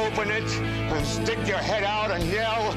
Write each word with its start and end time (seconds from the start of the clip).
open 0.00 0.30
it 0.30 0.50
and 0.60 1.06
stick 1.06 1.38
your 1.46 1.58
head 1.58 1.84
out 1.84 2.10
and 2.10 2.24
yell. 2.24 2.74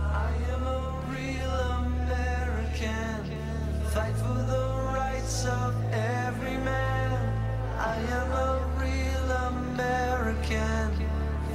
I 0.00 0.32
am 0.52 0.62
a 0.62 1.04
real 1.10 1.56
American. 1.84 3.24
Fight 3.92 4.14
for 4.16 4.38
the 4.52 4.64
rights 4.94 5.44
of 5.44 5.74
every 5.92 6.56
man. 6.58 7.10
I 7.78 7.96
am 7.96 8.32
a 8.32 8.58
real 8.80 9.30
American. 9.52 11.06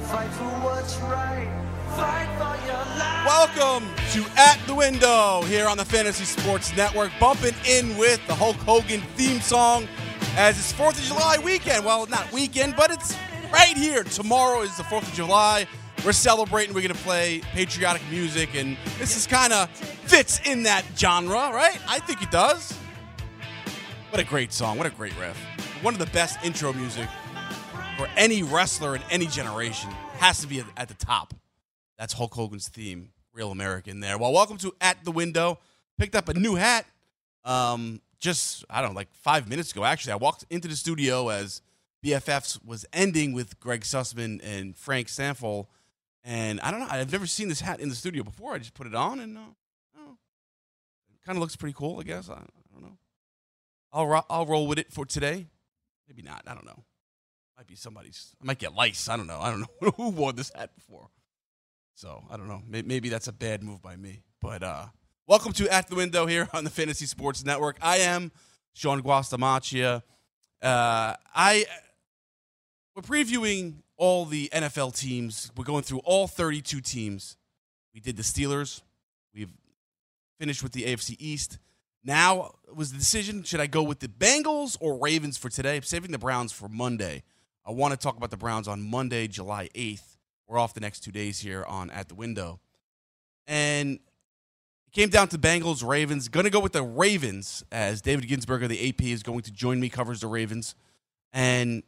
Fight 0.04 0.30
for 0.30 0.52
what's 0.62 0.98
right. 0.98 1.50
Fight 1.96 2.28
for 2.38 2.56
your 2.66 2.84
life. 2.96 3.26
Welcome 3.26 3.88
to 4.12 4.24
At 4.36 4.60
the 4.68 4.74
Window 4.74 5.42
here 5.42 5.66
on 5.66 5.76
the 5.76 5.84
Fantasy 5.84 6.24
Sports 6.24 6.74
Network, 6.76 7.10
bumping 7.18 7.54
in 7.68 7.96
with 7.96 8.24
the 8.28 8.34
Hulk 8.34 8.56
Hogan 8.56 9.00
theme 9.16 9.40
song 9.40 9.88
as 10.36 10.58
it's 10.58 10.72
4th 10.72 10.98
of 10.98 11.04
July 11.04 11.38
weekend. 11.44 11.84
Well, 11.84 12.06
not 12.06 12.30
weekend, 12.32 12.74
but 12.76 12.90
it's 12.90 13.16
right 13.52 13.76
here. 13.76 14.02
Tomorrow 14.02 14.62
is 14.62 14.76
the 14.76 14.82
4th 14.84 15.02
of 15.02 15.12
July. 15.12 15.66
We're 16.04 16.12
celebrating. 16.12 16.74
We're 16.74 16.82
going 16.82 16.94
to 16.94 17.02
play 17.02 17.42
patriotic 17.52 18.02
music, 18.10 18.54
and 18.54 18.76
this 18.98 19.16
is 19.16 19.26
kind 19.26 19.52
of 19.52 19.70
fits 19.70 20.40
in 20.44 20.64
that 20.64 20.84
genre, 20.96 21.50
right? 21.52 21.78
I 21.88 21.98
think 22.00 22.22
it 22.22 22.30
does. 22.30 22.76
What 24.10 24.20
a 24.20 24.24
great 24.24 24.52
song. 24.52 24.78
What 24.78 24.86
a 24.86 24.90
great 24.90 25.18
riff. 25.18 25.36
One 25.82 25.94
of 25.94 26.00
the 26.00 26.06
best 26.06 26.38
intro 26.44 26.72
music 26.72 27.08
for 27.96 28.08
any 28.16 28.42
wrestler 28.42 28.96
in 28.96 29.02
any 29.10 29.26
generation. 29.26 29.90
Has 30.18 30.40
to 30.40 30.46
be 30.46 30.62
at- 30.76 30.88
the 30.88 30.94
top. 30.94 31.34
That's 31.98 32.14
Hulk 32.14 32.34
Hogan's 32.34 32.68
theme, 32.68 33.10
Real 33.32 33.50
American 33.50 34.00
there. 34.00 34.18
Well, 34.18 34.32
welcome 34.32 34.56
to 34.58 34.74
At 34.80 35.04
the 35.04 35.12
Window. 35.12 35.58
Picked 35.98 36.16
up 36.16 36.28
a 36.28 36.34
new 36.34 36.54
hat 36.56 36.86
um, 37.44 38.00
just, 38.22 38.64
I 38.70 38.80
don't 38.80 38.90
know, 38.90 38.96
like 38.96 39.12
five 39.12 39.48
minutes 39.48 39.72
ago, 39.72 39.84
actually. 39.84 40.12
I 40.12 40.16
walked 40.16 40.44
into 40.48 40.68
the 40.68 40.76
studio 40.76 41.28
as 41.28 41.60
BFFs 42.04 42.64
was 42.64 42.86
ending 42.92 43.32
with 43.32 43.58
Greg 43.60 43.82
Sussman 43.82 44.40
and 44.44 44.76
Frank 44.76 45.08
Stampfl. 45.08 45.66
And 46.24 46.60
I 46.60 46.70
don't 46.70 46.80
know, 46.80 46.86
I've 46.88 47.10
never 47.10 47.26
seen 47.26 47.48
this 47.48 47.60
hat 47.60 47.80
in 47.80 47.88
the 47.88 47.96
studio 47.96 48.22
before. 48.22 48.54
I 48.54 48.58
just 48.58 48.74
put 48.74 48.86
it 48.86 48.94
on 48.94 49.18
and 49.18 49.36
uh, 49.36 49.40
oh, 49.98 50.16
it 51.12 51.26
kind 51.26 51.36
of 51.36 51.40
looks 51.40 51.56
pretty 51.56 51.74
cool, 51.76 51.98
I 51.98 52.04
guess. 52.04 52.30
I, 52.30 52.34
I 52.34 52.38
don't 52.72 52.82
know. 52.82 52.96
I'll, 53.92 54.06
ro- 54.06 54.26
I'll 54.30 54.46
roll 54.46 54.68
with 54.68 54.78
it 54.78 54.92
for 54.92 55.04
today. 55.04 55.48
Maybe 56.08 56.22
not. 56.22 56.42
I 56.46 56.54
don't 56.54 56.64
know. 56.64 56.84
Might 57.56 57.66
be 57.66 57.74
somebody's. 57.74 58.36
I 58.40 58.44
might 58.46 58.58
get 58.58 58.72
lice. 58.74 59.08
I 59.08 59.16
don't 59.16 59.26
know. 59.26 59.40
I 59.40 59.50
don't 59.50 59.60
know 59.60 59.90
who 59.96 60.10
wore 60.10 60.32
this 60.32 60.52
hat 60.54 60.74
before. 60.76 61.08
So 61.94 62.22
I 62.30 62.36
don't 62.36 62.48
know. 62.48 62.62
May- 62.68 62.82
Maybe 62.82 63.08
that's 63.08 63.26
a 63.28 63.32
bad 63.32 63.62
move 63.64 63.82
by 63.82 63.96
me. 63.96 64.22
But 64.40 64.62
uh, 64.62 64.86
welcome 65.26 65.52
to 65.52 65.72
At 65.72 65.88
the 65.88 65.94
Window 65.94 66.26
here 66.26 66.48
on 66.52 66.64
the 66.64 66.70
Fantasy 66.70 67.06
Sports 67.06 67.44
Network. 67.44 67.76
I 67.80 67.98
am 67.98 68.32
Sean 68.72 69.02
Guastamaccia. 69.02 70.02
Uh, 70.60 71.14
I 71.34 71.64
we're 72.94 73.02
previewing 73.02 73.82
all 73.96 74.24
the 74.24 74.50
NFL 74.52 74.98
teams. 74.98 75.50
We're 75.56 75.64
going 75.64 75.82
through 75.82 76.00
all 76.04 76.26
32 76.26 76.80
teams. 76.80 77.36
We 77.94 78.00
did 78.00 78.16
the 78.16 78.22
Steelers. 78.22 78.82
We've 79.34 79.52
finished 80.38 80.62
with 80.62 80.72
the 80.72 80.84
AFC 80.84 81.16
East. 81.18 81.58
Now 82.04 82.54
was 82.74 82.92
the 82.92 82.98
decision: 82.98 83.44
should 83.44 83.60
I 83.60 83.66
go 83.66 83.82
with 83.82 84.00
the 84.00 84.08
Bengals 84.08 84.76
or 84.80 84.98
Ravens 84.98 85.36
for 85.36 85.48
today? 85.48 85.76
I'm 85.76 85.82
saving 85.82 86.10
the 86.10 86.18
Browns 86.18 86.52
for 86.52 86.68
Monday. 86.68 87.22
I 87.64 87.70
want 87.70 87.92
to 87.92 87.98
talk 87.98 88.16
about 88.16 88.30
the 88.30 88.36
Browns 88.36 88.66
on 88.66 88.82
Monday, 88.82 89.28
July 89.28 89.68
8th. 89.74 90.16
We're 90.48 90.58
off 90.58 90.74
the 90.74 90.80
next 90.80 91.00
two 91.00 91.12
days 91.12 91.38
here 91.38 91.64
on 91.64 91.90
At 91.90 92.08
the 92.08 92.16
Window. 92.16 92.58
And 93.46 94.00
came 94.92 95.08
down 95.08 95.28
to 95.28 95.38
Bengals, 95.38 95.86
Ravens. 95.86 96.28
Going 96.28 96.44
to 96.44 96.50
go 96.50 96.60
with 96.60 96.72
the 96.72 96.82
Ravens 96.82 97.64
as 97.72 98.00
David 98.00 98.28
Ginsburg 98.28 98.62
of 98.62 98.68
the 98.68 98.88
AP 98.88 99.02
is 99.02 99.22
going 99.22 99.40
to 99.42 99.52
join 99.52 99.80
me, 99.80 99.88
covers 99.88 100.20
the 100.20 100.26
Ravens. 100.26 100.74
And 101.32 101.82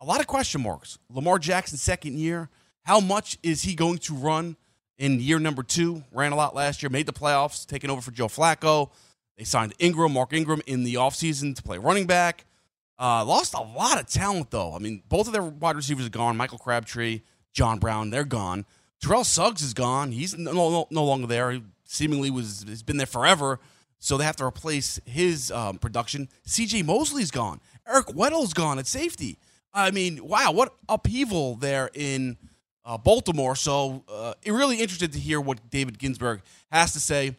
a 0.00 0.04
lot 0.04 0.20
of 0.20 0.26
question 0.26 0.62
marks. 0.62 0.98
Lamar 1.08 1.38
Jackson, 1.38 1.78
second 1.78 2.18
year. 2.18 2.50
How 2.82 2.98
much 2.98 3.38
is 3.42 3.62
he 3.62 3.74
going 3.74 3.98
to 3.98 4.14
run 4.14 4.56
in 4.98 5.20
year 5.20 5.38
number 5.38 5.62
two? 5.62 6.02
Ran 6.10 6.32
a 6.32 6.36
lot 6.36 6.54
last 6.54 6.82
year, 6.82 6.90
made 6.90 7.06
the 7.06 7.12
playoffs, 7.12 7.64
taking 7.64 7.90
over 7.90 8.00
for 8.00 8.10
Joe 8.10 8.26
Flacco. 8.26 8.90
They 9.38 9.44
signed 9.44 9.74
Ingram, 9.78 10.12
Mark 10.12 10.32
Ingram, 10.32 10.62
in 10.66 10.82
the 10.82 10.94
offseason 10.94 11.54
to 11.54 11.62
play 11.62 11.78
running 11.78 12.06
back. 12.06 12.44
Uh, 12.98 13.24
lost 13.24 13.54
a 13.54 13.60
lot 13.60 14.00
of 14.00 14.06
talent, 14.06 14.50
though. 14.50 14.74
I 14.74 14.78
mean, 14.78 15.02
both 15.08 15.26
of 15.28 15.32
their 15.32 15.42
wide 15.42 15.76
receivers 15.76 16.06
are 16.06 16.10
gone. 16.10 16.36
Michael 16.36 16.58
Crabtree, 16.58 17.22
John 17.52 17.78
Brown, 17.78 18.10
they're 18.10 18.24
gone. 18.24 18.66
Terrell 19.00 19.24
Suggs 19.24 19.62
is 19.62 19.74
gone. 19.74 20.12
He's 20.12 20.36
no, 20.36 20.52
no, 20.52 20.86
no 20.90 21.04
longer 21.04 21.26
there. 21.26 21.50
He 21.50 21.62
seemingly 21.92 22.30
was 22.30 22.64
has 22.68 22.82
been 22.82 22.96
there 22.96 23.06
forever. 23.06 23.60
So 23.98 24.16
they 24.16 24.24
have 24.24 24.36
to 24.36 24.44
replace 24.44 24.98
his 25.06 25.52
um, 25.52 25.78
production. 25.78 26.28
C.J. 26.44 26.82
Mosley's 26.82 27.30
gone. 27.30 27.60
Eric 27.86 28.14
Weddle's 28.14 28.52
gone 28.52 28.80
at 28.80 28.88
safety. 28.88 29.38
I 29.72 29.92
mean, 29.92 30.26
wow, 30.26 30.50
what 30.50 30.74
upheaval 30.88 31.54
there 31.54 31.88
in 31.94 32.36
uh, 32.84 32.98
Baltimore. 32.98 33.56
So, 33.56 34.04
uh, 34.08 34.34
really 34.46 34.80
interested 34.80 35.12
to 35.12 35.18
hear 35.18 35.40
what 35.40 35.70
David 35.70 35.98
Ginsburg 35.98 36.42
has 36.70 36.92
to 36.94 37.00
say. 37.00 37.36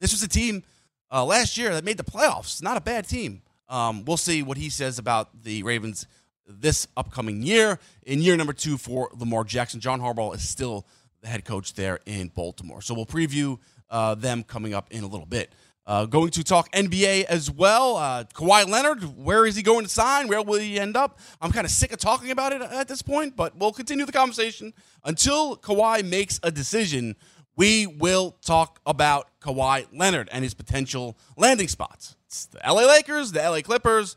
This 0.00 0.12
was 0.12 0.22
a 0.22 0.28
team 0.28 0.62
uh, 1.10 1.24
last 1.24 1.56
year 1.56 1.72
that 1.74 1.84
made 1.84 1.96
the 1.96 2.04
playoffs. 2.04 2.62
Not 2.62 2.76
a 2.76 2.80
bad 2.80 3.08
team. 3.08 3.42
Um, 3.68 4.04
we'll 4.04 4.16
see 4.16 4.42
what 4.42 4.58
he 4.58 4.70
says 4.70 4.98
about 4.98 5.42
the 5.42 5.62
Ravens 5.62 6.06
this 6.46 6.86
upcoming 6.96 7.42
year. 7.42 7.78
In 8.04 8.20
year 8.20 8.36
number 8.36 8.52
two 8.52 8.76
for 8.76 9.10
Lamar 9.18 9.44
Jackson, 9.44 9.80
John 9.80 10.00
Harbaugh 10.00 10.34
is 10.34 10.48
still 10.48 10.86
the 11.20 11.28
head 11.28 11.44
coach 11.44 11.74
there 11.74 11.98
in 12.06 12.28
Baltimore. 12.28 12.80
So 12.80 12.94
we'll 12.94 13.06
preview 13.06 13.58
uh, 13.90 14.14
them 14.14 14.42
coming 14.42 14.74
up 14.74 14.92
in 14.92 15.04
a 15.04 15.06
little 15.06 15.26
bit. 15.26 15.52
Uh, 15.86 16.04
going 16.04 16.30
to 16.30 16.42
talk 16.42 16.70
NBA 16.72 17.24
as 17.26 17.48
well. 17.48 17.96
Uh, 17.96 18.24
Kawhi 18.34 18.68
Leonard, 18.68 19.04
where 19.16 19.46
is 19.46 19.54
he 19.54 19.62
going 19.62 19.84
to 19.84 19.88
sign? 19.88 20.26
Where 20.26 20.42
will 20.42 20.58
he 20.58 20.80
end 20.80 20.96
up? 20.96 21.20
I'm 21.40 21.52
kind 21.52 21.64
of 21.64 21.70
sick 21.70 21.92
of 21.92 22.00
talking 22.00 22.32
about 22.32 22.52
it 22.52 22.60
at 22.60 22.88
this 22.88 23.02
point, 23.02 23.36
but 23.36 23.56
we'll 23.56 23.72
continue 23.72 24.04
the 24.04 24.10
conversation 24.10 24.72
until 25.04 25.56
Kawhi 25.56 26.04
makes 26.04 26.40
a 26.42 26.50
decision. 26.50 27.14
We 27.56 27.86
will 27.86 28.36
talk 28.44 28.80
about 28.84 29.28
Kawhi 29.40 29.86
Leonard 29.92 30.28
and 30.32 30.42
his 30.42 30.54
potential 30.54 31.16
landing 31.36 31.68
spots. 31.68 32.16
It's 32.26 32.46
the 32.46 32.58
LA 32.66 32.82
Lakers, 32.86 33.30
the 33.30 33.48
LA 33.48 33.60
Clippers, 33.60 34.16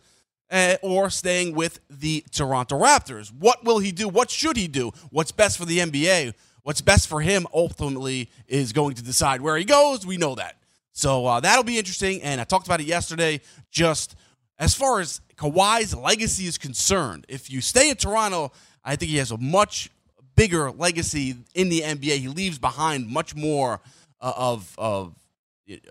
uh, 0.51 0.77
or 0.81 1.11
staying 1.11 1.53
with 1.53 1.79
the 1.89 2.25
Toronto 2.31 2.79
Raptors. 2.79 3.31
What 3.31 3.63
will 3.63 3.77
he 3.77 3.91
do? 3.91 4.09
What 4.09 4.31
should 4.31 4.57
he 4.57 4.67
do? 4.67 4.91
What's 5.11 5.31
best 5.31 5.57
for 5.57 5.65
the 5.65 5.77
NBA? 5.77 6.33
What's 6.69 6.81
best 6.81 7.07
for 7.07 7.19
him 7.19 7.47
ultimately 7.51 8.29
is 8.47 8.73
going 8.73 8.93
to 8.93 9.03
decide 9.03 9.41
where 9.41 9.57
he 9.57 9.65
goes. 9.65 10.05
We 10.05 10.17
know 10.17 10.35
that. 10.35 10.55
So 10.91 11.25
uh, 11.25 11.39
that'll 11.39 11.63
be 11.63 11.79
interesting. 11.79 12.21
And 12.21 12.39
I 12.39 12.43
talked 12.43 12.67
about 12.67 12.79
it 12.79 12.85
yesterday. 12.85 13.41
Just 13.71 14.15
as 14.59 14.75
far 14.75 14.99
as 14.99 15.19
Kawhi's 15.35 15.95
legacy 15.95 16.45
is 16.45 16.59
concerned, 16.59 17.25
if 17.27 17.49
you 17.49 17.59
stay 17.59 17.89
in 17.89 17.95
Toronto, 17.95 18.51
I 18.85 18.97
think 18.97 19.09
he 19.09 19.17
has 19.17 19.31
a 19.31 19.37
much 19.39 19.89
bigger 20.35 20.69
legacy 20.69 21.37
in 21.55 21.69
the 21.69 21.81
NBA. 21.81 22.19
He 22.19 22.27
leaves 22.27 22.59
behind 22.59 23.07
much 23.07 23.35
more 23.35 23.81
uh, 24.21 24.33
of 24.37 24.75
of 24.77 25.15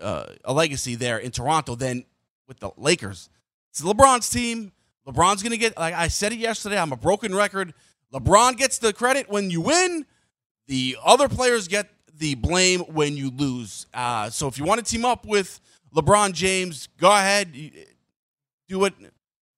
uh, 0.01 0.27
a 0.45 0.53
legacy 0.53 0.95
there 0.95 1.17
in 1.17 1.31
Toronto 1.31 1.75
than 1.75 2.05
with 2.47 2.61
the 2.61 2.71
Lakers. 2.77 3.29
It's 3.71 3.81
LeBron's 3.81 4.29
team. 4.29 4.71
LeBron's 5.05 5.43
going 5.43 5.51
to 5.51 5.57
get, 5.57 5.77
like 5.77 5.93
I 5.93 6.07
said 6.07 6.31
it 6.31 6.39
yesterday, 6.39 6.79
I'm 6.79 6.93
a 6.93 6.95
broken 6.97 7.35
record. 7.35 7.73
LeBron 8.13 8.55
gets 8.55 8.77
the 8.77 8.93
credit 8.93 9.29
when 9.29 9.51
you 9.51 9.59
win. 9.59 10.05
The 10.69 10.97
other 11.03 11.27
players 11.27 11.67
get 11.67 11.89
the 12.15 12.35
blame 12.35 12.81
when 12.81 13.17
you 13.17 13.31
lose. 13.31 13.87
Uh, 13.91 14.29
so 14.29 14.47
if 14.47 14.59
you 14.59 14.65
want 14.65 14.77
to 14.77 14.85
team 14.85 15.03
up 15.03 15.25
with 15.25 15.59
LeBron 15.95 16.31
James, 16.33 16.87
go 16.99 17.09
ahead, 17.09 17.51
do 18.67 18.85
it. 18.85 18.93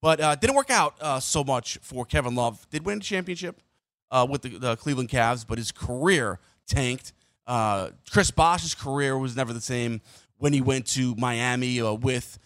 But 0.01 0.21
uh, 0.21 0.35
didn't 0.35 0.55
work 0.55 0.69
out 0.69 0.95
uh, 1.01 1.19
so 1.19 1.43
much 1.43 1.79
for 1.81 2.05
Kevin 2.05 2.33
Love. 2.33 2.65
Did 2.69 2.85
win 2.85 2.99
a 2.99 3.01
championship 3.01 3.59
uh, 4.09 4.25
with 4.29 4.43
the, 4.43 4.57
the 4.57 4.77
Cleveland 4.77 5.09
Cavs, 5.09 5.45
but 5.45 5.57
his 5.57 5.73
career 5.73 6.39
tanked. 6.65 7.11
Uh, 7.45 7.89
Chris 8.09 8.31
Bosh's 8.31 8.73
career 8.73 9.17
was 9.17 9.35
never 9.35 9.51
the 9.51 9.59
same 9.59 9.99
when 10.37 10.53
he 10.53 10.61
went 10.61 10.87
to 10.87 11.13
Miami 11.15 11.81
uh, 11.81 11.91
with 11.91 12.39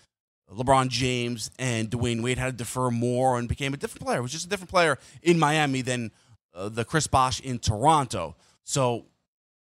LeBron 0.51 0.87
James 0.87 1.51
and 1.59 1.91
Dwyane 1.91 2.23
Wade. 2.23 2.39
Had 2.39 2.57
to 2.57 2.63
defer 2.63 2.89
more 2.89 3.37
and 3.37 3.47
became 3.47 3.75
a 3.75 3.77
different 3.77 4.03
player. 4.03 4.23
Was 4.23 4.31
just 4.31 4.47
a 4.47 4.49
different 4.49 4.71
player 4.71 4.97
in 5.21 5.37
Miami 5.37 5.83
than 5.83 6.09
the 6.55 6.83
Chris 6.83 7.05
Bosh 7.05 7.39
in 7.41 7.59
Toronto. 7.59 8.35
So 8.65 9.05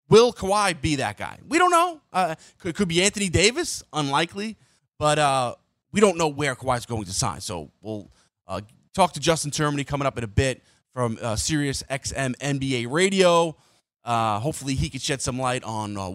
will 0.08 0.32
Kawhi 0.32 0.80
be 0.80 0.96
that 0.96 1.16
guy? 1.16 1.38
We 1.48 1.58
don't 1.58 1.70
know. 1.70 2.00
Uh, 2.12 2.36
could 2.58 2.76
could 2.76 2.88
be 2.88 3.02
Anthony 3.02 3.28
Davis, 3.28 3.82
unlikely, 3.92 4.56
but 4.98 5.18
uh, 5.18 5.54
we 5.90 6.00
don't 6.00 6.16
know 6.16 6.28
where 6.28 6.54
Kawhi's 6.54 6.86
going 6.86 7.04
to 7.04 7.12
sign. 7.12 7.40
So 7.40 7.70
we'll 7.80 8.10
uh, 8.46 8.60
talk 8.94 9.14
to 9.14 9.20
Justin 9.20 9.50
Termini 9.50 9.84
coming 9.84 10.06
up 10.06 10.18
in 10.18 10.24
a 10.24 10.28
bit 10.28 10.62
from 10.92 11.18
uh, 11.20 11.36
Sirius 11.36 11.82
XM 11.90 12.36
NBA 12.36 12.90
Radio. 12.90 13.56
Uh, 14.04 14.38
hopefully, 14.38 14.74
he 14.74 14.90
could 14.90 15.00
shed 15.00 15.22
some 15.22 15.38
light 15.38 15.64
on 15.64 15.96
uh, 15.96 16.12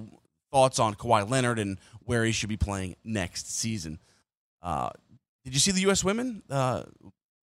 thoughts 0.52 0.78
on 0.80 0.94
Kawhi 0.94 1.28
Leonard 1.30 1.60
and 1.60 1.80
where 2.02 2.24
he 2.24 2.32
should 2.32 2.50
be 2.50 2.58
playing 2.58 2.96
next 3.04 3.54
season. 3.54 4.00
Uh, 4.62 4.90
did 5.44 5.54
you 5.54 5.60
see 5.60 5.72
the 5.72 5.82
U.S. 5.82 6.04
women 6.04 6.44
uh, 6.50 6.84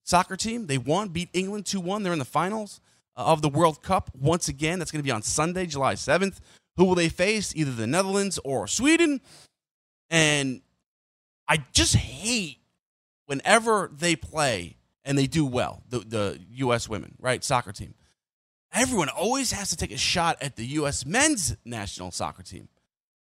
soccer 0.04 0.37
team? 0.37 0.66
They 0.66 0.78
won, 0.78 1.08
beat 1.08 1.30
England 1.32 1.66
2 1.66 1.80
1. 1.80 2.02
They're 2.02 2.12
in 2.12 2.19
the 2.19 2.25
finals 2.25 2.80
Uh, 3.16 3.25
of 3.26 3.43
the 3.43 3.49
World 3.49 3.82
Cup 3.82 4.11
once 4.19 4.49
again. 4.49 4.78
That's 4.78 4.90
going 4.90 5.00
to 5.00 5.06
be 5.06 5.11
on 5.11 5.22
Sunday, 5.22 5.66
July 5.66 5.94
7th. 5.94 6.40
Who 6.76 6.84
will 6.84 6.94
they 6.96 7.08
face? 7.08 7.55
Either 7.55 7.72
the 7.72 7.87
Netherlands 7.87 8.38
or 8.44 8.66
Sweden. 8.66 9.20
And 10.11 10.62
I 11.49 11.64
just 11.72 11.94
hate 11.94 12.58
whenever 13.26 13.90
they 13.93 14.16
play 14.16 14.76
and 15.05 15.19
they 15.19 15.26
do 15.26 15.44
well, 15.44 15.82
the 15.88 16.00
the 16.00 16.40
U.S. 16.55 16.88
women, 16.88 17.14
right, 17.20 17.44
soccer 17.44 17.72
team, 17.72 17.94
everyone 18.72 19.08
always 19.11 19.52
has 19.52 19.70
to 19.70 19.76
take 19.76 19.93
a 19.93 19.99
shot 19.99 20.38
at 20.40 20.56
the 20.56 20.64
U.S. 20.66 21.05
men's 21.05 21.56
national 21.64 22.11
soccer 22.11 22.43
team. 22.43 22.69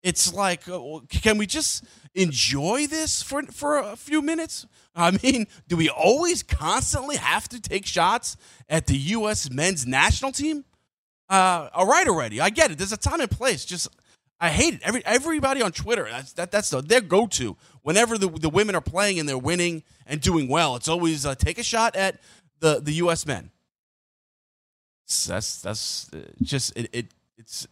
It's 0.04 0.34
like, 0.34 0.68
uh, 0.68 1.00
can 1.10 1.38
we 1.38 1.46
just 1.46 1.84
enjoy 2.16 2.88
this 2.88 3.22
for 3.22 3.44
for 3.44 3.78
a 3.78 3.96
few 3.96 4.22
minutes? 4.22 4.66
I 4.96 5.12
mean, 5.24 5.48
do 5.68 5.78
we 5.78 5.90
always 5.90 6.44
constantly 6.44 7.18
have 7.18 7.48
to 7.50 7.62
take 7.62 7.86
shots 7.86 8.36
at 8.68 8.88
the 8.88 8.98
U.S. 8.98 9.50
men's 9.50 9.86
national 9.86 10.32
team? 10.32 10.66
Uh, 11.30 11.70
all 11.74 11.88
right, 11.88 12.08
already. 12.08 12.42
I 12.42 12.50
get 12.50 12.72
it. 12.72 12.78
There's 12.78 12.92
a 12.92 12.98
time 12.98 13.22
and 13.22 13.32
place. 13.32 13.64
Just 13.64 13.88
I 14.40 14.50
hate 14.50 14.74
it. 14.74 14.82
Every 14.84 15.06
everybody 15.06 15.62
on 15.62 15.72
Twitter. 15.72 16.08
That's 16.10 16.34
that, 16.34 16.52
that's 16.52 16.72
the, 16.72 16.82
their 16.82 17.00
go 17.00 17.28
to 17.28 17.56
whenever 17.84 18.18
the 18.18 18.28
the 18.28 18.50
women 18.50 18.76
are 18.76 18.82
playing 18.82 19.20
and 19.20 19.30
they're 19.30 19.38
winning 19.38 19.84
and 20.08 20.20
doing 20.20 20.48
well. 20.48 20.76
It's 20.76 20.88
always 20.88 21.26
uh, 21.26 21.36
take 21.36 21.60
a 21.60 21.64
shot 21.64 21.96
at 21.96 22.20
the 22.60 22.82
the 22.82 22.94
U.S. 22.94 23.26
men. 23.26 23.52
That's 25.28 25.62
that's 25.62 26.12
uh, 26.14 26.20
just 26.42 26.76
it. 26.76 26.90
it 26.92 27.08
it's 27.38 27.68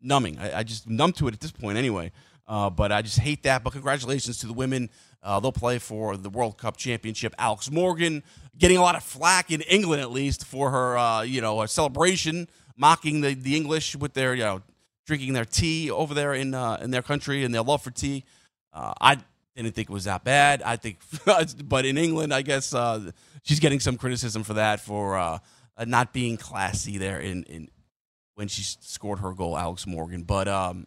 numbing. 0.00 0.38
I, 0.38 0.58
I, 0.58 0.62
just 0.62 0.88
numb 0.88 1.12
to 1.14 1.28
it 1.28 1.34
at 1.34 1.40
this 1.40 1.52
point 1.52 1.78
anyway. 1.78 2.12
Uh, 2.50 2.68
but 2.68 2.90
I 2.90 3.00
just 3.00 3.20
hate 3.20 3.44
that. 3.44 3.62
But 3.62 3.72
congratulations 3.72 4.38
to 4.38 4.46
the 4.48 4.52
women. 4.52 4.90
Uh, 5.22 5.38
they'll 5.38 5.52
play 5.52 5.78
for 5.78 6.16
the 6.16 6.28
World 6.28 6.58
Cup 6.58 6.76
championship. 6.76 7.32
Alex 7.38 7.70
Morgan 7.70 8.24
getting 8.58 8.76
a 8.76 8.80
lot 8.80 8.96
of 8.96 9.04
flack 9.04 9.52
in 9.52 9.60
England, 9.62 10.02
at 10.02 10.10
least, 10.10 10.44
for 10.44 10.70
her, 10.70 10.98
uh, 10.98 11.22
you 11.22 11.40
know, 11.40 11.64
celebration, 11.66 12.48
mocking 12.76 13.20
the, 13.20 13.34
the 13.34 13.54
English 13.54 13.94
with 13.94 14.14
their, 14.14 14.34
you 14.34 14.42
know, 14.42 14.62
drinking 15.06 15.32
their 15.32 15.44
tea 15.44 15.90
over 15.90 16.12
there 16.12 16.34
in 16.34 16.54
uh, 16.54 16.78
in 16.82 16.90
their 16.90 17.02
country 17.02 17.44
and 17.44 17.54
their 17.54 17.62
love 17.62 17.82
for 17.82 17.90
tea. 17.90 18.24
Uh, 18.72 18.94
I 19.00 19.18
didn't 19.54 19.74
think 19.76 19.88
it 19.88 19.92
was 19.92 20.04
that 20.04 20.24
bad. 20.24 20.62
I 20.62 20.74
think, 20.76 20.98
but 21.68 21.84
in 21.84 21.98
England, 21.98 22.34
I 22.34 22.42
guess 22.42 22.74
uh, 22.74 23.12
she's 23.42 23.60
getting 23.60 23.78
some 23.78 23.96
criticism 23.96 24.42
for 24.42 24.54
that 24.54 24.80
for 24.80 25.40
not 25.86 26.12
being 26.12 26.36
classy 26.36 26.98
there 26.98 27.20
in, 27.20 27.44
in 27.44 27.68
when 28.40 28.48
she 28.48 28.62
scored 28.62 29.18
her 29.18 29.34
goal, 29.34 29.58
Alex 29.58 29.86
Morgan. 29.86 30.22
But 30.22 30.48
um, 30.48 30.86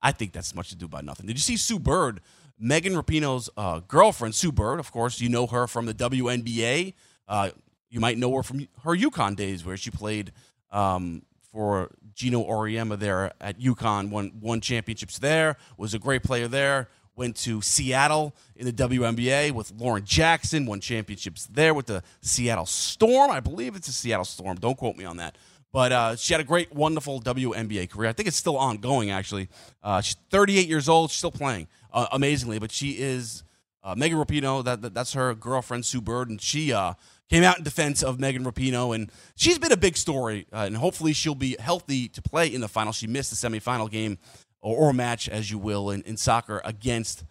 I 0.00 0.12
think 0.12 0.32
that's 0.32 0.54
much 0.54 0.68
to 0.68 0.76
do 0.76 0.86
about 0.86 1.04
nothing. 1.04 1.26
Did 1.26 1.32
you 1.32 1.40
see 1.40 1.56
Sue 1.56 1.80
Bird, 1.80 2.20
Megan 2.60 2.92
Rapinoe's 2.92 3.50
uh, 3.56 3.80
girlfriend, 3.80 4.36
Sue 4.36 4.52
Bird? 4.52 4.78
Of 4.78 4.92
course, 4.92 5.20
you 5.20 5.28
know 5.28 5.48
her 5.48 5.66
from 5.66 5.86
the 5.86 5.94
WNBA. 5.94 6.94
Uh, 7.26 7.50
you 7.90 7.98
might 7.98 8.18
know 8.18 8.32
her 8.36 8.44
from 8.44 8.68
her 8.84 8.96
UConn 8.96 9.34
days, 9.34 9.64
where 9.64 9.76
she 9.76 9.90
played 9.90 10.30
um, 10.70 11.22
for 11.50 11.90
Geno 12.14 12.44
Auriemma 12.44 12.96
there 12.96 13.32
at 13.40 13.58
UConn. 13.58 14.10
Won 14.10 14.34
won 14.40 14.60
championships 14.60 15.18
there. 15.18 15.56
Was 15.76 15.94
a 15.94 15.98
great 15.98 16.22
player 16.22 16.46
there. 16.46 16.88
Went 17.16 17.34
to 17.38 17.60
Seattle 17.62 18.32
in 18.54 18.64
the 18.64 18.72
WNBA 18.72 19.50
with 19.50 19.72
Lauren 19.76 20.04
Jackson. 20.04 20.66
Won 20.66 20.78
championships 20.78 21.46
there 21.46 21.74
with 21.74 21.86
the 21.86 22.04
Seattle 22.20 22.64
Storm. 22.64 23.32
I 23.32 23.40
believe 23.40 23.74
it's 23.74 23.88
a 23.88 23.92
Seattle 23.92 24.24
Storm. 24.24 24.56
Don't 24.56 24.78
quote 24.78 24.96
me 24.96 25.04
on 25.04 25.16
that. 25.16 25.36
But 25.72 25.92
uh, 25.92 26.16
she 26.16 26.34
had 26.34 26.40
a 26.40 26.44
great, 26.44 26.72
wonderful 26.74 27.20
WNBA 27.20 27.88
career. 27.88 28.10
I 28.10 28.12
think 28.12 28.28
it's 28.28 28.36
still 28.36 28.58
ongoing, 28.58 29.10
actually. 29.10 29.48
Uh, 29.82 30.02
she's 30.02 30.16
38 30.30 30.68
years 30.68 30.88
old, 30.88 31.10
she's 31.10 31.18
still 31.18 31.30
playing 31.30 31.68
uh, 31.92 32.08
amazingly. 32.12 32.58
But 32.58 32.70
she 32.70 32.90
is 32.98 33.42
uh, 33.82 33.94
Megan 33.96 34.18
Rapinoe. 34.18 34.62
That, 34.64 34.82
that, 34.82 34.92
that's 34.92 35.14
her 35.14 35.34
girlfriend 35.34 35.86
Sue 35.86 36.02
Bird, 36.02 36.28
and 36.28 36.40
she 36.40 36.72
uh, 36.72 36.92
came 37.30 37.42
out 37.42 37.56
in 37.56 37.64
defense 37.64 38.02
of 38.02 38.20
Megan 38.20 38.44
Rapinoe, 38.44 38.94
and 38.94 39.10
she's 39.34 39.58
been 39.58 39.72
a 39.72 39.76
big 39.76 39.96
story. 39.96 40.46
Uh, 40.52 40.64
and 40.66 40.76
hopefully, 40.76 41.14
she'll 41.14 41.34
be 41.34 41.56
healthy 41.58 42.06
to 42.08 42.20
play 42.20 42.52
in 42.52 42.60
the 42.60 42.68
final. 42.68 42.92
She 42.92 43.06
missed 43.06 43.30
the 43.30 43.48
semifinal 43.48 43.90
game 43.90 44.18
or, 44.60 44.76
or 44.76 44.92
match, 44.92 45.26
as 45.26 45.50
you 45.50 45.58
will, 45.58 45.90
in, 45.90 46.02
in 46.02 46.18
soccer 46.18 46.60
against 46.66 47.24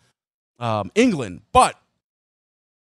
um, 0.57 0.91
England. 0.95 1.41
But 1.51 1.79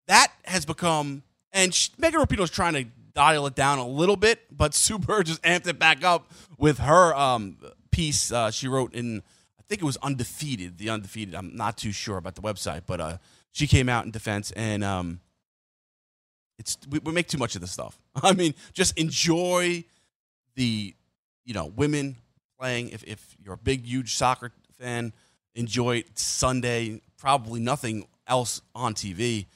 that 0.07 0.31
has 0.45 0.65
become, 0.65 1.23
and 1.51 1.73
she, 1.73 1.91
Megan 1.97 2.21
is 2.39 2.49
trying 2.51 2.73
to 2.73 2.85
dial 3.17 3.47
it 3.47 3.55
down 3.55 3.79
a 3.79 3.87
little 3.87 4.15
bit, 4.15 4.41
but 4.55 4.79
Bird 5.01 5.25
just 5.25 5.41
amped 5.41 5.65
it 5.65 5.79
back 5.79 6.03
up 6.03 6.31
with 6.59 6.77
her 6.77 7.15
um, 7.15 7.57
piece 7.89 8.31
uh, 8.31 8.51
she 8.51 8.67
wrote 8.67 8.93
in, 8.93 9.23
I 9.59 9.63
think 9.67 9.81
it 9.81 9.85
was 9.85 9.97
Undefeated, 10.03 10.77
the 10.77 10.91
Undefeated. 10.91 11.33
I'm 11.33 11.55
not 11.55 11.79
too 11.79 11.91
sure 11.91 12.17
about 12.17 12.35
the 12.35 12.41
website, 12.41 12.83
but 12.85 13.01
uh, 13.01 13.17
she 13.53 13.65
came 13.65 13.89
out 13.89 14.05
in 14.05 14.11
defense, 14.11 14.51
and 14.51 14.83
um, 14.83 15.19
it's 16.59 16.77
we, 16.91 16.99
we 16.99 17.11
make 17.11 17.27
too 17.27 17.39
much 17.39 17.55
of 17.55 17.61
this 17.61 17.71
stuff. 17.71 17.97
I 18.21 18.33
mean, 18.33 18.53
just 18.73 18.95
enjoy 18.99 19.83
the, 20.53 20.93
you 21.43 21.53
know, 21.55 21.65
women 21.65 22.17
playing. 22.59 22.89
If, 22.89 23.03
if 23.03 23.35
you're 23.43 23.55
a 23.55 23.57
big, 23.57 23.83
huge 23.83 24.13
soccer 24.13 24.51
fan, 24.79 25.11
enjoy 25.55 26.03
Sunday. 26.13 27.01
Probably 27.17 27.59
nothing 27.61 28.05
else 28.27 28.61
on 28.75 28.93
TV 28.93 29.47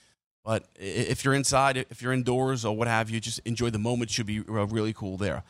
but 0.44 0.66
if 0.76 1.24
you're 1.24 1.34
inside, 1.34 1.78
if 1.78 2.02
you're 2.02 2.14
indoors 2.14 2.66
or 2.66 2.76
what 2.76 2.88
have 2.88 3.10
you, 3.10 3.20
just 3.20 3.40
enjoy 3.46 3.70
the 3.70 3.80
moment. 3.80 4.10
Should 4.10 4.26
be 4.26 4.40
really 4.40 4.94
cool 4.94 5.18
there. 5.18 5.44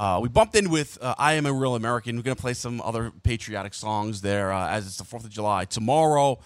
Uh, 0.00 0.18
we 0.22 0.28
bumped 0.28 0.56
in 0.56 0.70
with 0.70 0.96
uh, 1.02 1.14
I 1.18 1.34
Am 1.34 1.44
a 1.44 1.52
Real 1.52 1.74
American. 1.74 2.16
We're 2.16 2.22
going 2.22 2.36
to 2.36 2.40
play 2.40 2.54
some 2.54 2.80
other 2.80 3.12
patriotic 3.22 3.74
songs 3.74 4.22
there 4.22 4.50
uh, 4.50 4.68
as 4.68 4.86
it's 4.86 4.96
the 4.96 5.04
4th 5.04 5.24
of 5.24 5.30
July. 5.30 5.66
Tomorrow 5.66 6.38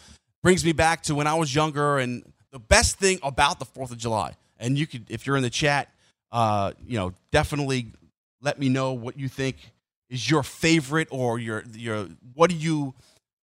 brings 0.43 0.65
me 0.65 0.73
back 0.73 1.03
to 1.05 1.15
when 1.15 1.29
I 1.29 1.35
was 1.35 1.55
younger 1.55 1.99
and 1.99 2.25
the 2.51 2.59
best 2.59 2.99
thing 2.99 3.21
about 3.23 3.61
the 3.61 3.65
4th 3.65 3.93
of 3.93 3.99
July. 3.99 4.35
And 4.59 4.77
you 4.77 4.89
could, 4.89 5.09
if 5.09 5.27
you're 5.27 5.37
in 5.37 5.45
the 5.45 5.51
chat, 5.51 5.89
uh, 6.33 6.73
you 6.85 6.99
know, 6.99 7.13
definitely 7.31 7.93
let 8.41 8.59
me 8.59 8.69
know 8.69 8.93
what 8.93 9.19
you 9.19 9.29
think 9.29 9.57
is 10.11 10.29
your 10.29 10.43
favorite 10.43 11.09
or 11.11 11.39
your, 11.39 11.63
your 11.75 12.09
what 12.35 12.51
do 12.51 12.57
you 12.57 12.95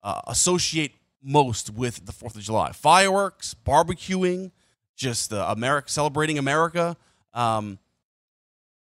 uh, 0.03 0.21
associate 0.27 0.91
most 1.23 1.69
with 1.69 2.05
the 2.05 2.11
Fourth 2.11 2.35
of 2.35 2.41
July? 2.41 2.71
Fireworks, 2.71 3.55
barbecuing, 3.65 4.51
just 4.95 5.33
uh, 5.33 5.45
America 5.49 5.89
celebrating 5.89 6.37
America. 6.37 6.97
Um, 7.33 7.79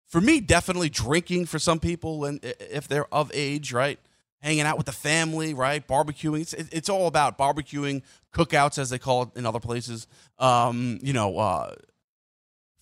for 0.07 0.21
me, 0.21 0.41
definitely 0.41 0.91
drinking 0.91 1.47
for 1.47 1.59
some 1.59 1.81
people, 1.81 2.25
and 2.25 2.41
if 2.43 2.87
they're 2.87 3.13
of 3.15 3.31
age, 3.33 3.73
right, 3.73 3.99
hanging 4.41 4.63
out 4.63 4.77
with 4.77 4.87
the 4.87 4.93
family, 4.93 5.55
right, 5.55 5.87
barbecuing. 5.87 6.43
It's 6.43 6.53
it's 6.53 6.89
all 6.89 7.07
about 7.07 7.39
barbecuing, 7.39 8.03
cookouts 8.35 8.79
as 8.79 8.91
they 8.91 8.99
call 8.99 9.23
it 9.23 9.29
in 9.37 9.47
other 9.47 9.61
places. 9.61 10.07
Um, 10.39 10.99
you 11.03 11.15
know, 11.15 11.39
uh, 11.39 11.75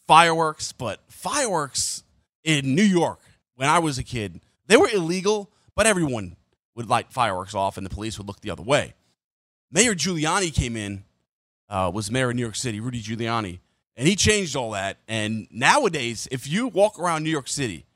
fireworks, 0.09 0.73
but 0.73 1.01
fireworks 1.09 2.03
in 2.43 2.75
New 2.75 2.83
York 2.83 3.21
when 3.55 3.69
I 3.69 3.79
was 3.79 3.99
a 3.99 4.03
kid, 4.03 4.41
they 4.67 4.77
were 4.77 4.89
illegal, 4.89 5.53
but 5.77 5.87
everyone 5.87 6.37
would 6.75 6.89
light 6.89 7.13
fireworks 7.13 7.55
off, 7.55 7.77
and 7.77 7.85
the 7.87 7.91
police 7.91 8.19
would 8.19 8.27
look 8.27 8.41
the 8.41 8.51
other 8.51 8.63
way. 8.63 8.95
Mayor 9.73 9.95
Giuliani 9.95 10.53
came 10.53 10.77
in, 10.77 11.05
uh, 11.69 11.91
was 11.95 12.11
mayor 12.11 12.31
of 12.31 12.37
New 12.37 12.43
York 12.43 12.57
City, 12.57 12.81
Rudy 12.81 13.01
Giuliani, 13.01 13.61
and 13.97 14.09
he 14.09 14.17
changed 14.17 14.57
all 14.57 14.73
that. 14.73 14.99
And 15.07 15.47
nowadays, 15.51 16.27
if 16.31 16.49
you 16.49 16.69
walk 16.69 16.99
around 16.99 17.23
New 17.23 17.31
York 17.31 17.49
City, 17.49 17.87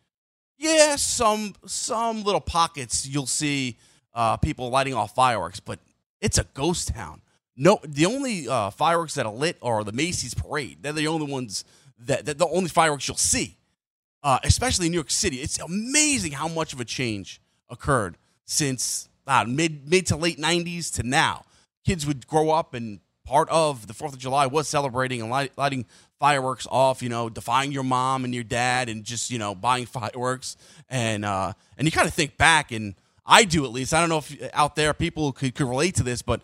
yeah, 0.57 0.97
some 0.97 1.55
some 1.67 2.23
little 2.23 2.41
pockets 2.41 3.07
you'll 3.07 3.27
see 3.27 3.77
uh, 4.15 4.37
people 4.37 4.71
lighting 4.71 4.95
off 4.95 5.15
fireworks, 5.15 5.59
but 5.59 5.81
it's 6.21 6.39
a 6.39 6.45
ghost 6.55 6.89
town. 6.89 7.21
No, 7.57 7.81
the 7.85 8.07
only 8.07 8.49
uh, 8.49 8.71
fireworks 8.71 9.15
that 9.15 9.27
are 9.27 9.33
lit 9.33 9.59
are 9.61 9.85
the 9.85 9.93
Macy's 9.93 10.35
parade. 10.35 10.79
They're 10.83 10.93
the 10.93 11.09
only 11.09 11.31
ones 11.31 11.65
that, 11.99 12.27
that 12.27 12.39
the 12.39 12.49
only 12.49 12.69
fireworks 12.69 13.07
you'll 13.07 13.17
see, 13.17 13.57
uh, 14.23 14.39
especially 14.45 14.87
in 14.87 14.93
New 14.93 14.97
York 14.99 15.11
City. 15.11 15.37
It's 15.37 15.59
amazing 15.59 16.33
how 16.33 16.49
much 16.49 16.73
of 16.73 16.81
a 16.81 16.85
change 16.85 17.41
occurred 17.69 18.17
since 18.45 19.09
uh, 19.27 19.45
mid 19.47 19.89
mid 19.89 20.07
to 20.07 20.17
late 20.17 20.39
'90s 20.39 20.93
to 20.95 21.03
now 21.03 21.45
kids 21.85 22.07
would 22.07 22.27
grow 22.27 22.51
up 22.51 22.75
and 22.75 23.01
part 23.25 23.49
of 23.49 23.87
the 23.87 23.95
Fourth 23.95 24.13
of 24.13 24.19
July 24.19 24.47
was 24.47 24.69
celebrating 24.69 25.21
and 25.21 25.31
light, 25.31 25.53
lighting 25.57 25.87
fireworks 26.21 26.67
off. 26.71 27.03
You 27.03 27.09
know, 27.09 27.29
defying 27.29 27.73
your 27.73 27.83
mom 27.83 28.25
and 28.25 28.35
your 28.35 28.45
dad, 28.45 28.89
and 28.89 29.05
just 29.05 29.31
you 29.31 29.39
know 29.39 29.55
buying 29.55 29.87
fireworks. 30.01 30.57
And 30.89 31.25
uh, 31.25 31.53
and 31.77 31.87
you 31.87 31.93
kind 31.93 32.07
of 32.07 32.15
think 32.15 32.37
back, 32.37 32.71
and 32.73 32.95
I 33.27 33.45
do 33.45 33.65
at 33.65 33.73
least. 33.73 33.95
I 33.95 34.01
don't 34.01 34.09
know 34.09 34.19
if 34.19 34.51
out 34.55 34.77
there 34.77 34.95
people 34.95 35.33
could, 35.33 35.55
could 35.55 35.69
relate 35.69 35.97
to 35.97 36.03
this, 36.03 36.23
but. 36.23 36.41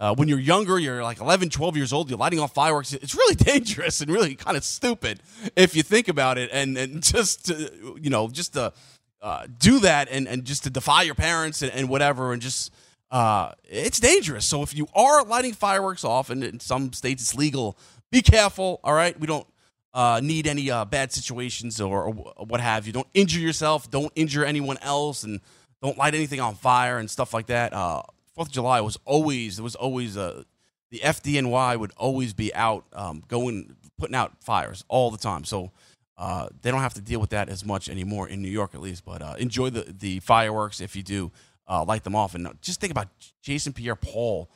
Uh, 0.00 0.14
when 0.14 0.28
you're 0.28 0.38
younger, 0.38 0.78
you're 0.78 1.02
like 1.02 1.18
11, 1.20 1.50
12 1.50 1.76
years 1.76 1.92
old, 1.92 2.08
you're 2.08 2.16
lighting 2.16 2.38
off 2.38 2.54
fireworks. 2.54 2.92
It's 2.92 3.16
really 3.16 3.34
dangerous 3.44 4.00
and 4.00 4.08
really 4.08 4.36
kind 4.36 4.56
of 4.56 4.62
stupid 4.62 5.20
if 5.56 5.74
you 5.74 5.82
think 5.82 6.06
about 6.06 6.38
it. 6.38 6.50
And, 6.52 6.78
and 6.78 7.02
just 7.02 7.46
to, 7.46 7.98
you 8.00 8.08
know, 8.08 8.28
just 8.28 8.52
to 8.52 8.72
uh, 9.20 9.48
do 9.58 9.80
that 9.80 10.06
and, 10.08 10.28
and 10.28 10.44
just 10.44 10.62
to 10.62 10.70
defy 10.70 11.02
your 11.02 11.16
parents 11.16 11.62
and, 11.62 11.72
and 11.72 11.88
whatever, 11.88 12.32
and 12.32 12.40
just 12.40 12.72
uh, 13.10 13.52
it's 13.64 14.00
dangerous. 14.00 14.46
So 14.46 14.62
if 14.62 14.76
you 14.76 14.86
are 14.94 15.24
lighting 15.24 15.54
fireworks 15.54 16.04
off, 16.04 16.30
and 16.30 16.44
in 16.44 16.60
some 16.60 16.92
states 16.92 17.22
it's 17.22 17.34
legal, 17.34 17.78
be 18.10 18.22
careful. 18.22 18.80
All 18.84 18.92
right, 18.92 19.18
we 19.18 19.26
don't 19.26 19.46
uh, 19.94 20.20
need 20.22 20.46
any 20.46 20.70
uh, 20.70 20.84
bad 20.84 21.12
situations 21.12 21.80
or, 21.80 22.04
or, 22.04 22.12
what 22.44 22.60
have 22.60 22.86
you. 22.86 22.92
Don't 22.92 23.08
injure 23.14 23.40
yourself. 23.40 23.90
Don't 23.90 24.12
injure 24.14 24.44
anyone 24.44 24.78
else, 24.82 25.24
and 25.24 25.40
don't 25.82 25.96
light 25.96 26.14
anything 26.14 26.40
on 26.40 26.54
fire 26.54 26.98
and 26.98 27.10
stuff 27.10 27.32
like 27.32 27.46
that. 27.46 27.72
Uh, 27.72 28.02
Fourth 28.34 28.48
of 28.48 28.52
July 28.52 28.80
was 28.80 28.96
always 29.04 29.56
there 29.56 29.64
was 29.64 29.74
always 29.74 30.16
a 30.16 30.22
uh, 30.22 30.42
the 30.90 31.00
FDNY 31.00 31.78
would 31.78 31.92
always 31.98 32.32
be 32.32 32.54
out 32.54 32.86
um, 32.92 33.22
going 33.28 33.74
putting 33.98 34.14
out 34.14 34.32
fires 34.42 34.84
all 34.88 35.10
the 35.10 35.18
time. 35.18 35.44
So. 35.44 35.72
Uh, 36.20 36.48
they 36.62 36.72
don't 36.72 36.80
have 36.80 36.94
to 36.94 37.00
deal 37.00 37.20
with 37.20 37.30
that 37.30 37.48
as 37.48 37.64
much 37.64 37.88
anymore 37.88 38.28
in 38.28 38.42
New 38.42 38.50
York, 38.50 38.74
at 38.74 38.80
least. 38.80 39.04
But 39.04 39.38
enjoy 39.38 39.70
the, 39.70 39.82
the 39.82 40.18
fireworks 40.18 40.80
if 40.80 40.96
you 40.96 41.04
do 41.04 41.30
uh, 41.68 41.84
light 41.84 42.04
them 42.04 42.16
off. 42.16 42.34
And 42.34 42.48
just 42.62 42.80
think 42.80 42.90
about 42.90 43.08
Jason 43.42 43.72
Pierre 43.72 43.96
Paul. 43.96 44.50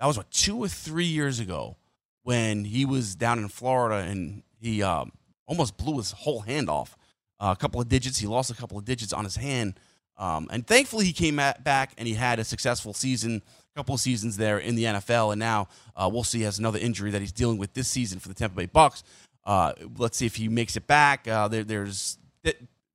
That 0.00 0.06
was 0.06 0.16
what 0.16 0.30
two 0.30 0.58
or 0.58 0.68
three 0.68 1.06
years 1.06 1.40
ago 1.40 1.76
when 2.22 2.64
he 2.64 2.84
was 2.84 3.14
down 3.14 3.38
in 3.38 3.48
Florida 3.48 4.08
and 4.08 4.42
he 4.60 4.82
um, 4.82 5.12
almost 5.46 5.76
blew 5.76 5.96
his 5.96 6.10
whole 6.10 6.40
hand 6.40 6.68
off. 6.68 6.96
Uh, 7.38 7.54
a 7.56 7.60
couple 7.60 7.80
of 7.80 7.88
digits. 7.88 8.18
He 8.18 8.26
lost 8.26 8.50
a 8.50 8.54
couple 8.54 8.78
of 8.78 8.84
digits 8.84 9.12
on 9.12 9.24
his 9.24 9.36
hand. 9.36 9.78
Um, 10.18 10.48
and 10.50 10.66
thankfully, 10.66 11.04
he 11.04 11.12
came 11.12 11.38
at, 11.38 11.62
back 11.62 11.92
and 11.98 12.08
he 12.08 12.14
had 12.14 12.38
a 12.38 12.44
successful 12.44 12.94
season, 12.94 13.42
a 13.74 13.78
couple 13.78 13.94
of 13.94 14.00
seasons 14.00 14.38
there 14.38 14.58
in 14.58 14.74
the 14.74 14.84
NFL. 14.84 15.32
And 15.32 15.38
now 15.38 15.68
uh, 15.94 16.08
we'll 16.10 16.24
see. 16.24 16.38
He 16.38 16.44
has 16.44 16.58
another 16.58 16.78
injury 16.78 17.10
that 17.10 17.20
he's 17.20 17.32
dealing 17.32 17.58
with 17.58 17.74
this 17.74 17.88
season 17.88 18.18
for 18.18 18.28
the 18.28 18.34
Tampa 18.34 18.56
Bay 18.56 18.66
Bucks. 18.66 19.04
Uh, 19.44 19.72
let's 19.98 20.16
see 20.16 20.26
if 20.26 20.36
he 20.36 20.48
makes 20.48 20.76
it 20.76 20.86
back. 20.86 21.28
Uh, 21.28 21.46
there, 21.46 21.62
there's 21.62 22.18
di- 22.42 22.54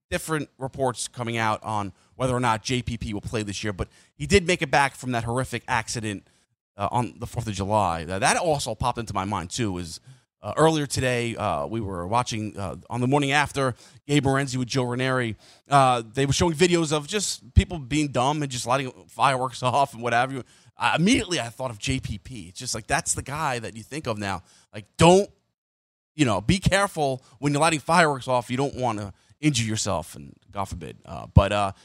different 0.09 0.49
reports 0.57 1.07
coming 1.07 1.37
out 1.37 1.63
on 1.63 1.93
whether 2.15 2.35
or 2.35 2.39
not 2.39 2.63
JPP 2.63 3.13
will 3.13 3.21
play 3.21 3.43
this 3.43 3.63
year, 3.63 3.73
but 3.73 3.87
he 4.15 4.27
did 4.27 4.45
make 4.45 4.61
it 4.61 4.69
back 4.71 4.95
from 4.95 5.11
that 5.11 5.23
horrific 5.23 5.63
accident 5.67 6.27
uh, 6.77 6.87
on 6.91 7.15
the 7.19 7.27
Fourth 7.27 7.47
of 7.47 7.53
July. 7.53 8.03
That 8.05 8.37
also 8.37 8.75
popped 8.75 8.97
into 8.97 9.13
my 9.13 9.25
mind 9.25 9.49
too. 9.49 9.77
Is 9.77 9.99
uh, 10.41 10.53
earlier 10.57 10.87
today 10.87 11.35
uh, 11.35 11.65
we 11.67 11.79
were 11.79 12.07
watching 12.07 12.57
uh, 12.57 12.75
on 12.89 13.01
the 13.01 13.07
morning 13.07 13.31
after 13.31 13.75
Gabe 14.07 14.25
Morency 14.25 14.57
with 14.57 14.67
Joe 14.67 14.83
Ranieri. 14.83 15.35
Uh, 15.69 16.01
they 16.13 16.25
were 16.25 16.33
showing 16.33 16.53
videos 16.53 16.91
of 16.91 17.07
just 17.07 17.53
people 17.53 17.77
being 17.77 18.07
dumb 18.07 18.41
and 18.41 18.51
just 18.51 18.65
lighting 18.65 18.91
fireworks 19.07 19.61
off 19.63 19.93
and 19.93 20.01
whatever. 20.01 20.43
Uh, 20.77 20.93
immediately, 20.97 21.39
I 21.39 21.49
thought 21.49 21.69
of 21.69 21.77
JPP. 21.77 22.49
It's 22.49 22.59
just 22.59 22.73
like 22.73 22.87
that's 22.87 23.13
the 23.13 23.21
guy 23.21 23.59
that 23.59 23.75
you 23.75 23.83
think 23.83 24.07
of 24.07 24.17
now. 24.17 24.41
Like, 24.73 24.85
don't 24.97 25.29
you 26.15 26.25
know? 26.25 26.41
Be 26.41 26.57
careful 26.57 27.23
when 27.39 27.53
you're 27.53 27.61
lighting 27.61 27.79
fireworks 27.79 28.27
off. 28.27 28.49
You 28.49 28.57
don't 28.57 28.75
want 28.75 28.99
to 28.99 29.13
injure 29.39 29.65
yourself, 29.65 30.15
and 30.15 30.33
God 30.51 30.65
forbid. 30.65 30.97
Uh, 31.05 31.27
but 31.33 31.75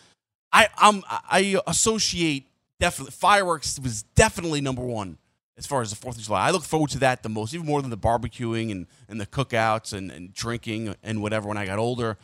I 0.57 0.69
I'm, 0.79 1.03
I 1.09 1.61
associate 1.67 2.47
definitely 2.81 3.13
fireworks 3.13 3.79
was 3.79 4.03
definitely 4.15 4.63
number 4.63 4.83
one 4.83 5.19
as 5.59 5.67
far 5.67 5.83
as 5.83 5.91
the 5.91 5.97
Fourth 5.97 6.17
of 6.17 6.23
July. 6.23 6.47
I 6.47 6.51
look 6.51 6.65
forward 6.65 6.91
to 6.91 6.99
that 7.01 7.23
the 7.23 7.29
most, 7.29 7.55
even 7.55 7.67
more 7.67 7.83
than 7.83 7.91
the 7.91 7.99
barbecuing 7.99 8.71
and, 8.71 8.87
and 9.09 9.21
the 9.21 9.27
cookouts 9.27 9.93
and, 9.93 10.11
and 10.11 10.33
drinking 10.33 10.95
and 11.03 11.21
whatever 11.21 11.47
when 11.49 11.59
I 11.59 11.67
got 11.67 11.79
older. 11.79 12.17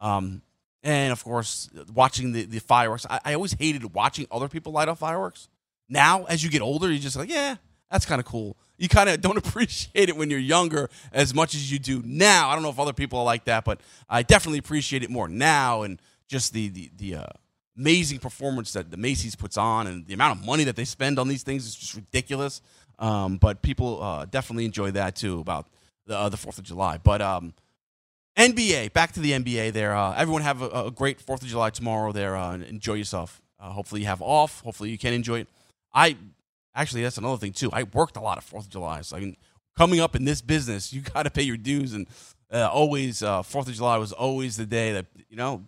Um, 0.00 0.42
and 0.84 1.12
of 1.12 1.24
course, 1.24 1.68
watching 1.92 2.32
the, 2.32 2.44
the 2.44 2.60
fireworks. 2.60 3.06
I, 3.10 3.20
I 3.24 3.34
always 3.34 3.54
hated 3.54 3.92
watching 3.92 4.26
other 4.30 4.48
people 4.48 4.72
light 4.72 4.88
off 4.88 5.00
fireworks. 5.00 5.48
Now, 5.88 6.24
as 6.24 6.44
you 6.44 6.50
get 6.50 6.62
older, 6.62 6.88
you're 6.88 7.00
just 7.00 7.16
like, 7.16 7.28
yeah, 7.28 7.56
that's 7.90 8.06
kind 8.06 8.20
of 8.20 8.24
cool. 8.24 8.56
You 8.78 8.88
kind 8.88 9.08
of 9.08 9.20
don't 9.20 9.36
appreciate 9.44 10.08
it 10.08 10.16
when 10.16 10.30
you're 10.30 10.38
younger 10.38 10.88
as 11.12 11.34
much 11.34 11.54
as 11.54 11.72
you 11.72 11.80
do 11.80 12.02
now. 12.04 12.50
I 12.50 12.54
don't 12.54 12.62
know 12.62 12.70
if 12.70 12.78
other 12.78 12.92
people 12.92 13.18
are 13.18 13.24
like 13.24 13.46
that, 13.46 13.64
but 13.64 13.80
I 14.08 14.22
definitely 14.22 14.60
appreciate 14.60 15.02
it 15.02 15.10
more 15.10 15.26
now 15.26 15.82
and 15.82 16.00
just 16.28 16.52
the 16.52 16.68
the 16.68 16.90
the 16.96 17.14
uh, 17.16 17.26
amazing 17.76 18.18
performance 18.18 18.72
that 18.72 18.90
the 18.90 18.96
Macy's 18.96 19.34
puts 19.34 19.56
on 19.56 19.86
and 19.86 20.06
the 20.06 20.14
amount 20.14 20.38
of 20.38 20.44
money 20.44 20.64
that 20.64 20.76
they 20.76 20.84
spend 20.84 21.18
on 21.18 21.28
these 21.28 21.42
things 21.42 21.66
is 21.66 21.74
just 21.74 21.94
ridiculous. 21.94 22.60
Um, 22.98 23.38
but 23.38 23.62
people 23.62 24.02
uh, 24.02 24.26
definitely 24.26 24.66
enjoy 24.66 24.90
that 24.92 25.16
too 25.16 25.40
about 25.40 25.66
the 26.06 26.16
uh, 26.16 26.28
the 26.28 26.36
Fourth 26.36 26.58
of 26.58 26.64
July. 26.64 26.98
But 27.02 27.22
um, 27.22 27.54
NBA, 28.36 28.92
back 28.92 29.12
to 29.12 29.20
the 29.20 29.32
NBA. 29.32 29.72
There, 29.72 29.96
uh, 29.96 30.14
everyone 30.14 30.42
have 30.42 30.60
a, 30.60 30.68
a 30.68 30.90
great 30.90 31.20
Fourth 31.20 31.42
of 31.42 31.48
July 31.48 31.70
tomorrow. 31.70 32.12
There, 32.12 32.36
uh, 32.36 32.52
and 32.52 32.62
enjoy 32.62 32.94
yourself. 32.94 33.40
Uh, 33.58 33.70
hopefully, 33.70 34.02
you 34.02 34.06
have 34.06 34.20
off. 34.20 34.60
Hopefully, 34.60 34.90
you 34.90 34.98
can 34.98 35.14
enjoy 35.14 35.40
it. 35.40 35.48
I 35.94 36.16
actually 36.74 37.02
that's 37.02 37.18
another 37.18 37.38
thing 37.38 37.52
too. 37.52 37.70
I 37.72 37.84
worked 37.84 38.16
a 38.16 38.20
lot 38.20 38.36
of 38.36 38.44
Fourth 38.44 38.66
of 38.66 38.70
July. 38.70 39.00
So 39.00 39.16
I 39.16 39.20
mean, 39.20 39.36
coming 39.76 40.00
up 40.00 40.14
in 40.14 40.26
this 40.26 40.42
business, 40.42 40.92
you 40.92 41.00
got 41.00 41.22
to 41.22 41.30
pay 41.30 41.42
your 41.42 41.56
dues, 41.56 41.94
and 41.94 42.06
uh, 42.52 42.68
always 42.68 43.20
Fourth 43.20 43.68
of 43.68 43.72
July 43.72 43.96
was 43.96 44.12
always 44.12 44.58
the 44.58 44.66
day 44.66 44.92
that 44.92 45.06
you 45.30 45.36
know 45.36 45.64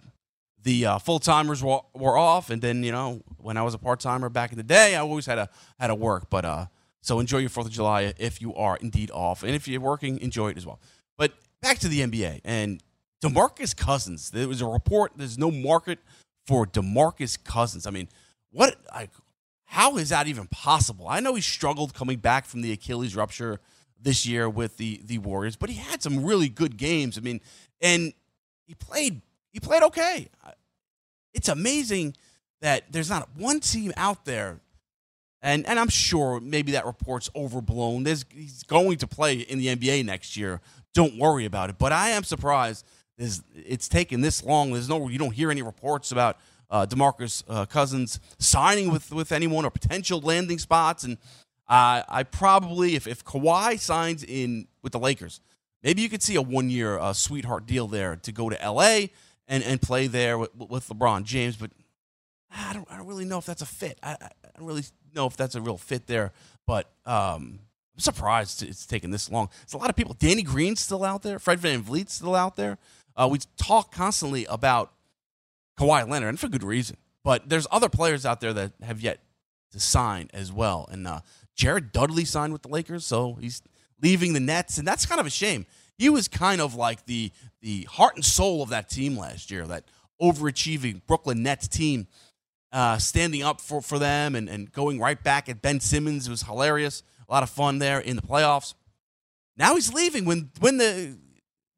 the 0.62 0.86
uh, 0.86 0.98
full 0.98 1.18
timers 1.18 1.62
were, 1.62 1.80
were 1.94 2.16
off, 2.16 2.50
and 2.50 2.62
then 2.62 2.82
you 2.82 2.92
know 2.92 3.22
when 3.38 3.56
I 3.56 3.62
was 3.62 3.74
a 3.74 3.78
part 3.78 4.00
timer 4.00 4.28
back 4.28 4.52
in 4.52 4.58
the 4.58 4.64
day, 4.64 4.94
I 4.94 5.00
always 5.00 5.26
had 5.26 5.36
to 5.36 5.48
had 5.78 5.88
to 5.88 5.94
work. 5.94 6.30
But 6.30 6.44
uh, 6.44 6.66
so 7.00 7.18
enjoy 7.18 7.38
your 7.38 7.50
Fourth 7.50 7.66
of 7.66 7.72
July 7.72 8.12
if 8.18 8.40
you 8.40 8.54
are 8.54 8.76
indeed 8.76 9.10
off, 9.10 9.42
and 9.42 9.54
if 9.54 9.66
you're 9.66 9.80
working, 9.80 10.18
enjoy 10.20 10.50
it 10.50 10.56
as 10.56 10.66
well. 10.66 10.80
But 11.16 11.32
back 11.60 11.78
to 11.80 11.88
the 11.88 12.00
NBA 12.00 12.40
and 12.44 12.82
Demarcus 13.22 13.74
Cousins. 13.76 14.30
There 14.30 14.48
was 14.48 14.60
a 14.60 14.66
report. 14.66 15.12
There's 15.16 15.38
no 15.38 15.50
market 15.50 16.00
for 16.46 16.66
Demarcus 16.66 17.42
Cousins. 17.42 17.86
I 17.86 17.90
mean, 17.90 18.08
what? 18.50 18.76
Like, 18.92 19.10
how 19.64 19.96
is 19.96 20.10
that 20.10 20.26
even 20.26 20.48
possible? 20.48 21.06
I 21.08 21.20
know 21.20 21.34
he 21.34 21.40
struggled 21.40 21.94
coming 21.94 22.18
back 22.18 22.44
from 22.44 22.62
the 22.62 22.72
Achilles 22.72 23.16
rupture 23.16 23.60
this 24.00 24.26
year 24.26 24.48
with 24.48 24.76
the 24.76 25.00
the 25.04 25.18
Warriors, 25.18 25.56
but 25.56 25.70
he 25.70 25.76
had 25.76 26.02
some 26.02 26.24
really 26.24 26.48
good 26.48 26.76
games. 26.76 27.16
I 27.16 27.20
mean, 27.20 27.40
and 27.80 28.12
he 28.66 28.74
played 28.74 29.22
he 29.52 29.60
played 29.60 29.82
okay. 29.82 30.28
It's 31.34 31.48
amazing 31.48 32.14
that 32.60 32.90
there's 32.90 33.10
not 33.10 33.28
one 33.36 33.60
team 33.60 33.92
out 33.96 34.24
there, 34.24 34.60
and 35.42 35.66
and 35.66 35.78
I'm 35.78 35.88
sure 35.88 36.40
maybe 36.40 36.72
that 36.72 36.86
report's 36.86 37.30
overblown. 37.34 38.04
There's 38.04 38.24
he's 38.32 38.62
going 38.62 38.98
to 38.98 39.06
play 39.06 39.40
in 39.40 39.58
the 39.58 39.68
NBA 39.68 40.04
next 40.04 40.36
year. 40.36 40.60
Don't 40.94 41.18
worry 41.18 41.44
about 41.44 41.70
it. 41.70 41.78
But 41.78 41.92
I 41.92 42.10
am 42.10 42.22
surprised 42.22 42.86
there's, 43.18 43.42
it's 43.54 43.88
taken 43.88 44.20
this 44.20 44.42
long. 44.42 44.72
There's 44.72 44.88
no 44.88 45.08
you 45.08 45.18
don't 45.18 45.32
hear 45.32 45.50
any 45.50 45.62
reports 45.62 46.12
about 46.12 46.38
uh, 46.70 46.86
Demarcus 46.86 47.42
uh, 47.48 47.66
Cousins 47.66 48.20
signing 48.38 48.90
with 48.90 49.12
with 49.12 49.32
anyone 49.32 49.64
or 49.64 49.70
potential 49.70 50.20
landing 50.20 50.58
spots. 50.58 51.04
And 51.04 51.18
uh, 51.68 52.02
I 52.08 52.22
probably 52.24 52.94
if 52.94 53.06
if 53.06 53.24
Kawhi 53.24 53.78
signs 53.78 54.24
in 54.24 54.66
with 54.82 54.92
the 54.92 54.98
Lakers, 54.98 55.40
maybe 55.82 56.02
you 56.02 56.08
could 56.08 56.22
see 56.22 56.36
a 56.36 56.42
one 56.42 56.70
year 56.70 56.98
uh, 56.98 57.12
sweetheart 57.12 57.66
deal 57.66 57.86
there 57.86 58.16
to 58.16 58.32
go 58.32 58.48
to 58.48 58.56
LA 58.70 59.08
and 59.48 59.62
and 59.64 59.80
play 59.80 60.06
there 60.06 60.38
with, 60.38 60.54
with 60.54 60.88
LeBron 60.88 61.24
James. 61.24 61.56
But 61.56 61.70
I 62.50 62.72
don't 62.72 62.90
I 62.90 62.96
don't 62.96 63.06
really 63.06 63.24
know 63.24 63.38
if 63.38 63.46
that's 63.46 63.62
a 63.62 63.66
fit. 63.66 63.98
I, 64.02 64.16
I 64.20 64.58
don't 64.58 64.66
really 64.66 64.84
know 65.14 65.26
if 65.26 65.36
that's 65.36 65.54
a 65.54 65.60
real 65.60 65.78
fit 65.78 66.06
there. 66.06 66.32
But 66.66 66.90
um, 67.06 67.60
I'm 67.94 67.98
surprised 67.98 68.62
it's 68.62 68.86
taken 68.86 69.10
this 69.10 69.30
long. 69.30 69.48
There's 69.60 69.74
a 69.74 69.78
lot 69.78 69.90
of 69.90 69.96
people. 69.96 70.14
Danny 70.18 70.42
Green's 70.42 70.80
still 70.80 71.04
out 71.04 71.22
there. 71.22 71.38
Fred 71.38 71.60
VanVleet's 71.60 72.14
still 72.14 72.34
out 72.34 72.56
there. 72.56 72.78
Uh, 73.16 73.28
we 73.30 73.38
talk 73.56 73.92
constantly 73.92 74.46
about 74.46 74.92
Kawhi 75.78 76.08
Leonard, 76.08 76.30
and 76.30 76.40
for 76.40 76.48
good 76.48 76.62
reason. 76.62 76.96
But 77.24 77.48
there's 77.48 77.66
other 77.70 77.88
players 77.88 78.24
out 78.24 78.40
there 78.40 78.52
that 78.52 78.72
have 78.82 79.00
yet 79.00 79.20
to 79.72 79.80
sign 79.80 80.28
as 80.32 80.52
well. 80.52 80.88
And 80.90 81.06
uh, 81.06 81.20
Jared 81.54 81.92
Dudley 81.92 82.24
signed 82.24 82.52
with 82.52 82.62
the 82.62 82.68
Lakers, 82.68 83.04
so 83.04 83.34
he's 83.40 83.62
leaving 84.00 84.32
the 84.32 84.40
Nets, 84.40 84.78
and 84.78 84.86
that's 84.86 85.06
kind 85.06 85.20
of 85.20 85.26
a 85.26 85.30
shame. 85.30 85.66
He 86.02 86.08
was 86.08 86.26
kind 86.26 86.60
of 86.60 86.74
like 86.74 87.06
the 87.06 87.30
the 87.60 87.84
heart 87.84 88.16
and 88.16 88.24
soul 88.24 88.60
of 88.60 88.70
that 88.70 88.90
team 88.90 89.16
last 89.16 89.52
year, 89.52 89.64
that 89.68 89.84
overachieving 90.20 91.00
Brooklyn 91.06 91.44
Nets 91.44 91.68
team, 91.68 92.08
uh, 92.72 92.98
standing 92.98 93.44
up 93.44 93.60
for, 93.60 93.80
for 93.80 94.00
them 94.00 94.34
and, 94.34 94.48
and 94.48 94.72
going 94.72 94.98
right 94.98 95.22
back 95.22 95.48
at 95.48 95.62
Ben 95.62 95.78
Simmons. 95.78 96.26
It 96.26 96.30
was 96.30 96.42
hilarious. 96.42 97.04
A 97.28 97.32
lot 97.32 97.44
of 97.44 97.50
fun 97.50 97.78
there 97.78 98.00
in 98.00 98.16
the 98.16 98.22
playoffs. 98.22 98.74
Now 99.56 99.76
he's 99.76 99.94
leaving 99.94 100.24
when 100.24 100.50
when 100.58 100.78
the 100.78 101.16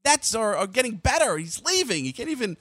Nets 0.06 0.34
are, 0.34 0.56
are 0.56 0.68
getting 0.68 0.96
better. 0.96 1.36
He's 1.36 1.62
leaving. 1.62 2.06
He 2.06 2.12
can't 2.14 2.30
even, 2.30 2.56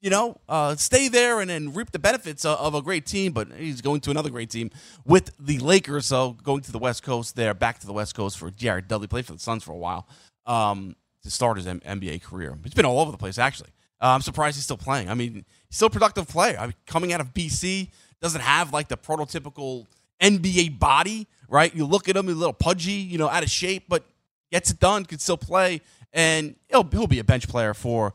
you 0.00 0.10
know, 0.10 0.40
uh, 0.48 0.74
stay 0.74 1.06
there 1.06 1.38
and, 1.38 1.48
and 1.48 1.76
reap 1.76 1.92
the 1.92 2.00
benefits 2.00 2.44
of, 2.44 2.58
of, 2.58 2.74
a 2.74 2.82
great 2.82 3.06
team, 3.06 3.30
but 3.30 3.52
he's 3.52 3.80
going 3.80 4.00
to 4.00 4.10
another 4.10 4.30
great 4.30 4.50
team 4.50 4.72
with 5.04 5.30
the 5.38 5.60
Lakers. 5.60 6.06
So 6.06 6.32
going 6.42 6.62
to 6.62 6.72
the 6.72 6.80
West 6.80 7.04
Coast 7.04 7.36
there, 7.36 7.54
back 7.54 7.78
to 7.78 7.86
the 7.86 7.92
West 7.92 8.16
Coast 8.16 8.36
for 8.36 8.50
Jared 8.50 8.88
Dudley. 8.88 9.06
Played 9.06 9.26
for 9.26 9.34
the 9.34 9.38
Suns 9.38 9.62
for 9.62 9.70
a 9.70 9.76
while 9.76 10.08
um, 10.46 10.96
to 11.24 11.30
start 11.30 11.56
his 11.56 11.66
M- 11.66 11.80
NBA 11.80 12.22
career. 12.22 12.56
He's 12.62 12.74
been 12.74 12.86
all 12.86 13.00
over 13.00 13.10
the 13.10 13.18
place, 13.18 13.38
actually. 13.38 13.70
Uh, 14.00 14.08
I'm 14.08 14.22
surprised 14.22 14.56
he's 14.56 14.64
still 14.64 14.76
playing. 14.76 15.08
I 15.08 15.14
mean, 15.14 15.44
he's 15.68 15.76
still 15.76 15.88
a 15.88 15.90
productive 15.90 16.28
player. 16.28 16.56
I 16.58 16.66
mean, 16.66 16.74
coming 16.86 17.12
out 17.12 17.20
of 17.20 17.34
BC, 17.34 17.90
doesn't 18.20 18.40
have 18.40 18.72
like 18.72 18.88
the 18.88 18.96
prototypical 18.96 19.86
NBA 20.20 20.78
body, 20.78 21.26
right? 21.48 21.74
You 21.74 21.84
look 21.84 22.08
at 22.08 22.16
him, 22.16 22.26
he's 22.26 22.34
a 22.34 22.38
little 22.38 22.54
pudgy, 22.54 22.92
you 22.92 23.18
know, 23.18 23.28
out 23.28 23.42
of 23.42 23.50
shape, 23.50 23.84
but 23.88 24.04
gets 24.50 24.70
it 24.70 24.78
done, 24.80 25.04
can 25.04 25.18
still 25.18 25.36
play 25.36 25.80
and 26.14 26.54
he'll 26.68 26.84
he'll 26.84 27.06
be 27.06 27.18
a 27.18 27.24
bench 27.24 27.48
player 27.48 27.74
for 27.74 28.14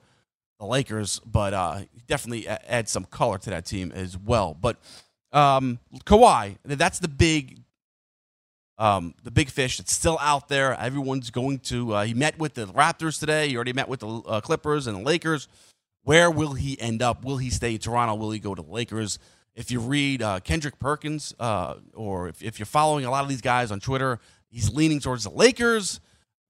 the 0.60 0.66
Lakers, 0.66 1.20
but 1.26 1.54
uh, 1.54 1.82
definitely 2.08 2.48
add 2.48 2.90
some 2.90 3.06
color 3.06 3.38
to 3.38 3.50
that 3.52 3.66
team 3.66 3.92
as 3.94 4.18
well. 4.18 4.58
But 4.60 4.78
um, 5.32 5.80
Kawhi, 6.06 6.58
that's 6.64 7.00
the 7.00 7.08
big. 7.08 7.60
Um, 8.80 9.14
the 9.24 9.30
big 9.30 9.50
fish 9.50 9.78
that's 9.78 9.92
still 9.92 10.18
out 10.22 10.48
there. 10.48 10.74
Everyone's 10.80 11.30
going 11.32 11.60
to. 11.60 11.96
Uh, 11.96 12.06
he 12.06 12.14
met 12.14 12.40
with 12.40 12.54
the 12.54 12.66
Raptors 12.68 13.20
today. 13.20 13.50
He 13.50 13.56
already 13.56 13.74
met 13.74 13.90
with 13.90 14.00
the 14.00 14.08
uh, 14.08 14.40
Clippers 14.42 14.88
and 14.88 14.98
the 14.98 15.02
Lakers. 15.02 15.50
Where 16.04 16.32
will 16.32 16.54
he 16.54 16.80
end 16.80 17.02
up? 17.02 17.26
Will 17.26 17.38
he 17.38 17.50
stay 17.50 17.74
in 17.74 17.80
Toronto? 17.80 18.16
Will 18.16 18.32
he 18.32 18.40
go 18.40 18.56
to 18.56 18.62
the 18.62 18.72
Lakers? 18.72 19.20
If 19.54 19.70
you 19.70 19.82
read 19.82 20.22
uh, 20.22 20.40
Kendrick 20.40 20.80
Perkins, 20.80 21.36
uh, 21.40 21.76
or 21.94 22.30
if, 22.30 22.42
if, 22.42 22.58
you're 22.58 22.66
following 22.66 23.04
a 23.04 23.12
lot 23.12 23.24
of 23.24 23.30
these 23.30 23.42
guys 23.42 23.72
on 23.72 23.82
Twitter, 23.82 24.20
he's 24.50 24.74
leaning 24.74 25.02
towards 25.02 25.26
the 25.26 25.30
Lakers. 25.32 26.00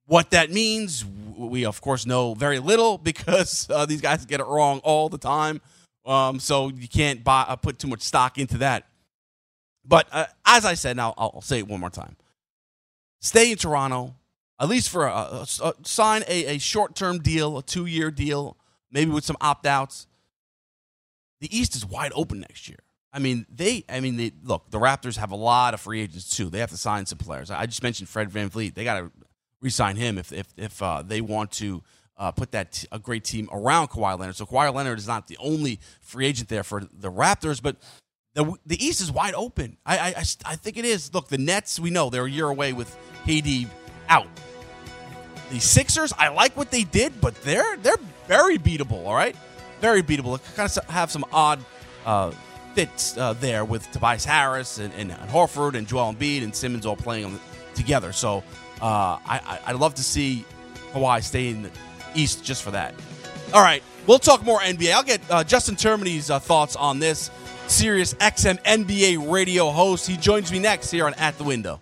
What 0.05 0.29
that 0.29 0.51
means, 0.51 1.03
we 1.36 1.65
of 1.65 1.81
course 1.81 2.05
know 2.05 2.36
very 2.36 2.59
little 2.59 2.98
because 3.12 3.67
uh, 3.71 3.88
these 3.88 4.01
guys 4.01 4.25
get 4.27 4.39
it 4.39 4.45
wrong 4.45 4.79
all 4.83 5.09
the 5.09 5.17
time. 5.17 5.62
Um, 6.05 6.39
so 6.39 6.69
you 6.69 6.88
can't 6.88 7.24
buy, 7.24 7.45
uh, 7.48 7.55
put 7.55 7.79
too 7.79 7.88
much 7.88 8.01
stock 8.01 8.38
into 8.38 8.59
that. 8.59 8.86
But 9.89 10.08
uh, 10.12 10.27
as 10.46 10.65
I 10.65 10.75
said, 10.75 10.96
now 10.96 11.15
I'll, 11.17 11.31
I'll, 11.36 11.41
say 11.41 11.58
it 11.58 11.67
one 11.67 11.79
more 11.79 11.89
time: 11.89 12.15
stay 13.19 13.51
in 13.51 13.58
Toronto, 13.58 14.15
at 14.60 14.69
least 14.69 14.89
for 14.89 15.08
a, 15.08 15.12
a, 15.12 15.48
a 15.63 15.74
sign 15.84 16.24
a, 16.27 16.55
a 16.55 16.58
short-term 16.60 17.19
deal, 17.19 17.58
a 17.58 17.63
two-year 17.63 18.12
deal, 18.12 18.55
maybe 18.91 19.10
with 19.12 19.25
some 19.25 19.36
opt-outs. 19.41 20.05
The 21.41 21.58
East 21.58 21.75
is 21.75 21.86
wide 21.86 22.12
open 22.13 22.41
next 22.41 22.69
year. 22.69 22.79
I 23.12 23.17
mean, 23.17 23.48
they. 23.53 23.84
I 23.89 24.00
mean, 24.00 24.17
they, 24.17 24.31
look. 24.43 24.69
The 24.69 24.79
Raptors 24.79 25.17
have 25.17 25.31
a 25.31 25.36
lot 25.36 25.74
of 25.74 25.81
free 25.81 26.01
agents 26.01 26.29
too. 26.29 26.50
They 26.50 26.60
have 26.60 26.69
to 26.69 26.77
sign 26.77 27.08
some 27.08 27.17
players. 27.17 27.50
I 27.50 27.65
just 27.65 27.81
mentioned 27.81 28.10
Fred 28.10 28.29
Van 28.29 28.51
VanVleet. 28.51 28.75
They 28.75 28.84
got 28.84 29.00
to 29.00 29.12
re-sign 29.62 29.96
him 29.96 30.19
if 30.19 30.31
if 30.31 30.48
if 30.55 30.84
uh, 30.84 31.01
they 31.01 31.19
want 31.19 31.51
to 31.53 31.81
uh, 32.17 32.31
put 32.31 32.51
that 32.51 32.74
t- 32.74 32.88
a 32.91 33.00
great 33.00 33.24
team 33.24 33.50
around 33.51 33.88
Kawhi 33.88 34.19
Leonard. 34.19 34.36
So 34.36 34.46
Kawhi 34.46 34.72
Leonard 34.72 35.00
is 35.00 35.08
not 35.08 35.27
the 35.27 35.38
only 35.38 35.79
free 36.01 36.27
agent 36.27 36.50
there 36.50 36.63
for 36.63 36.81
the 36.81 37.12
Raptors, 37.12 37.62
but 37.63 37.77
the 38.33 38.53
the 38.65 38.83
East 38.83 39.01
is 39.01 39.12
wide 39.12 39.33
open. 39.33 39.77
I 39.86 39.98
I, 39.98 40.07
I, 40.07 40.24
I 40.45 40.55
think 40.55 40.77
it 40.77 40.86
is. 40.86 41.13
Look, 41.13 41.27
the 41.29 41.38
Nets 41.38 41.79
we 41.79 41.89
know 41.89 42.09
they're 42.09 42.25
a 42.25 42.29
year 42.29 42.48
away 42.48 42.74
with 42.74 42.95
KD 43.25 43.67
out. 44.07 44.27
The 45.50 45.59
Sixers, 45.59 46.13
I 46.17 46.29
like 46.29 46.55
what 46.55 46.69
they 46.69 46.83
did, 46.83 47.19
but 47.21 47.36
they're 47.41 47.77
they're 47.77 47.98
very 48.27 48.57
beatable. 48.57 49.05
All 49.05 49.15
right, 49.15 49.36
very 49.81 50.03
beatable. 50.03 50.39
Kind 50.55 50.71
of 50.77 50.86
have 50.89 51.12
some 51.12 51.25
odd 51.33 51.59
uh, 52.05 52.31
fits 52.75 53.17
uh, 53.17 53.33
there 53.33 53.65
with 53.65 53.91
Tobias 53.91 54.25
Harris 54.25 54.77
and, 54.77 54.93
and, 54.93 55.12
and 55.12 55.29
Horford 55.29 55.74
and 55.74 55.88
Joel 55.88 56.13
Embiid 56.13 56.43
and 56.43 56.55
Simmons 56.55 56.86
all 56.86 56.95
playing 56.95 57.39
together. 57.74 58.12
So 58.13 58.43
uh, 58.81 59.17
I 59.25 59.59
I 59.65 59.71
would 59.71 59.81
love 59.81 59.95
to 59.95 60.03
see 60.03 60.45
Kawhi 60.93 61.24
stay 61.24 61.50
in 61.50 61.63
the 61.63 61.71
East 62.13 62.43
just 62.43 62.62
for 62.62 62.71
that. 62.71 62.93
All 63.53 63.62
right, 63.62 63.81
we'll 64.05 64.19
talk 64.19 64.43
more 64.45 64.59
NBA. 64.59 64.93
I'll 64.93 65.03
get 65.03 65.21
uh, 65.31 65.43
Justin 65.43 65.75
Termini's 65.75 66.29
uh, 66.29 66.38
thoughts 66.38 66.75
on 66.75 67.00
this. 67.00 67.31
Sirius 67.69 68.13
XM 68.15 68.61
NBA 68.63 69.31
radio 69.31 69.69
host. 69.71 70.07
He 70.07 70.17
joins 70.17 70.51
me 70.51 70.59
next 70.59 70.91
here 70.91 71.05
on 71.05 71.13
At 71.15 71.38
the 71.38 71.43
Window. 71.43 71.81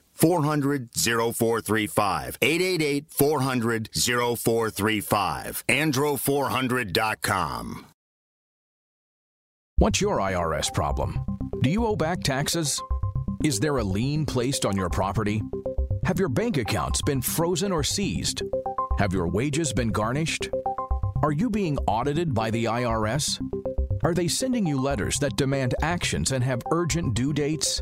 400 0.21 0.89
0435. 0.93 2.37
888 2.41 3.05
400 3.09 3.89
0435. 3.93 5.63
Andro400.com. 5.67 7.85
What's 9.77 9.99
your 9.99 10.19
IRS 10.19 10.71
problem? 10.71 11.19
Do 11.63 11.71
you 11.71 11.87
owe 11.87 11.95
back 11.95 12.21
taxes? 12.21 12.79
Is 13.43 13.59
there 13.59 13.77
a 13.77 13.83
lien 13.83 14.27
placed 14.27 14.63
on 14.63 14.77
your 14.77 14.89
property? 14.89 15.41
Have 16.05 16.19
your 16.19 16.29
bank 16.29 16.57
accounts 16.57 17.01
been 17.01 17.21
frozen 17.21 17.71
or 17.71 17.83
seized? 17.83 18.43
Have 18.99 19.13
your 19.13 19.27
wages 19.27 19.73
been 19.73 19.89
garnished? 19.89 20.49
Are 21.23 21.31
you 21.31 21.49
being 21.49 21.79
audited 21.87 22.35
by 22.35 22.51
the 22.51 22.65
IRS? 22.65 23.41
Are 24.03 24.13
they 24.13 24.27
sending 24.27 24.67
you 24.67 24.79
letters 24.79 25.17
that 25.17 25.35
demand 25.35 25.73
actions 25.81 26.31
and 26.31 26.43
have 26.43 26.61
urgent 26.71 27.15
due 27.15 27.33
dates? 27.33 27.81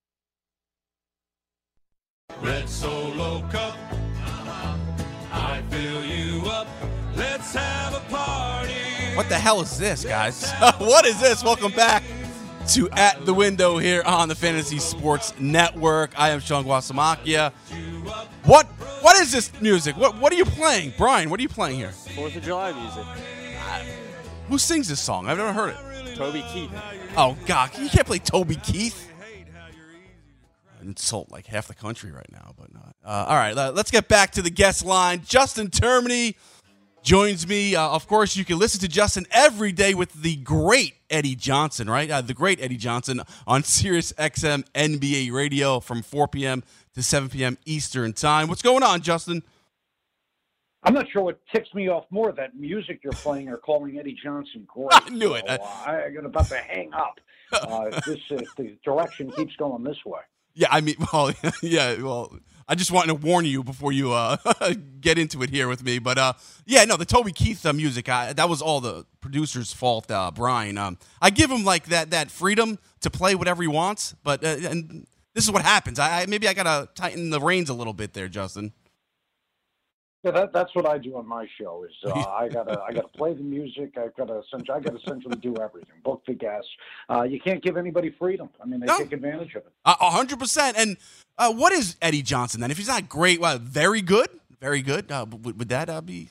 Red 2.39 2.69
Solo 2.69 3.41
Cup. 3.49 3.75
Uh-huh. 3.91 4.77
I 5.31 5.61
fill 5.69 6.05
you 6.05 6.45
up. 6.49 6.67
Let's 7.15 7.53
have 7.53 7.93
a 7.93 7.99
party. 8.11 8.73
What 9.15 9.29
the 9.29 9.37
hell 9.37 9.61
is 9.61 9.77
this, 9.77 10.03
guys? 10.05 10.51
what 10.77 11.05
is 11.05 11.19
this? 11.19 11.43
Welcome 11.43 11.71
back 11.73 12.03
to 12.69 12.89
At 12.91 13.25
the 13.25 13.33
Window 13.33 13.77
here 13.77 14.01
on 14.05 14.29
the 14.29 14.35
Fantasy 14.35 14.79
Sports 14.79 15.33
Network. 15.39 16.17
I 16.19 16.29
am 16.29 16.39
Sean 16.39 16.63
Guastamaccia. 16.63 17.51
What 18.43 18.65
what 19.01 19.17
is 19.17 19.31
this 19.31 19.51
music? 19.61 19.97
What 19.97 20.17
what 20.17 20.31
are 20.31 20.35
you 20.37 20.45
playing? 20.45 20.93
Brian, 20.97 21.29
what 21.29 21.39
are 21.39 21.43
you 21.43 21.49
playing 21.49 21.77
here? 21.77 21.91
Fourth 21.91 22.35
of 22.35 22.43
July 22.43 22.71
music. 22.71 23.03
Ah, 23.59 23.81
who 24.47 24.57
sings 24.57 24.87
this 24.87 24.99
song? 24.99 25.27
I've 25.27 25.37
never 25.37 25.53
heard 25.53 25.75
it. 25.75 26.15
Toby 26.15 26.43
Keith. 26.51 26.69
Oh 27.17 27.37
God, 27.45 27.77
you 27.77 27.89
can't 27.89 28.07
play 28.07 28.19
Toby 28.19 28.55
Keith. 28.55 29.10
Insult 30.81 31.31
like 31.31 31.47
half 31.47 31.67
the 31.67 31.75
country 31.75 32.11
right 32.11 32.31
now, 32.31 32.53
but 32.57 32.73
not. 32.73 32.95
Uh, 33.03 33.25
all 33.27 33.35
right, 33.35 33.57
uh, 33.57 33.71
let's 33.73 33.91
get 33.91 34.07
back 34.07 34.31
to 34.31 34.41
the 34.41 34.49
guest 34.49 34.83
line. 34.83 35.21
Justin 35.25 35.69
Termini 35.69 36.35
joins 37.03 37.47
me. 37.47 37.75
Uh, 37.75 37.89
of 37.89 38.07
course, 38.07 38.35
you 38.35 38.45
can 38.45 38.59
listen 38.59 38.79
to 38.81 38.87
Justin 38.87 39.25
every 39.31 39.71
day 39.71 39.93
with 39.93 40.13
the 40.13 40.37
great 40.37 40.95
Eddie 41.09 41.35
Johnson, 41.35 41.89
right? 41.89 42.09
Uh, 42.09 42.21
the 42.21 42.33
great 42.33 42.61
Eddie 42.61 42.77
Johnson 42.77 43.21
on 43.47 43.63
Sirius 43.65 44.13
XM 44.13 44.63
NBA 44.73 45.31
Radio 45.31 45.79
from 45.79 46.01
4 46.01 46.27
p.m. 46.27 46.63
to 46.95 47.03
7 47.03 47.29
p.m. 47.29 47.57
Eastern 47.65 48.13
Time. 48.13 48.47
What's 48.47 48.61
going 48.61 48.83
on, 48.83 49.01
Justin? 49.01 49.43
I'm 50.83 50.93
not 50.95 51.05
sure 51.11 51.21
what 51.21 51.39
ticks 51.53 51.71
me 51.75 51.89
off 51.89 52.05
more, 52.09 52.31
that 52.31 52.55
music 52.55 53.01
you're 53.03 53.13
playing 53.13 53.49
or 53.49 53.57
calling 53.57 53.99
Eddie 53.99 54.17
Johnson 54.21 54.65
great. 54.73 54.89
I 54.91 55.09
knew 55.09 55.33
it. 55.35 55.43
So, 55.47 55.53
uh, 55.53 55.57
I, 55.85 56.05
I'm 56.17 56.25
about 56.25 56.47
to 56.47 56.57
hang 56.57 56.93
up. 56.93 57.19
Uh, 57.53 57.89
this, 58.07 58.17
if 58.29 58.55
the 58.55 58.77
direction 58.81 59.29
keeps 59.31 59.53
going 59.57 59.83
this 59.83 59.97
way. 60.05 60.21
Yeah, 60.53 60.67
I 60.71 60.81
mean, 60.81 60.95
well, 61.13 61.31
yeah, 61.61 62.01
well, 62.01 62.35
I 62.67 62.75
just 62.75 62.91
wanted 62.91 63.07
to 63.07 63.15
warn 63.15 63.45
you 63.45 63.63
before 63.63 63.91
you 63.91 64.13
uh, 64.13 64.37
get 65.01 65.17
into 65.17 65.41
it 65.43 65.49
here 65.49 65.67
with 65.67 65.83
me. 65.83 65.99
But 65.99 66.17
uh, 66.17 66.33
yeah, 66.65 66.85
no, 66.85 66.97
the 66.97 67.05
Toby 67.05 67.31
Keith 67.31 67.65
uh, 67.65 67.73
music, 67.73 68.09
I, 68.09 68.33
that 68.33 68.49
was 68.49 68.61
all 68.61 68.79
the 68.81 69.05
producer's 69.19 69.73
fault, 69.73 70.09
uh, 70.09 70.31
Brian. 70.33 70.77
Um, 70.77 70.97
I 71.21 71.29
give 71.29 71.51
him 71.51 71.63
like 71.63 71.85
that 71.87 72.11
that 72.11 72.31
freedom 72.31 72.79
to 73.01 73.09
play 73.09 73.35
whatever 73.35 73.61
he 73.61 73.67
wants, 73.67 74.15
but 74.23 74.43
uh, 74.43 74.55
and 74.69 75.05
this 75.33 75.43
is 75.43 75.51
what 75.51 75.63
happens. 75.63 75.99
I, 75.99 76.21
I 76.21 76.25
maybe 76.27 76.47
I 76.47 76.53
gotta 76.53 76.87
tighten 76.95 77.29
the 77.29 77.41
reins 77.41 77.69
a 77.69 77.73
little 77.73 77.93
bit 77.93 78.13
there, 78.13 78.27
Justin. 78.27 78.73
Yeah, 80.23 80.31
that, 80.31 80.53
that's 80.53 80.73
what 80.75 80.85
I 80.85 80.97
do 80.97 81.17
on 81.17 81.27
my 81.27 81.47
show. 81.59 81.83
Is 81.83 81.95
uh, 82.11 82.13
I 82.13 82.47
gotta 82.47 82.79
I 82.81 82.93
gotta 82.93 83.07
play 83.07 83.33
the 83.33 83.41
music. 83.43 83.97
I've 83.97 84.15
got 84.15 84.27
to 84.27 84.39
essentially 84.39 84.77
I 84.77 84.79
got 84.79 84.91
to 84.91 84.97
essentially 84.97 85.35
do 85.37 85.55
everything. 85.57 85.95
Book 86.03 86.21
the 86.27 86.33
guests. 86.33 86.69
Uh, 87.09 87.23
you 87.23 87.39
can't 87.39 87.63
give 87.63 87.77
anybody 87.77 88.13
freedom. 88.19 88.49
I 88.61 88.65
mean, 88.65 88.79
they 88.79 88.85
No. 88.85 88.97
take 88.99 89.13
advantage 89.13 89.55
of 89.55 89.63
it. 89.63 89.73
A 89.85 90.09
hundred 90.09 90.39
percent. 90.39 90.77
And 90.77 90.97
uh, 91.37 91.51
what 91.51 91.73
is 91.73 91.95
Eddie 92.01 92.21
Johnson 92.21 92.61
then? 92.61 92.71
If 92.71 92.77
he's 92.77 92.87
not 92.87 93.09
great, 93.09 93.39
well, 93.39 93.57
very 93.57 94.01
good, 94.01 94.27
very 94.59 94.81
good. 94.81 95.11
Uh, 95.11 95.25
would, 95.29 95.57
would 95.57 95.69
that 95.69 95.89
uh, 95.89 96.01
be? 96.01 96.29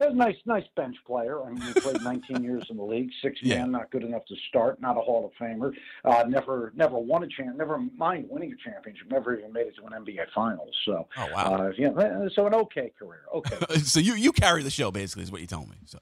Uh, 0.00 0.08
a 0.08 0.14
nice, 0.14 0.36
nice 0.46 0.64
bench 0.76 0.96
player. 1.06 1.42
I 1.44 1.50
mean, 1.50 1.60
he 1.60 1.72
played 1.80 2.02
19 2.02 2.42
years 2.42 2.64
in 2.70 2.76
the 2.76 2.82
league. 2.82 3.10
Six 3.22 3.38
Yeah. 3.42 3.58
man, 3.58 3.72
not 3.72 3.90
good 3.90 4.02
enough 4.02 4.24
to 4.26 4.34
start. 4.48 4.80
Not 4.80 4.96
a 4.96 5.00
Hall 5.00 5.26
of 5.26 5.32
Famer. 5.40 5.74
Uh, 6.04 6.24
never, 6.28 6.72
never 6.74 6.98
won 6.98 7.22
a 7.22 7.28
champ. 7.28 7.56
Never 7.56 7.78
mind 7.96 8.26
winning 8.30 8.52
a 8.52 8.56
championship. 8.70 9.10
Never 9.10 9.36
even 9.38 9.52
made 9.52 9.66
it 9.66 9.74
to 9.76 9.84
an 9.86 9.92
NBA 10.04 10.26
Finals. 10.34 10.74
So, 10.84 11.06
oh 11.16 11.28
wow. 11.32 11.54
uh, 11.54 11.72
yeah, 11.76 12.28
so 12.34 12.46
an 12.46 12.54
okay 12.54 12.92
career. 12.98 13.22
Okay, 13.34 13.56
so 13.82 14.00
you 14.00 14.14
you 14.14 14.32
carry 14.32 14.62
the 14.62 14.70
show 14.70 14.90
basically 14.90 15.24
is 15.24 15.32
what 15.32 15.40
you 15.40 15.46
told 15.46 15.68
me. 15.68 15.76
So 15.86 15.98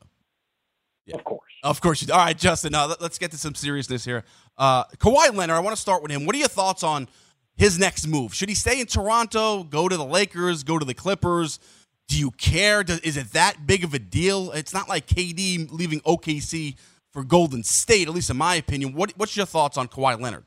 of 1.13 1.25
course. 1.25 1.51
of 1.63 1.81
course 1.81 2.01
you. 2.01 2.07
do. 2.07 2.13
All 2.13 2.19
right, 2.19 2.37
Justin. 2.37 2.75
Uh, 2.75 2.89
let, 2.89 3.03
us 3.03 3.19
get 3.19 3.31
to 3.33 3.39
some 3.39 3.55
seriousness 3.55 4.05
here. 4.05 4.25
Uh, 4.57 4.85
Kawhi 4.99 5.35
Leonard. 5.35 5.57
I 5.57 5.61
want 5.61 5.75
to 5.75 5.81
start 5.81 6.03
with 6.03 6.13
him. 6.13 6.27
What 6.27 6.35
are 6.35 6.39
your 6.39 6.49
thoughts 6.49 6.83
on 6.83 7.09
his 7.57 7.79
next 7.79 8.07
move? 8.07 8.35
Should 8.35 8.49
he 8.49 8.55
stay 8.55 8.81
in 8.81 8.87
Toronto? 8.87 9.65
Go 9.65 9.89
to 9.89 9.97
the 9.97 10.05
Lakers? 10.05 10.63
Go 10.63 10.79
to 10.79 10.85
the 10.85 10.95
Clippers? 10.95 11.59
Do 12.09 12.19
you 12.19 12.31
care? 12.33 12.83
Does, 12.83 13.01
is 13.01 13.17
it 13.17 13.33
that 13.33 13.67
big 13.67 13.85
of 13.85 13.95
a 13.95 13.99
deal? 13.99 14.51
It's 14.53 14.73
not 14.73 14.89
like 14.89 15.07
KD 15.07 15.71
leaving 15.71 16.01
OKC 16.01 16.77
for 17.13 17.23
Golden 17.23 17.63
State, 17.63 18.09
at 18.09 18.15
least 18.15 18.31
in 18.31 18.37
my 18.37 18.57
opinion. 18.57 18.95
What, 18.95 19.13
what's 19.17 19.37
your 19.37 19.47
thoughts 19.47 19.77
on 19.77 19.89
Kawhi 19.89 20.21
Leonard? 20.21 20.45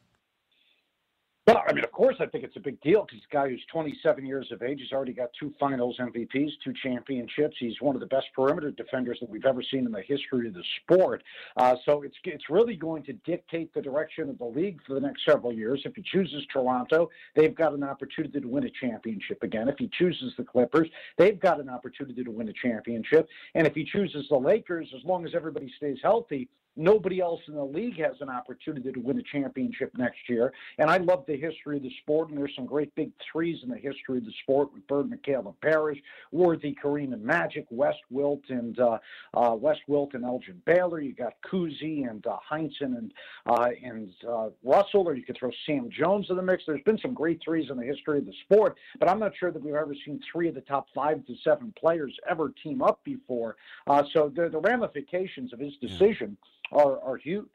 Well, 1.52 1.64
I 1.68 1.74
mean, 1.74 1.84
of 1.84 1.92
course, 1.92 2.16
I 2.22 2.28
think 2.28 2.46
it's 2.46 2.56
a 2.56 2.62
big 2.62 2.80
deal 2.80 3.06
because 3.06 3.20
a 3.30 3.34
guy 3.34 3.50
who's 3.50 3.66
27 3.74 4.26
years 4.26 4.50
of 4.54 4.62
age, 4.62 4.80
has 4.80 4.94
already 4.94 5.12
got 5.12 5.32
two 5.38 5.54
Finals 5.60 5.98
MVPs, 6.00 6.52
two 6.64 6.74
championships. 6.82 7.58
He's 7.60 7.82
one 7.82 7.94
of 7.94 8.00
the 8.00 8.08
best 8.08 8.28
perimeter 8.34 8.72
defenders 8.72 9.18
that 9.20 9.30
we've 9.30 9.46
ever 9.46 9.62
seen 9.62 9.86
in 9.86 9.92
the 9.92 10.02
history 10.02 10.48
of 10.48 10.54
the 10.54 10.64
sport. 10.82 11.22
Uh, 11.58 11.76
so 11.84 12.04
it's 12.04 12.16
it's 12.24 12.50
really 12.50 12.78
going 12.78 13.04
to 13.04 13.14
dictate 13.26 13.74
the 13.74 13.82
direction 13.82 14.30
of 14.30 14.38
the 14.38 14.46
league 14.46 14.80
for 14.88 14.94
the 14.94 15.02
next 15.02 15.26
several 15.26 15.52
years. 15.52 15.82
If 15.84 15.94
he 15.94 16.04
chooses 16.04 16.46
Toronto, 16.54 17.10
they've 17.36 17.56
got 17.56 17.74
an 17.74 17.84
opportunity 17.84 18.40
to 18.40 18.48
win 18.48 18.64
a 18.64 18.72
championship 18.72 19.44
again. 19.44 19.68
If 19.68 19.78
he 19.78 19.90
chooses 20.00 20.34
the 20.38 20.46
Clippers, 20.46 20.88
they've 21.18 21.40
got 21.40 21.60
an 21.60 21.68
opportunity 21.68 22.24
to 22.24 22.32
win 22.32 22.48
a 22.48 22.54
championship. 22.54 23.28
And 23.56 23.68
if 23.68 23.74
he 23.74 23.84
chooses 23.84 24.26
the 24.30 24.38
Lakers, 24.38 24.88
as 24.96 25.04
long 25.04 25.26
as 25.26 25.36
everybody 25.36 25.70
stays 25.76 25.98
healthy, 26.02 26.48
Nobody 26.78 27.20
else 27.20 27.42
in 27.48 27.56
the 27.56 27.64
league 27.64 27.98
has 27.98 28.16
an 28.22 28.30
opportunity 28.30 28.92
to 28.92 29.00
win 29.00 29.20
a 29.20 29.24
championship 29.24 29.92
next 29.98 30.30
year. 30.30 30.54
And 30.78 30.90
I 30.90 30.98
love 30.98 31.26
the 31.28 31.36
history 31.36 31.78
of 31.78 31.84
the 31.84 31.92
sport, 32.02 32.30
and 32.30 32.38
there's 32.38 32.56
some 32.56 32.66
great 32.66 32.94
big 32.96 33.12
threes 33.32 33.60
in 33.64 33.70
the 33.70 33.78
history 33.78 34.20
of 34.20 34.26
the 34.26 34.34
sport 34.44 34.74
with 34.74 34.88
Bird, 34.88 35.10
McHale, 35.10 35.46
and 35.46 35.60
Parish, 35.62 36.00
Worthy, 36.32 36.76
Kareem, 36.82 37.14
and 37.14 37.24
Magic, 37.24 37.66
West 37.70 38.00
Wilt, 38.10 38.44
and 38.50 38.80
uh, 38.80 39.00
uh, 39.34 39.56
West 39.60 39.82
Wilt 39.88 40.14
and 40.14 40.24
Elgin 40.24 40.62
Baylor. 40.66 41.02
You 41.02 41.14
got 41.14 41.34
Cousy 41.46 42.10
and 42.10 42.26
uh, 42.26 42.38
Heinsohn 42.50 42.98
and 42.98 43.14
uh, 43.46 43.70
and 43.84 44.12
uh, 44.28 44.50
Russell, 44.64 45.08
or 45.08 45.16
you 45.16 45.24
could 45.24 45.38
throw 45.38 45.52
Sam 45.66 45.90
Jones 45.90 46.28
in 46.30 46.38
the 46.38 46.42
mix. 46.42 46.64
There's 46.66 46.84
been 46.84 47.00
some 47.00 47.14
great 47.14 47.42
threes 47.44 47.70
in 47.70 47.78
the 47.78 47.86
history 47.86 48.20
of 48.20 48.26
the 48.26 48.34
sport, 48.46 48.78
but 49.00 49.10
I'm 49.10 49.20
not 49.20 49.34
sure 49.38 49.52
that 49.52 49.62
we've 49.62 49.76
ever 49.76 49.96
seen 50.06 50.22
three 50.32 50.48
of 50.48 50.56
the 50.56 50.62
top 50.62 50.88
five 50.96 51.26
to 51.26 51.36
seven 51.44 51.74
players 51.78 52.16
ever 52.30 52.54
team 52.64 52.82
up 52.82 53.04
before. 53.04 53.58
Uh, 53.88 54.04
so 54.14 54.32
the, 54.34 54.50
the 54.50 54.60
ramifications 54.60 55.54
of 55.54 55.60
his 55.60 55.74
decision 55.78 56.38
are, 56.72 57.00
are 57.02 57.18
huge. 57.18 57.50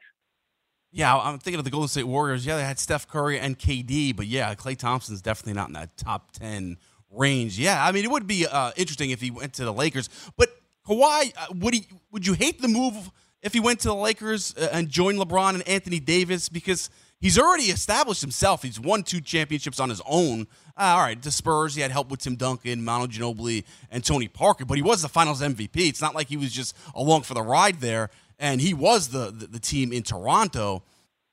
Yeah, 0.91 1.15
I'm 1.15 1.37
thinking 1.37 1.59
of 1.59 1.65
the 1.65 1.71
Golden 1.71 1.89
State 1.89 2.05
Warriors. 2.05 2.45
Yeah, 2.45 2.55
they 2.55 2.63
had 2.63 2.79
Steph 2.79 3.07
Curry 3.07 3.39
and 3.39 3.59
KD, 3.59 4.15
but 4.15 4.25
yeah, 4.25 4.55
Klay 4.55 4.77
Thompson's 4.77 5.21
definitely 5.21 5.53
not 5.53 5.67
in 5.67 5.73
that 5.73 5.97
top 5.97 6.31
10 6.31 6.77
range. 7.11 7.59
Yeah, 7.59 7.85
I 7.85 7.91
mean, 7.91 8.05
it 8.05 8.11
would 8.11 8.25
be 8.25 8.47
uh, 8.47 8.71
interesting 8.77 9.11
if 9.11 9.21
he 9.21 9.29
went 9.29 9.53
to 9.53 9.65
the 9.65 9.73
Lakers. 9.73 10.09
But 10.37 10.49
Kawhi, 10.87 11.33
uh, 11.37 11.47
would 11.55 11.73
he? 11.73 11.87
Would 12.11 12.25
you 12.25 12.33
hate 12.33 12.61
the 12.61 12.67
move 12.67 13.11
if 13.41 13.53
he 13.53 13.59
went 13.59 13.79
to 13.81 13.89
the 13.89 13.95
Lakers 13.95 14.55
uh, 14.57 14.69
and 14.71 14.89
joined 14.89 15.19
LeBron 15.19 15.55
and 15.55 15.67
Anthony 15.67 15.99
Davis 15.99 16.49
because 16.49 16.89
he's 17.19 17.37
already 17.37 17.65
established 17.65 18.21
himself. 18.21 18.63
He's 18.63 18.79
won 18.79 19.03
two 19.03 19.21
championships 19.21 19.79
on 19.79 19.89
his 19.89 20.01
own. 20.05 20.47
Uh, 20.77 20.95
all 20.95 20.99
right, 20.99 21.21
the 21.21 21.31
Spurs, 21.31 21.75
he 21.75 21.81
had 21.81 21.91
help 21.91 22.09
with 22.09 22.21
Tim 22.21 22.35
Duncan, 22.35 22.83
Manu 22.83 23.07
Ginobili, 23.07 23.63
and 23.91 24.03
Tony 24.03 24.27
Parker, 24.27 24.65
but 24.65 24.77
he 24.77 24.81
was 24.81 25.01
the 25.01 25.09
Finals 25.09 25.41
MVP. 25.41 25.75
It's 25.75 26.01
not 26.01 26.15
like 26.15 26.27
he 26.27 26.37
was 26.37 26.51
just 26.51 26.75
along 26.95 27.23
for 27.23 27.33
the 27.33 27.41
ride 27.41 27.79
there, 27.81 28.09
and 28.39 28.61
he 28.61 28.73
was 28.73 29.09
the 29.09 29.31
the, 29.31 29.47
the 29.47 29.59
team 29.59 29.91
in 29.91 30.03
Toronto 30.03 30.83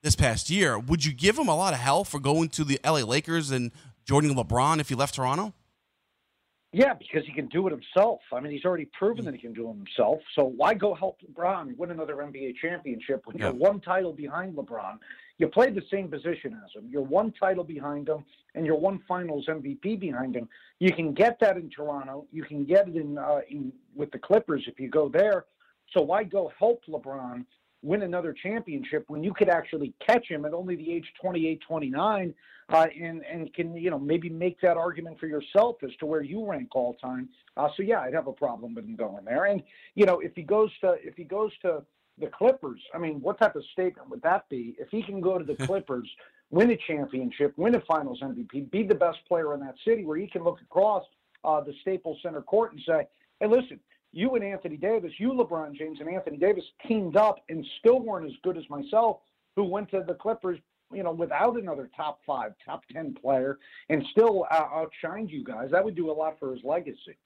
this 0.03 0.15
past 0.17 0.51
year. 0.51 0.79
Would 0.79 1.05
you 1.05 1.13
give 1.13 1.39
him 1.39 1.49
a 1.49 1.57
lot 1.57 1.73
of 1.75 1.81
hell 1.81 2.05
for 2.05 2.21
going 2.21 2.49
to 2.51 2.65
the 2.65 2.79
LA 2.85 3.01
Lakers 3.01 3.51
and 3.51 3.73
joining 4.05 4.35
LeBron 4.35 4.81
if 4.81 4.89
he 4.89 4.95
left 4.95 5.15
Toronto? 5.15 5.55
Yeah, 6.73 6.95
because 6.95 7.25
he 7.25 7.33
can 7.33 7.47
do 7.47 7.69
it 7.69 7.71
himself. 7.71 8.19
I 8.33 8.41
mean, 8.41 8.51
he's 8.53 8.65
already 8.65 8.87
proven 8.99 9.25
that 9.27 9.35
he 9.35 9.41
can 9.41 9.53
do 9.53 9.71
it 9.71 9.77
himself. 9.77 10.19
So 10.35 10.43
why 10.57 10.75
go 10.75 10.93
help 10.93 11.19
LeBron 11.23 11.77
win 11.77 11.93
another 11.93 12.17
NBA 12.17 12.57
championship 12.61 13.23
when 13.27 13.37
Yeah. 13.39 13.45
you're 13.45 13.55
one 13.55 13.81
title 13.81 14.13
behind 14.13 14.57
LeBron? 14.57 14.99
You 15.39 15.47
played 15.49 15.77
the 15.77 15.85
same 15.89 16.09
position 16.09 16.61
as 16.65 16.73
him. 16.75 16.89
You're 16.91 17.03
one 17.03 17.31
title 17.33 17.63
behind 17.63 18.09
him, 18.09 18.25
and 18.57 18.67
you're 18.67 18.77
one 18.79 18.99
Finals 19.07 19.47
MVP 19.49 19.95
behind 20.01 20.35
him. 20.35 20.49
You 20.81 20.93
can 20.93 21.13
get 21.13 21.39
that 21.41 21.57
in 21.57 21.71
Toronto. 21.71 22.27
You 22.33 22.43
can 22.43 22.65
get 22.65 22.89
it 22.89 22.97
in, 22.97 23.19
uh, 23.19 23.41
in 23.49 23.73
with 23.95 24.11
the 24.11 24.19
Clippers 24.19 24.65
if 24.67 24.81
you 24.81 24.89
go 24.89 25.09
there. 25.09 25.45
So 25.93 26.01
why 26.03 26.25
go 26.25 26.53
help 26.59 26.85
LeBron 26.87 27.45
win 27.85 28.03
another 28.03 28.33
championship 28.33 29.05
when 29.09 29.23
you 29.23 29.33
could 29.33 29.49
actually 29.49 29.93
catch 30.05 30.27
him 30.29 30.45
at 30.45 30.55
only 30.55 30.75
the 30.75 30.91
age 30.91 31.07
28, 31.21 31.61
29, 31.67 32.35
uh, 32.71 32.87
and 32.99 33.23
and 33.25 33.53
can 33.53 33.75
you 33.75 33.91
know 33.91 33.99
maybe 33.99 34.31
make 34.31 34.59
that 34.63 34.77
argument 34.77 35.21
for 35.21 35.27
yourself 35.27 35.77
as 35.83 35.91
to 36.01 36.07
where 36.07 36.23
you 36.23 36.47
rank 36.47 36.75
all 36.75 36.95
time. 36.95 37.29
Uh, 37.57 37.69
so 37.77 37.83
yeah, 37.83 38.01
I'd 38.01 38.15
have 38.15 38.27
a 38.27 38.33
problem 38.33 38.75
with 38.75 38.87
him 38.87 38.97
going 38.97 39.25
there. 39.25 39.45
And 39.45 39.63
you 39.95 40.07
know 40.07 40.21
if 40.21 40.35
he 40.35 40.43
goes 40.43 40.71
to 40.81 40.97
if 41.03 41.15
he 41.15 41.25
goes 41.25 41.53
to 41.63 41.85
the 42.19 42.29
Clippers, 42.29 42.81
I 42.95 42.99
mean, 42.99 43.21
what 43.21 43.39
type 43.39 43.57
of 43.57 43.65
statement 43.73 44.09
would 44.09 44.23
that 44.23 44.49
be? 44.49 44.77
If 44.79 44.89
he 44.91 45.03
can 45.03 45.21
go 45.21 45.39
to 45.39 45.45
the 45.45 45.57
Clippers, 45.67 46.09
win 46.51 46.71
a 46.71 46.77
championship, 46.77 47.53
win 47.57 47.75
a 47.75 47.81
Finals 47.81 48.21
MVP, 48.23 48.71
be 48.71 48.83
the 48.85 48.95
best 48.95 49.19
player 49.29 49.53
in 49.53 49.61
that 49.61 49.75
city, 49.87 50.05
where 50.05 50.17
he 50.17 50.27
can 50.27 50.43
look 50.43 50.61
across 50.63 51.05
uh, 51.45 51.61
the 51.61 51.75
Staples 51.83 52.19
Center 52.23 52.41
court 52.41 52.73
and 52.73 52.81
say, 52.87 53.07
"Hey, 53.41 53.47
listen." 53.47 53.79
You 54.15 54.37
and 54.37 54.45
Anthony 54.45 54.77
Davis, 54.77 55.13
you 55.19 55.33
LeBron 55.33 55.75
James 55.75 55.99
and 56.01 56.09
Anthony 56.09 56.37
Davis 56.37 56.65
teamed 56.87 57.17
up 57.17 57.41
and 57.49 57.67
still 57.81 58.01
weren't 58.01 58.27
as 58.27 58.33
good 58.45 58.57
as 58.57 58.63
myself, 58.71 59.19
who 59.57 59.65
went 59.65 59.91
to 59.91 60.05
the 60.07 60.15
Clippers, 60.15 60.59
you 60.93 61.03
know, 61.03 61.11
without 61.11 61.59
another 61.59 61.91
top 61.97 62.21
five, 62.25 62.53
top 62.65 62.83
ten 62.93 63.15
player, 63.21 63.59
and 63.89 64.05
still 64.13 64.47
uh, 64.53 64.67
outshined 64.67 65.31
you 65.31 65.43
guys. 65.43 65.71
That 65.73 65.85
would 65.85 65.97
do 65.97 66.11
a 66.11 66.15
lot 66.15 66.39
for 66.39 66.55
his 66.55 66.63
legacy. 66.63 67.17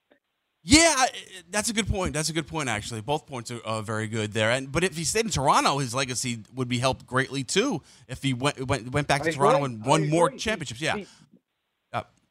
Yeah, 0.64 1.04
that's 1.50 1.70
a 1.70 1.72
good 1.72 1.86
point. 1.86 2.12
That's 2.14 2.30
a 2.30 2.32
good 2.32 2.46
point, 2.46 2.68
actually. 2.68 3.00
Both 3.00 3.26
points 3.26 3.50
are 3.50 3.60
uh, 3.60 3.80
very 3.80 4.08
good 4.08 4.32
there. 4.32 4.50
And 4.50 4.72
but 4.72 4.82
if 4.82 4.96
he 4.96 5.04
stayed 5.04 5.24
in 5.24 5.30
Toronto, 5.30 5.78
his 5.78 5.94
legacy 5.94 6.40
would 6.54 6.68
be 6.68 6.78
helped 6.78 7.06
greatly 7.06 7.44
too. 7.44 7.82
If 8.08 8.22
he 8.22 8.34
went 8.34 8.66
went, 8.66 8.90
went 8.90 9.06
back 9.06 9.22
to 9.22 9.28
I 9.28 9.32
Toronto 9.32 9.64
agree. 9.64 9.76
and 9.76 9.86
won 9.86 10.08
more 10.08 10.30
championships, 10.30 10.80
yeah. 10.80 11.04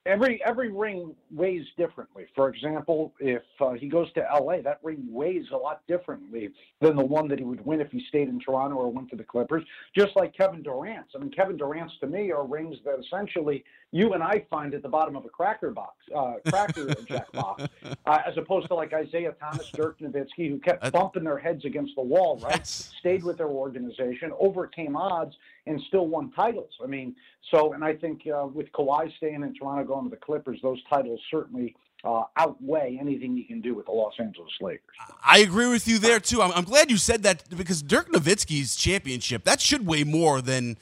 Every 0.08 0.41
every 0.46 0.72
ring 0.72 1.13
weighs 1.32 1.65
differently. 1.78 2.26
For 2.34 2.50
example, 2.50 3.13
if 3.20 3.43
uh, 3.60 3.74
he 3.74 3.88
goes 3.88 4.12
to 4.13 4.22
LA, 4.22 4.62
that 4.62 4.80
ring 4.82 5.06
weighs 5.10 5.46
a 5.52 5.58
lot 5.58 5.82
differently 5.88 6.50
than 6.80 6.96
the 6.96 7.06
one 7.06 7.28
that 7.28 7.39
he 7.39 7.46
would 7.46 7.65
win 7.65 7.82
if 7.82 7.91
he 7.91 8.04
stayed 8.08 8.30
in 8.30 8.39
Toronto 8.39 8.78
or 8.78 8.91
went 8.91 9.10
to 9.10 9.17
the 9.17 9.24
Clippers. 9.24 9.63
Just 9.96 10.15
like 10.15 10.36
Kevin 10.36 10.63
Durant's. 10.63 11.12
I 11.15 11.20
mean, 11.20 11.32
Kevin 11.32 11.58
Durant's 11.58 11.93
to 12.00 12.08
me 12.08 12.32
are 12.32 12.46
rings 12.46 12.78
that 12.86 12.98
essentially 13.00 13.65
you 13.91 14.13
and 14.13 14.24
I 14.24 14.46
find 14.50 14.74
at 14.74 14.82
the 14.82 14.89
bottom 14.89 15.15
of 15.15 15.26
a 15.26 15.30
cracker 15.30 15.72
box, 15.72 15.96
uh, 16.15 16.36
cracker 16.50 16.93
jack 17.08 17.32
box, 17.32 17.63
uh, 18.06 18.20
as 18.26 18.38
opposed 18.38 18.67
to 18.67 18.76
like 18.76 18.93
Isiah 18.93 19.34
Thomas, 19.39 19.70
Dirk 19.72 20.00
Nowitzki, 20.00 20.50
who 20.50 20.60
kept 20.60 20.91
bumping 20.91 21.24
their 21.24 21.38
heads 21.38 21.65
against 21.65 21.96
the 21.96 22.02
wall, 22.02 22.39
right? 22.43 22.65
Stayed 22.65 23.24
with 23.24 23.38
their 23.38 23.48
organization, 23.48 24.32
overcame 24.39 24.96
odds, 24.96 25.36
and 25.67 25.82
still 25.88 26.08
won 26.08 26.32
titles. 26.32 26.71
I 26.84 26.88
mean, 26.88 27.15
so, 27.51 27.73
and 27.73 27.84
I 27.84 27.95
think 27.95 28.21
uh, 28.27 28.47
with 28.47 28.71
Kawhi 28.71 29.15
staying 29.17 29.43
in 29.43 29.53
Toronto, 29.53 29.84
going 29.84 30.06
to 30.06 30.10
the 30.10 30.17
Clippers, 30.17 30.60
those 30.62 30.80
titles 30.89 31.19
certainly 31.30 31.75
uh, 32.03 32.23
outweigh 32.38 32.97
anything 32.99 33.36
you 33.36 33.45
can 33.45 33.62
do 33.62 33.75
with 33.75 33.86
the 33.86 33.91
Los 33.91 34.13
Angeles 34.19 34.51
Lakers. 34.62 34.82
I 35.23 35.39
agree 35.39 35.67
with 35.67 35.88
you 35.88 35.97
there 35.99 36.19
too. 36.19 36.41
I'm, 36.41 36.51
I'm 36.53 36.63
glad 36.63 36.89
you 36.91 36.97
said 36.97 37.23
that 37.23 37.43
because 37.56 37.82
Dirk 37.82 38.10
Nowitzki's 38.12 38.75
championship 38.75 39.43
that 39.45 39.62
should 39.62 39.86
weigh 39.86 40.03
more 40.03 40.41
than 40.41 40.77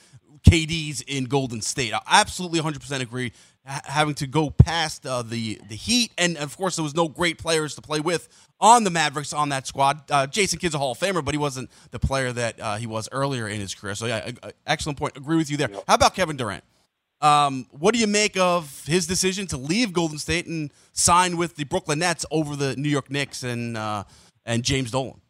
KD's 0.47 1.01
in 1.01 1.25
Golden 1.25 1.61
State. 1.61 1.93
I 1.93 2.01
absolutely 2.07 2.59
100% 2.59 3.01
agree. 3.01 3.33
Ha- 3.67 3.81
having 3.85 4.13
to 4.15 4.27
go 4.27 4.51
past 4.51 5.07
uh, 5.07 5.23
the 5.23 5.59
the 5.67 5.75
Heat, 5.75 6.11
and 6.19 6.37
of 6.37 6.55
course 6.55 6.75
there 6.75 6.83
was 6.83 6.93
no 6.93 7.07
great 7.07 7.39
players 7.39 7.73
to 7.75 7.81
play 7.81 7.99
with 7.99 8.27
on 8.59 8.83
the 8.83 8.91
Mavericks 8.91 9.33
on 9.33 9.49
that 9.49 9.65
squad. 9.65 10.03
Uh, 10.11 10.27
Jason 10.27 10.59
Kidd's 10.59 10.75
a 10.75 10.77
Hall 10.77 10.91
of 10.91 10.99
Famer, 10.99 11.25
but 11.25 11.33
he 11.33 11.39
wasn't 11.39 11.71
the 11.89 11.97
player 11.97 12.31
that 12.31 12.59
uh, 12.59 12.75
he 12.75 12.85
was 12.85 13.09
earlier 13.11 13.47
in 13.47 13.59
his 13.59 13.73
career. 13.73 13.95
So 13.95 14.05
yeah, 14.05 14.31
a- 14.43 14.51
excellent 14.67 14.99
point. 14.99 15.17
Agree 15.17 15.37
with 15.37 15.49
you 15.49 15.57
there. 15.57 15.69
How 15.87 15.95
about 15.95 16.13
Kevin 16.13 16.37
Durant? 16.37 16.63
Um, 17.21 17.65
what 17.71 17.95
do 17.95 17.99
you 17.99 18.05
make 18.07 18.37
of 18.37 18.85
his 18.85 19.07
decision 19.07 19.47
to 19.47 19.57
leave 19.57 19.93
Golden 19.93 20.19
State 20.19 20.45
and 20.45 20.71
sign 20.91 21.35
with 21.37 21.55
the 21.55 21.63
Brooklyn 21.63 21.99
Nets 21.99 22.23
over 22.29 22.55
the 22.55 22.75
New 22.75 22.89
York 22.89 23.09
Knicks 23.09 23.41
and 23.41 23.75
uh, 23.77 24.03
and 24.45 24.63
James 24.63 24.91
Dolan? 24.91 25.21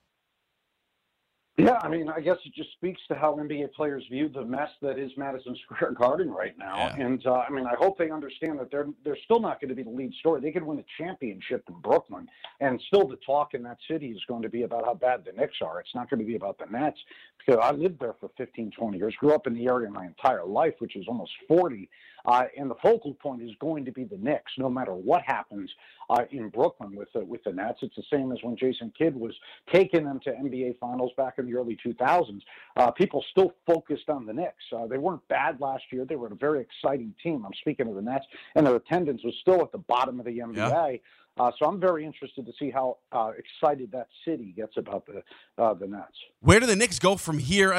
Yeah, 1.58 1.80
I 1.82 1.88
mean, 1.88 2.10
I 2.10 2.20
guess 2.20 2.36
it 2.46 2.54
just 2.54 2.74
speaks 2.74 3.00
to 3.08 3.16
how 3.16 3.34
NBA 3.36 3.72
players 3.74 4.04
view 4.12 4.28
the 4.28 4.44
mess 4.44 4.70
that 4.82 5.00
is 5.00 5.12
Madison 5.16 5.56
Square 5.64 5.94
Garden 5.94 6.30
right 6.30 6.58
now. 6.58 6.76
Yeah. 6.76 7.06
And 7.06 7.26
uh, 7.26 7.44
I 7.48 7.50
mean, 7.50 7.66
I 7.66 7.76
hope 7.76 7.98
they 7.98 8.12
understand 8.12 8.60
that 8.60 8.72
they're 8.72 8.88
they're 9.06 9.18
still 9.24 9.40
not 9.40 9.62
going 9.62 9.70
to 9.70 9.76
be 9.76 9.84
the 9.84 9.90
lead 9.90 10.14
story. 10.20 10.42
They 10.42 10.52
could 10.52 10.64
win 10.64 10.80
a 10.80 10.86
championship 11.02 11.64
in 11.70 11.76
Brooklyn, 11.80 12.28
and 12.60 12.82
still 12.88 13.08
the 13.08 13.18
talk 13.26 13.54
in 13.54 13.64
that 13.64 13.78
city 13.90 14.08
is 14.08 14.22
going 14.28 14.42
to 14.42 14.50
be 14.50 14.64
about 14.64 14.84
how 14.84 14.96
bad 14.96 15.24
the 15.26 15.32
Knicks 15.32 15.58
are. 15.62 15.80
It's 15.80 15.96
not 15.96 16.10
going 16.10 16.20
to 16.20 16.26
be 16.26 16.36
about 16.36 16.58
the 16.58 16.66
Nets 16.66 17.00
because 17.38 17.62
I 17.64 17.72
lived 17.72 18.02
there 18.02 18.16
for 18.20 18.30
15, 18.38 18.72
20 18.72 18.98
years, 18.98 19.16
grew 19.18 19.34
up 19.34 19.48
in 19.48 19.54
the 19.54 19.68
area 19.68 19.90
my 19.90 20.06
entire 20.06 20.46
life, 20.46 20.74
which 20.80 20.96
is 20.96 21.06
almost 21.08 21.32
40. 21.48 21.90
Uh, 22.26 22.44
and 22.58 22.70
the 22.70 22.76
focal 22.82 23.14
point 23.16 23.42
is 23.42 23.52
going 23.60 23.86
to 23.86 23.92
be 23.92 24.04
the 24.04 24.18
Knicks, 24.18 24.52
no 24.58 24.70
matter 24.70 24.94
what 24.94 25.22
happens 25.26 25.70
uh, 26.10 26.24
in 26.32 26.50
Brooklyn 26.50 26.96
with 26.96 27.12
the, 27.14 27.24
with 27.24 27.44
the 27.44 27.52
Nets. 27.52 27.80
It's 27.82 27.96
the 27.96 28.04
same 28.12 28.32
as 28.32 28.40
when 28.42 28.56
Jason 28.58 28.92
Kidd 28.98 29.16
was 29.16 29.34
taking 29.74 30.06
them 30.06 30.20
to 30.24 30.32
NBA 30.32 30.80
Finals 30.80 31.12
back 31.18 31.36
in 31.38 31.46
the 31.46 31.56
early 31.56 31.78
2000s. 31.86 32.42
Uh, 32.78 32.92
people 32.92 33.24
still 33.32 33.54
focused 33.66 34.10
on 34.10 34.26
the 34.26 34.34
Knicks. 34.34 34.64
Uh, 34.76 34.88
they 34.88 34.98
weren't 34.98 35.26
bad 35.28 35.60
last 35.60 35.84
year. 35.92 36.06
They 36.06 36.16
were 36.16 36.28
a 36.28 36.36
very 36.36 36.62
exciting 36.62 37.14
team. 37.22 37.46
I'm 37.46 37.54
speaking 37.62 37.88
of 37.88 37.96
the 37.96 38.02
Nets, 38.02 38.26
and 38.56 38.66
their 38.66 38.76
attendance 38.76 39.24
was 39.24 39.34
still 39.42 39.62
at 39.62 39.72
the 39.72 39.78
bottom 39.78 40.20
of 40.20 40.26
the 40.26 40.40
NBA. 40.40 40.56
Yeah. 40.56 40.98
Uh, 41.38 41.52
so 41.60 41.66
I'm 41.66 41.82
very 41.82 42.06
interested 42.06 42.46
to 42.46 42.54
see 42.58 42.72
how 42.72 42.98
uh, 43.12 43.32
excited 43.38 43.92
that 43.92 44.08
city 44.24 44.54
gets 44.56 44.78
about 44.78 45.06
the 45.06 45.22
uh, 45.62 45.74
the 45.74 45.86
Nets. 45.86 46.16
Where 46.40 46.62
do 46.62 46.66
the 46.66 46.78
Knicks 46.78 46.98
go 46.98 47.18
from 47.18 47.40
here? 47.40 47.74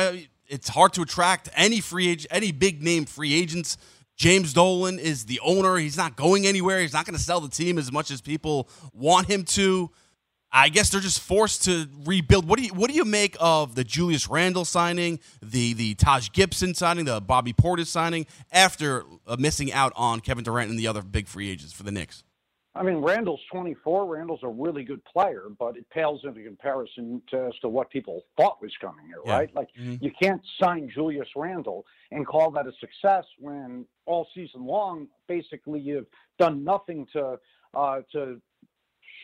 It's 0.47 0.69
hard 0.69 0.93
to 0.93 1.03
attract 1.03 1.49
any 1.57 1.81
free 1.81 2.09
agent, 2.09 2.29
any 2.31 2.53
big 2.53 2.83
name 2.83 3.07
free 3.07 3.33
agents. 3.33 3.79
James 4.17 4.53
Dolan 4.53 4.99
is 4.99 5.27
the 5.27 5.41
owner. 5.41 5.77
He's 5.77 5.97
not 5.97 6.17
going 6.17 6.47
anywhere. 6.47 6.81
He's 6.81 6.93
not 6.93 7.05
going 7.05 7.17
to 7.17 7.23
sell 7.23 7.41
the 7.41 7.49
team 7.49 7.79
as 7.79 7.93
much 7.93 8.11
as 8.11 8.21
people 8.21 8.69
want 8.93 9.29
him 9.29 9.45
to. 9.45 9.91
I 10.51 10.71
guess 10.71 10.89
they're 10.89 11.03
just 11.03 11.21
forced 11.21 11.65
to 11.65 11.87
rebuild. 12.05 12.49
What 12.49 12.59
do 12.59 12.65
you 12.65 12.73
what 12.73 12.89
do 12.89 12.97
you 12.97 13.05
make 13.05 13.37
of 13.41 13.75
the 13.75 13.85
Julius 13.85 14.29
Randle 14.29 14.65
signing, 14.65 15.21
the 15.43 15.75
the 15.75 15.95
Taj 15.95 16.31
Gibson 16.33 16.75
signing, 16.75 17.05
the 17.05 17.21
Bobby 17.21 17.53
Portis 17.53 17.89
signing 17.89 18.27
after 18.51 19.05
uh, 19.27 19.37
missing 19.39 19.73
out 19.73 19.93
on 19.97 20.21
Kevin 20.21 20.45
Durant 20.45 20.71
and 20.71 20.79
the 20.79 20.87
other 20.87 21.03
big 21.03 21.29
free 21.29 21.51
agents 21.51 21.75
for 21.75 21.83
the 21.83 21.93
Knicks? 21.93 22.23
I 22.77 22.83
mean, 22.83 22.97
Randle's 22.99 23.41
24. 23.51 24.07
Randle's 24.07 24.41
a 24.43 24.49
really 24.49 24.85
good 24.85 25.03
player, 25.05 25.45
but 25.59 25.77
it 25.77 25.89
pales 25.91 26.21
into 26.25 26.43
comparison 26.43 27.23
to, 27.31 27.47
as 27.47 27.59
to 27.61 27.69
what 27.69 27.89
people 27.91 28.23
thought 28.37 28.61
was 28.61 28.73
coming 28.81 29.07
here, 29.07 29.21
Yeah. 29.25 29.33
right? 29.37 29.55
Like, 29.55 29.73
Mhm. 29.75 30.01
you 30.03 30.11
can't 30.11 30.43
sign 30.61 30.89
Julius 30.91 31.29
Randle 31.35 31.87
and 32.11 32.27
call 32.27 32.51
that 32.53 32.67
a 32.67 32.73
success 32.75 33.25
when 33.39 33.87
all 34.05 34.27
season 34.35 34.67
long, 34.67 35.09
basically, 35.27 35.81
you've 35.81 36.07
done 36.39 36.63
nothing 36.65 37.07
to 37.13 37.41
uh, 37.75 38.01
to 38.11 38.41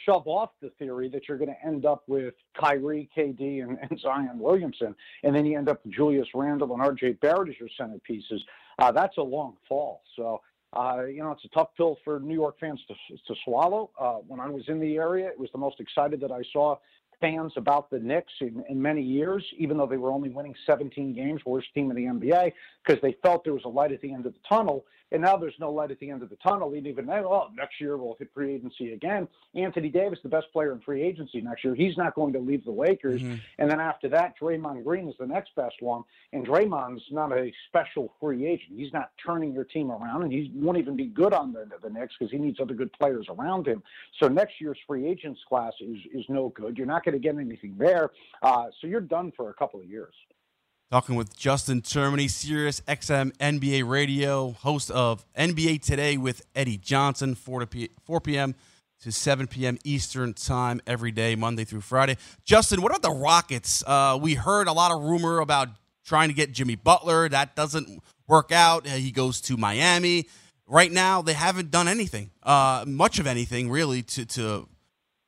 shove 0.05 0.27
off 0.29 0.51
the 0.61 0.69
theory 0.71 1.09
that 1.09 1.27
you're 1.27 1.38
going 1.38 1.49
to 1.49 1.65
end 1.67 1.87
up 1.87 2.03
with 2.07 2.35
Kyrie, 2.53 3.09
KD, 3.17 3.62
and, 3.62 3.79
and 3.81 3.99
Zion 3.99 4.38
Williamson, 4.38 4.95
and 5.23 5.35
then 5.35 5.47
you 5.47 5.57
end 5.57 5.71
up 5.71 5.83
with 5.85 5.95
Julius 5.95 6.29
Randle 6.35 6.71
and 6.75 6.83
RJ 6.83 7.19
Barrett 7.21 7.49
as 7.49 7.59
your 7.59 7.71
centerpieces. 7.81 8.41
Uh, 8.79 8.93
that's 8.93 9.17
a 9.17 9.23
long 9.23 9.57
fall. 9.67 10.03
So, 10.17 10.43
uh, 10.73 11.05
you 11.05 11.23
know, 11.23 11.33
it's 11.33 11.45
a 11.45 11.49
tough 11.49 11.69
pill 11.77 11.99
for 12.05 12.19
New 12.21 12.35
York 12.35 12.59
fans 12.59 12.81
to, 12.89 12.95
to 13.17 13.41
swallow. 13.45 13.91
Uh, 13.99 14.15
when 14.27 14.41
I 14.41 14.49
was 14.49 14.65
in 14.69 14.81
the 14.81 14.97
area, 14.97 15.29
it 15.29 15.39
was 15.39 15.51
the 15.53 15.59
most 15.59 15.81
excited 15.81 16.21
that 16.21 16.33
I 16.33 16.43
saw 16.53 16.77
fans 17.21 17.53
about 17.57 17.91
the 17.91 17.99
Knicks 17.99 18.33
in, 18.41 18.65
in 18.69 18.83
many 18.83 19.03
years, 19.03 19.45
even 19.57 19.77
though 19.77 19.87
they 19.87 19.97
were 19.97 20.11
only 20.11 20.29
winning 20.29 20.55
17 20.67 21.15
games, 21.15 21.41
worst 21.47 21.69
team 21.75 21.91
in 21.91 21.97
the 21.97 22.05
NBA, 22.05 22.53
because 22.85 23.01
they 23.01 23.17
felt 23.23 23.45
there 23.45 23.55
was 23.55 23.65
a 23.65 23.69
light 23.69 23.93
at 23.93 24.01
the 24.01 24.13
end 24.13 24.27
of 24.27 24.33
the 24.33 24.41
tunnel. 24.49 24.85
And 25.12 25.22
now 25.22 25.37
there's 25.37 25.55
no 25.61 25.70
light 25.70 25.90
at 25.90 26.01
the 26.01 26.11
end 26.11 26.22
of 26.22 26.31
the 26.31 26.37
tunnel. 26.37 26.72
And 26.72 26.87
even 26.87 27.07
then, 27.07 27.22
well, 27.22 27.51
next 27.55 27.81
year 27.81 27.96
we'll 27.96 28.16
hit 28.18 28.31
free 28.35 28.55
agency 28.55 28.94
again. 28.94 29.29
Anthony 29.55 29.90
Davis, 29.90 30.18
the 30.22 30.29
best 30.29 30.46
player 30.53 30.72
in 30.72 30.81
free 30.81 31.03
agency 31.03 31.40
next 31.40 31.62
year, 31.64 31.75
he's 31.75 31.96
not 31.96 32.14
going 32.14 32.33
to 32.33 32.38
leave 32.38 32.64
the 32.64 32.70
Lakers. 32.70 33.20
And 33.59 33.70
then 33.70 33.79
after 33.79 34.09
that, 34.09 34.35
Draymond 34.40 34.83
Green 34.85 35.09
is 35.09 35.14
the 35.18 35.27
next 35.27 35.55
best 35.55 35.77
one. 35.81 36.03
And 36.33 36.46
Draymond's 36.46 37.05
not 37.11 37.31
a 37.33 37.53
special 37.68 38.12
free 38.18 38.46
agent. 38.46 38.72
He's 38.75 38.92
not 38.92 39.11
turning 39.25 39.53
your 39.53 39.64
team 39.64 39.90
around, 39.90 40.22
and 40.22 40.33
he 40.33 40.51
won't 40.55 40.79
even 40.79 40.96
be 40.96 41.07
good 41.07 41.35
on 41.35 41.53
the, 41.53 41.68
the 41.83 41.90
Knicks 41.90 42.14
because 42.18 42.33
he 42.33 42.38
needs 42.38 42.59
other 42.59 42.75
good 42.75 42.92
players 42.92 43.27
around 43.29 43.66
him. 43.66 43.83
So 44.18 44.29
next 44.29 44.61
year's 44.61 44.79
free 44.87 45.07
agents 45.07 45.40
class 45.48 45.75
is, 45.81 45.98
is 46.12 46.25
no 46.29 46.48
good. 46.48 46.79
You're 46.79 46.87
not 46.87 47.05
going 47.05 47.12
to 47.14 47.18
get 47.18 47.37
anything 47.37 47.77
there. 47.79 48.11
Uh, 48.42 48.66
so 48.81 48.87
you're 48.87 49.01
done 49.01 49.33
for 49.37 49.51
a 49.51 49.55
couple 49.55 49.81
of 49.81 49.87
years. 49.87 50.14
Talking 50.93 51.15
with 51.15 51.35
Justin 51.35 51.81
Termini, 51.81 52.29
Sirius 52.29 52.83
XM 52.83 53.35
NBA 53.39 53.89
Radio, 53.89 54.51
host 54.51 54.91
of 54.91 55.25
NBA 55.35 55.81
Today 55.81 56.19
with 56.19 56.43
Eddie 56.55 56.77
Johnson, 56.77 57.35
4, 57.35 57.61
to 57.61 57.67
p- 57.67 57.89
4 58.05 58.21
p.m. 58.21 58.55
to 59.01 59.11
7 59.11 59.47
p.m. 59.47 59.79
Eastern 59.85 60.35
Time 60.35 60.83
every 60.87 61.11
day, 61.11 61.35
Monday 61.35 61.65
through 61.65 61.81
Friday. 61.81 62.19
Justin, 62.45 62.83
what 62.83 62.91
about 62.93 63.01
the 63.01 63.19
Rockets? 63.19 63.83
Uh, 63.87 64.19
we 64.21 64.35
heard 64.35 64.69
a 64.69 64.73
lot 64.75 64.93
of 64.93 65.01
rumor 65.01 65.39
about 65.39 65.69
trying 66.05 66.29
to 66.29 66.35
get 66.35 66.53
Jimmy 66.53 66.75
Butler. 66.75 67.27
That 67.27 67.57
doesn't 67.57 68.03
work 68.29 68.53
out. 68.53 68.87
Uh, 68.87 68.91
He 68.91 69.13
goes 69.13 69.41
to 69.41 69.57
Miami. 69.57 70.29
Right 70.67 70.93
now, 70.93 71.23
they 71.23 71.33
haven't 71.33 71.71
done 71.71 71.89
anything, 71.89 72.33
uh, 72.43 72.85
much 72.87 73.19
of 73.19 73.27
anything 73.27 73.71
really, 73.71 74.03
to, 74.03 74.27
to 74.27 74.69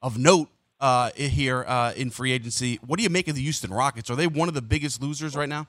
of 0.02 0.18
note 0.18 0.50
uh, 0.80 1.10
here 1.14 1.64
uh, 1.66 1.92
in 1.96 2.10
free 2.10 2.32
agency. 2.32 2.78
What 2.84 2.98
do 2.98 3.02
you 3.02 3.10
make 3.10 3.28
of 3.28 3.34
the 3.34 3.42
Houston 3.42 3.72
Rockets? 3.72 4.10
Are 4.10 4.16
they 4.16 4.26
one 4.26 4.48
of 4.48 4.54
the 4.54 4.62
biggest 4.62 5.02
losers 5.02 5.36
right 5.36 5.48
now 5.48 5.66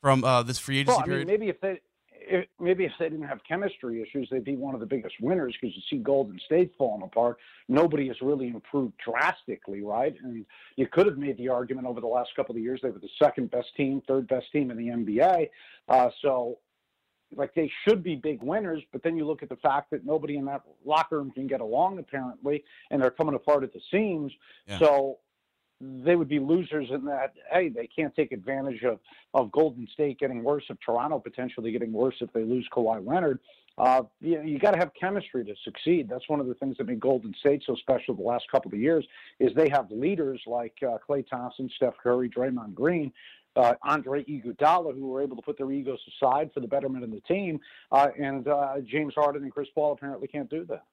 from 0.00 0.24
uh, 0.24 0.42
this 0.42 0.58
free 0.58 0.78
agency 0.78 0.96
Well, 0.96 1.02
I 1.02 1.06
period? 1.06 1.26
maybe 1.26 1.48
if 1.48 1.60
they 1.60 1.80
if, 2.26 2.46
maybe 2.58 2.84
if 2.84 2.92
they 2.98 3.08
didn't 3.08 3.26
have 3.26 3.40
chemistry 3.46 4.02
issues, 4.02 4.28
they'd 4.30 4.44
be 4.44 4.56
one 4.56 4.74
of 4.74 4.80
the 4.80 4.86
biggest 4.86 5.14
winners 5.20 5.54
because 5.60 5.74
you 5.76 5.82
see 5.90 6.02
Golden 6.02 6.40
State 6.46 6.72
falling 6.78 7.02
apart. 7.02 7.38
Nobody 7.68 8.08
has 8.08 8.16
really 8.22 8.48
improved 8.48 8.94
drastically, 9.04 9.82
right? 9.82 10.14
And 10.22 10.44
you 10.76 10.86
could 10.86 11.06
have 11.06 11.18
made 11.18 11.36
the 11.38 11.48
argument 11.48 11.86
over 11.86 12.00
the 12.00 12.06
last 12.06 12.30
couple 12.34 12.54
of 12.54 12.62
years 12.62 12.80
they 12.82 12.90
were 12.90 12.98
the 12.98 13.08
second 13.22 13.50
best 13.50 13.68
team, 13.76 14.02
third 14.08 14.26
best 14.28 14.50
team 14.52 14.70
in 14.70 14.76
the 14.76 14.88
NBA. 14.88 15.50
Uh, 15.88 16.10
so, 16.22 16.58
like 17.36 17.54
they 17.54 17.70
should 17.86 18.02
be 18.02 18.16
big 18.16 18.42
winners, 18.42 18.82
but 18.92 19.02
then 19.02 19.16
you 19.16 19.26
look 19.26 19.42
at 19.42 19.48
the 19.48 19.56
fact 19.56 19.90
that 19.90 20.04
nobody 20.04 20.36
in 20.36 20.44
that 20.46 20.62
locker 20.84 21.18
room 21.18 21.30
can 21.30 21.46
get 21.46 21.60
along 21.60 21.98
apparently, 21.98 22.64
and 22.90 23.02
they're 23.02 23.10
coming 23.10 23.34
apart 23.34 23.64
at 23.64 23.72
the 23.72 23.80
seams. 23.90 24.32
Yeah. 24.66 24.78
So 24.78 25.18
they 25.80 26.16
would 26.16 26.28
be 26.28 26.38
losers 26.38 26.88
in 26.90 27.04
that 27.04 27.34
hey 27.50 27.68
they 27.68 27.86
can't 27.86 28.14
take 28.14 28.32
advantage 28.32 28.82
of 28.84 29.00
of 29.34 29.50
Golden 29.52 29.86
State 29.92 30.18
getting 30.18 30.42
worse 30.42 30.64
of 30.70 30.78
Toronto 30.80 31.18
potentially 31.18 31.72
getting 31.72 31.92
worse 31.92 32.14
if 32.20 32.32
they 32.32 32.44
lose 32.44 32.66
Kawhi 32.72 33.06
Leonard. 33.06 33.40
Uh, 33.76 34.02
you, 34.20 34.40
you 34.42 34.58
got 34.60 34.70
to 34.70 34.78
have 34.78 34.92
chemistry 34.98 35.44
to 35.44 35.54
succeed. 35.64 36.08
That's 36.08 36.28
one 36.28 36.38
of 36.38 36.46
the 36.46 36.54
things 36.54 36.76
that 36.78 36.86
made 36.86 37.00
Golden 37.00 37.34
State 37.40 37.64
so 37.66 37.74
special 37.74 38.14
the 38.14 38.22
last 38.22 38.44
couple 38.50 38.72
of 38.72 38.78
years 38.78 39.04
is 39.40 39.52
they 39.56 39.68
have 39.68 39.90
leaders 39.90 40.40
like 40.46 40.74
uh, 40.82 40.98
Klay 41.08 41.28
Thompson, 41.28 41.68
Steph 41.74 41.94
Curry, 42.00 42.30
Draymond 42.30 42.74
Green, 42.74 43.12
uh, 43.56 43.74
Andre 43.82 44.24
Iguodala, 44.24 44.94
who 44.94 45.06
were 45.08 45.22
able 45.22 45.36
to 45.36 45.42
put 45.42 45.56
their 45.58 45.70
egos 45.70 46.00
aside 46.16 46.50
for 46.52 46.60
the 46.60 46.68
betterment 46.68 47.04
of 47.04 47.10
the 47.10 47.20
team, 47.20 47.60
uh, 47.92 48.08
and 48.18 48.48
uh, 48.48 48.76
James 48.84 49.14
Harden 49.14 49.42
and 49.42 49.52
Chris 49.52 49.68
Paul 49.74 49.92
apparently 49.92 50.28
can't 50.28 50.50
do 50.50 50.64
that. 50.66 50.84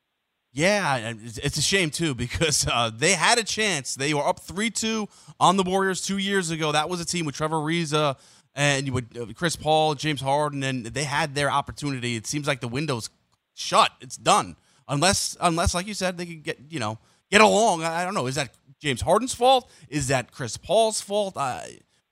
Yeah, 0.53 1.11
it's- 1.11 1.57
a 1.57 1.61
shame 1.61 1.91
too 1.91 2.13
because 2.13 2.67
uh, 2.67 2.91
they 2.93 3.13
had 3.13 3.37
a 3.39 3.43
chance. 3.43 3.95
They 3.95 4.13
were 4.13 4.27
up 4.27 4.39
three 4.39 4.69
two 4.69 5.07
on 5.39 5.55
the 5.57 5.63
Warriors 5.63 6.01
two 6.01 6.17
years 6.17 6.51
ago. 6.51 6.71
That 6.73 6.89
was 6.89 6.99
a 6.99 7.05
team 7.05 7.25
with 7.25 7.35
Trevor 7.35 7.55
Ariza 7.57 8.17
and 8.53 8.89
would 8.89 9.17
uh, 9.17 9.25
Chris 9.33 9.55
Paul, 9.55 9.95
James 9.95 10.19
Harden, 10.19 10.61
and 10.63 10.85
they 10.87 11.05
had 11.05 11.35
their 11.35 11.49
opportunity. 11.49 12.15
It 12.17 12.27
seems 12.27 12.47
like 12.47 12.59
the 12.59 12.67
window's 12.67 13.09
shut. 13.53 13.91
It's 14.01 14.17
done 14.17 14.57
unless 14.89 15.37
unless 15.39 15.73
like 15.73 15.87
you 15.87 15.93
said 15.93 16.17
they 16.17 16.25
could 16.25 16.43
get 16.43 16.59
you 16.69 16.79
know 16.79 16.97
get 17.31 17.39
along. 17.39 17.83
I, 17.83 18.01
I 18.01 18.03
don't 18.05 18.13
know. 18.13 18.27
Is 18.27 18.35
that 18.35 18.49
James 18.81 18.99
Harden's 19.01 19.33
fault? 19.33 19.71
Is 19.87 20.09
that 20.09 20.31
Chris 20.33 20.57
Paul's 20.57 20.99
fault? 20.99 21.37
Uh, 21.37 21.61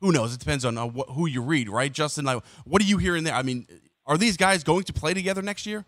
who 0.02 0.12
knows? 0.12 0.34
It 0.34 0.40
depends 0.40 0.66
on 0.66 0.78
uh, 0.78 0.88
wh- 0.88 1.12
who 1.14 1.28
you 1.28 1.42
read, 1.42 1.70
right, 1.70 1.92
Justin? 1.92 2.26
Like, 2.26 2.44
what 2.66 2.82
are 2.82 2.86
you 2.86 2.98
hearing 2.98 3.24
there? 3.24 3.34
I 3.36 3.42
mean, 3.44 3.68
are 4.06 4.18
these 4.18 4.38
guys 4.38 4.64
going 4.64 4.84
to 4.84 4.94
play 4.94 5.14
together 5.14 5.42
next 5.42 5.66
year? 5.66 5.86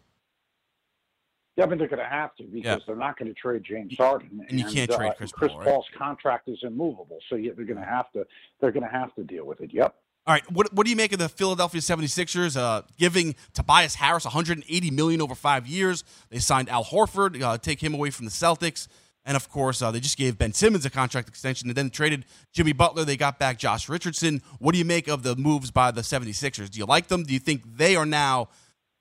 Yeah, 1.58 1.66
I 1.66 1.68
mean 1.68 1.80
they're 1.80 1.90
going 1.90 2.00
to 2.00 2.06
have 2.06 2.34
to 2.38 2.44
because 2.44 2.64
Yeah. 2.66 2.78
they're 2.88 2.96
not 2.96 3.18
going 3.20 3.28
to 3.28 3.34
trade 3.34 3.64
James 3.64 3.94
Harden, 3.98 4.46
And 4.50 4.58
you 4.60 4.66
can't 4.66 4.90
trade 4.90 5.14
Chris 5.18 5.32
Paul, 5.32 5.58
right? 5.60 5.68
Paul's 5.68 5.86
contract 5.98 6.48
is 6.48 6.60
immovable, 6.64 7.20
so 7.30 7.36
yeah, 7.36 7.52
they're 7.56 7.66
going 7.66 7.80
to 7.80 7.86
have 7.86 8.10
to 8.14 8.26
they're 8.62 8.72
going 8.72 8.86
to 8.86 8.90
have 8.90 9.14
to 9.16 9.24
deal 9.24 9.46
with 9.46 9.60
it. 9.62 9.72
Yep. 9.74 9.94
All 10.28 10.36
right, 10.36 10.50
what, 10.52 10.72
what 10.72 10.86
do 10.86 10.92
you 10.92 10.96
make 10.96 11.14
of 11.14 11.20
the 11.20 11.28
Philadelphia 11.28 11.82
76ers 11.82 12.56
uh, 12.56 12.84
giving 12.98 13.34
Tobias 13.54 13.96
Harris 13.96 14.24
180 14.24 14.92
million 14.92 15.20
over 15.20 15.34
five 15.34 15.66
years? 15.66 16.04
They 16.30 16.38
signed 16.38 16.70
Al 16.70 16.86
Horford, 16.86 17.42
uh, 17.42 17.58
take 17.58 17.84
him 17.84 17.96
away 17.96 18.12
from 18.12 18.26
the 18.26 18.32
Celtics, 18.32 18.88
and 19.26 19.36
of 19.36 19.50
course 19.50 19.82
uh, 19.82 19.92
they 19.92 20.00
just 20.00 20.18
gave 20.18 20.38
Ben 20.38 20.54
Simmons 20.54 20.86
a 20.86 20.90
contract 20.90 21.28
extension, 21.28 21.70
and 21.70 21.78
then 21.78 21.90
traded 21.90 22.26
Jimmy 22.52 22.74
Butler. 22.74 23.06
They 23.06 23.18
got 23.18 23.40
back 23.40 23.58
Josh 23.58 23.90
Richardson. 23.90 24.42
What 24.60 24.74
do 24.74 24.80
you 24.80 24.86
make 24.86 25.08
of 25.08 25.24
the 25.24 25.36
moves 25.36 25.72
by 25.72 25.92
the 25.92 26.02
76ers? 26.02 26.70
Do 26.70 26.80
you 26.80 26.86
like 26.86 27.08
them? 27.08 27.24
Do 27.24 27.34
you 27.34 27.40
think 27.40 27.64
they 27.78 27.96
are 27.96 28.06
now 28.06 28.50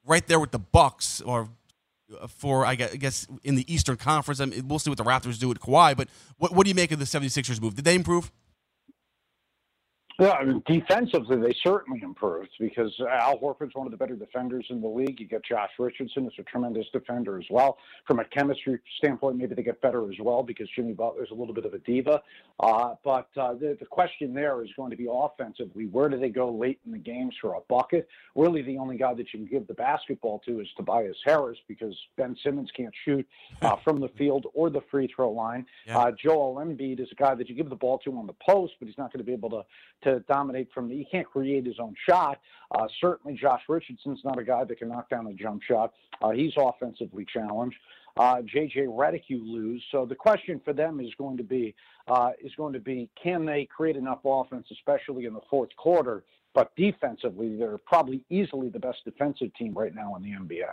right 0.05 0.27
there 0.27 0.41
with 0.41 0.51
the 0.51 0.59
Bucks, 0.59 1.21
or 1.21 1.49
uh, 2.21 2.27
for 2.27 2.67
I 2.67 2.75
guess, 2.75 2.93
I 2.93 2.97
guess 2.97 3.27
in 3.45 3.55
the 3.55 3.73
Eastern 3.73 3.97
Conference? 3.97 4.41
I 4.41 4.47
mean, 4.47 4.69
we'll 4.69 4.79
see 4.79 4.91
what 4.91 4.99
the 4.99 5.05
Raptors 5.05 5.39
do 5.39 5.49
with 5.49 5.61
Kawhi, 5.61 5.97
but 5.97 6.09
what, 6.39 6.55
what 6.55 6.65
do 6.65 6.69
you 6.69 6.75
make 6.75 6.93
of 6.93 6.99
the 6.99 7.05
76ers 7.05 7.61
move? 7.61 7.75
Did 7.75 7.85
they 7.85 7.95
improve? 7.95 8.31
I 10.21 10.45
mean, 10.45 10.63
defensively, 10.67 11.39
they 11.39 11.55
certainly 11.65 12.03
improved 12.03 12.51
because 12.59 12.93
Al 13.01 13.39
Horford's 13.39 13.75
one 13.75 13.87
of 13.87 13.91
the 13.91 13.97
better 13.97 14.17
defenders 14.17 14.67
in 14.69 14.81
the 14.81 14.89
league. 14.89 15.19
You 15.19 15.27
get 15.27 15.45
Josh 15.45 15.71
Richardson, 15.79 16.25
who's 16.25 16.35
a 16.39 16.43
tremendous 16.43 16.87
defender 16.93 17.39
as 17.39 17.47
well. 17.49 17.79
From 18.07 18.21
a 18.21 18.25
chemistry 18.27 18.79
standpoint, 18.99 19.37
maybe 19.37 19.55
they 19.55 19.63
get 19.63 19.81
better 19.81 20.11
as 20.11 20.19
well 20.21 20.43
because 20.43 20.69
Jimmy 20.77 20.93
Butler's 20.93 21.31
a 21.31 21.35
little 21.35 21.55
bit 21.55 21.65
of 21.65 21.73
a 21.73 21.79
diva. 21.79 22.21
Uh, 22.59 22.95
but 23.03 23.29
uh, 23.37 23.55
the, 23.55 23.77
the 23.81 23.87
question 23.87 24.35
there 24.35 24.63
is 24.63 24.71
going 24.77 24.91
to 24.91 24.97
be 24.97 25.07
offensively. 25.11 25.87
Where 25.87 26.09
do 26.09 26.19
they 26.19 26.29
go 26.29 26.53
late 26.53 26.81
in 26.85 26.93
the 26.93 26.99
games 26.99 27.35
for 27.41 27.55
a 27.55 27.61
bucket? 27.69 28.07
Really, 28.37 28.63
the 28.63 28.77
only 28.77 28.99
guy 28.99 29.15
that 29.15 29.33
you 29.33 29.41
can 29.41 29.47
give 29.47 29.67
the 29.67 29.75
basketball 29.75 30.41
to 30.47 30.61
is 30.61 30.69
Tobias 30.77 31.17
Harris 31.25 31.59
because 31.67 31.97
Ben 32.17 32.37
Simmons 32.45 32.71
can't 32.77 32.95
shoot 33.05 33.27
uh, 33.63 33.77
from 33.85 34.01
the 34.01 34.09
field 34.19 34.47
or 34.53 34.69
the 34.69 34.83
free 34.91 35.09
throw 35.15 35.31
line. 35.31 35.65
Yeah. 35.87 35.99
Uh, 35.99 36.13
Joel 36.23 36.57
Embiid 36.57 37.01
is 37.01 37.09
a 37.11 37.15
guy 37.15 37.35
that 37.35 37.49
you 37.49 37.55
give 37.55 37.71
the 37.71 37.77
ball 37.77 37.99
to 38.05 38.17
on 38.19 38.27
the 38.27 38.35
post, 38.47 38.75
but 38.79 38.89
he's 38.89 38.99
not 38.99 39.13
going 39.13 39.25
to 39.25 39.25
be 39.25 39.33
able 39.33 39.51
to 39.51 39.63
to 40.03 40.10
dominate 40.29 40.69
from 40.73 40.89
the. 40.89 40.97
He 40.97 41.05
can't 41.05 41.27
create 41.27 41.67
his 41.67 41.79
own 41.79 41.95
shot. 42.09 42.41
Uh, 42.73 42.87
certainly, 43.01 43.39
Josh 43.41 43.63
Richardson's 43.69 44.21
not 44.25 44.39
a 44.39 44.45
guy 44.45 44.65
that 44.65 44.79
can 44.79 44.89
knock 44.89 45.09
down 45.09 45.27
a 45.27 45.35
jump 45.35 45.63
shot. 45.63 45.93
Uh, 46.23 46.31
he's 46.31 46.53
offensively 46.57 47.27
challenged. 47.33 47.77
Uh, 48.17 48.43
JJ 48.43 48.87
Redick, 48.89 49.23
you 49.29 49.45
lose. 49.45 49.83
So 49.93 50.05
the 50.05 50.15
question 50.15 50.61
for 50.65 50.73
them 50.73 51.01
is 51.01 51.11
going 51.17 51.37
to 51.37 51.45
be 51.45 51.75
uh, 52.09 52.31
is 52.43 52.53
going 52.57 52.73
to 52.73 52.81
be 52.81 53.09
can 53.23 53.45
they 53.45 53.67
create 53.67 53.97
enough 53.97 54.21
offense, 54.25 54.67
especially 54.73 55.27
in 55.27 55.35
the 55.35 55.41
fourth 55.49 55.71
quarter? 55.77 56.25
But 56.53 56.75
defensively, 56.77 57.57
they're 57.57 57.79
probably 57.79 58.25
easily 58.29 58.69
the 58.69 58.81
best 58.81 58.99
defensive 59.05 59.55
team 59.55 59.73
right 59.75 59.95
now 59.95 60.17
in 60.17 60.23
the 60.23 60.31
NBA. 60.31 60.67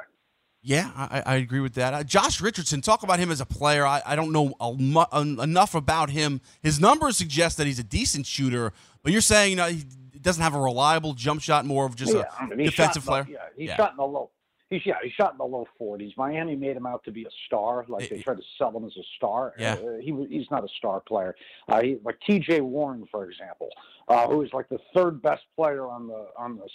Yeah, 0.61 0.91
I, 0.95 1.23
I 1.25 1.35
agree 1.35 1.59
with 1.61 1.75
that. 1.75 1.93
Uh, 1.93 2.03
Josh 2.03 2.41
Richardson, 2.41 2.81
talk 2.81 3.03
about 3.03 3.19
him 3.19 3.31
as 3.31 3.39
a 3.39 3.45
player. 3.45 3.85
I, 3.85 4.01
I 4.05 4.15
don't 4.15 4.31
know 4.33 4.53
a 4.59 5.17
en- 5.19 5.39
enough 5.39 5.75
about 5.75 6.09
him. 6.09 6.41
His 6.61 6.79
numbers 6.79 7.15
suggest 7.15 7.57
that 7.57 7.67
he's 7.67 7.79
a 7.79 7.83
decent 7.83 8.25
shooter, 8.25 8.73
but 9.03 9.11
you're 9.13 9.21
saying 9.21 9.51
you 9.51 9.55
know, 9.55 9.67
he 9.67 9.83
doesn't 10.19 10.41
have 10.43 10.55
a 10.55 10.59
reliable 10.59 11.13
jump 11.13 11.41
shot, 11.41 11.65
more 11.65 11.85
of 11.85 11.95
just 11.95 12.13
yeah, 12.13 12.23
a 12.39 12.43
I 12.43 12.47
mean, 12.47 12.65
defensive 12.65 13.05
player. 13.05 13.23
the- 13.23 13.31
yeah, 13.33 13.37
he's 13.55 13.67
Yeah. 13.69 13.75
shot 13.77 13.91
in 13.91 13.97
the 13.97 14.03
low. 14.03 14.31
He's 14.69 14.81
yeah, 14.85 14.95
he 15.01 15.09
shot 15.11 15.31
in 15.31 15.37
the 15.37 15.45
low 15.45 15.65
forties. 15.77 16.11
Miami 16.17 16.57
made 16.57 16.75
him 16.75 16.85
out 16.85 17.01
to 17.05 17.11
be 17.11 17.23
a 17.23 17.29
star, 17.45 17.85
like 17.87 18.09
they 18.09 18.21
tried 18.21 18.35
to 18.35 18.43
sell 18.57 18.75
him 18.75 18.83
as 18.83 18.91
a 18.97 19.03
star. 19.15 19.53
Yeah. 19.57 19.75
Uh, 19.75 19.99
he 20.01 20.13
he's 20.29 20.51
not 20.51 20.65
a 20.65 20.67
star 20.77 20.99
player. 20.99 21.35
Uh, 21.69 21.81
he, 21.81 21.99
like 22.03 22.19
T.J. 22.27 22.59
Warren, 22.59 23.07
for 23.09 23.29
example, 23.29 23.69
uh, 24.09 24.27
who 24.27 24.41
is 24.41 24.51
like 24.51 24.67
the 24.67 24.79
third 24.93 25.21
best 25.21 25.43
player 25.55 25.87
on 25.87 26.07
the 26.07 26.27
on 26.37 26.57
the 26.57 26.67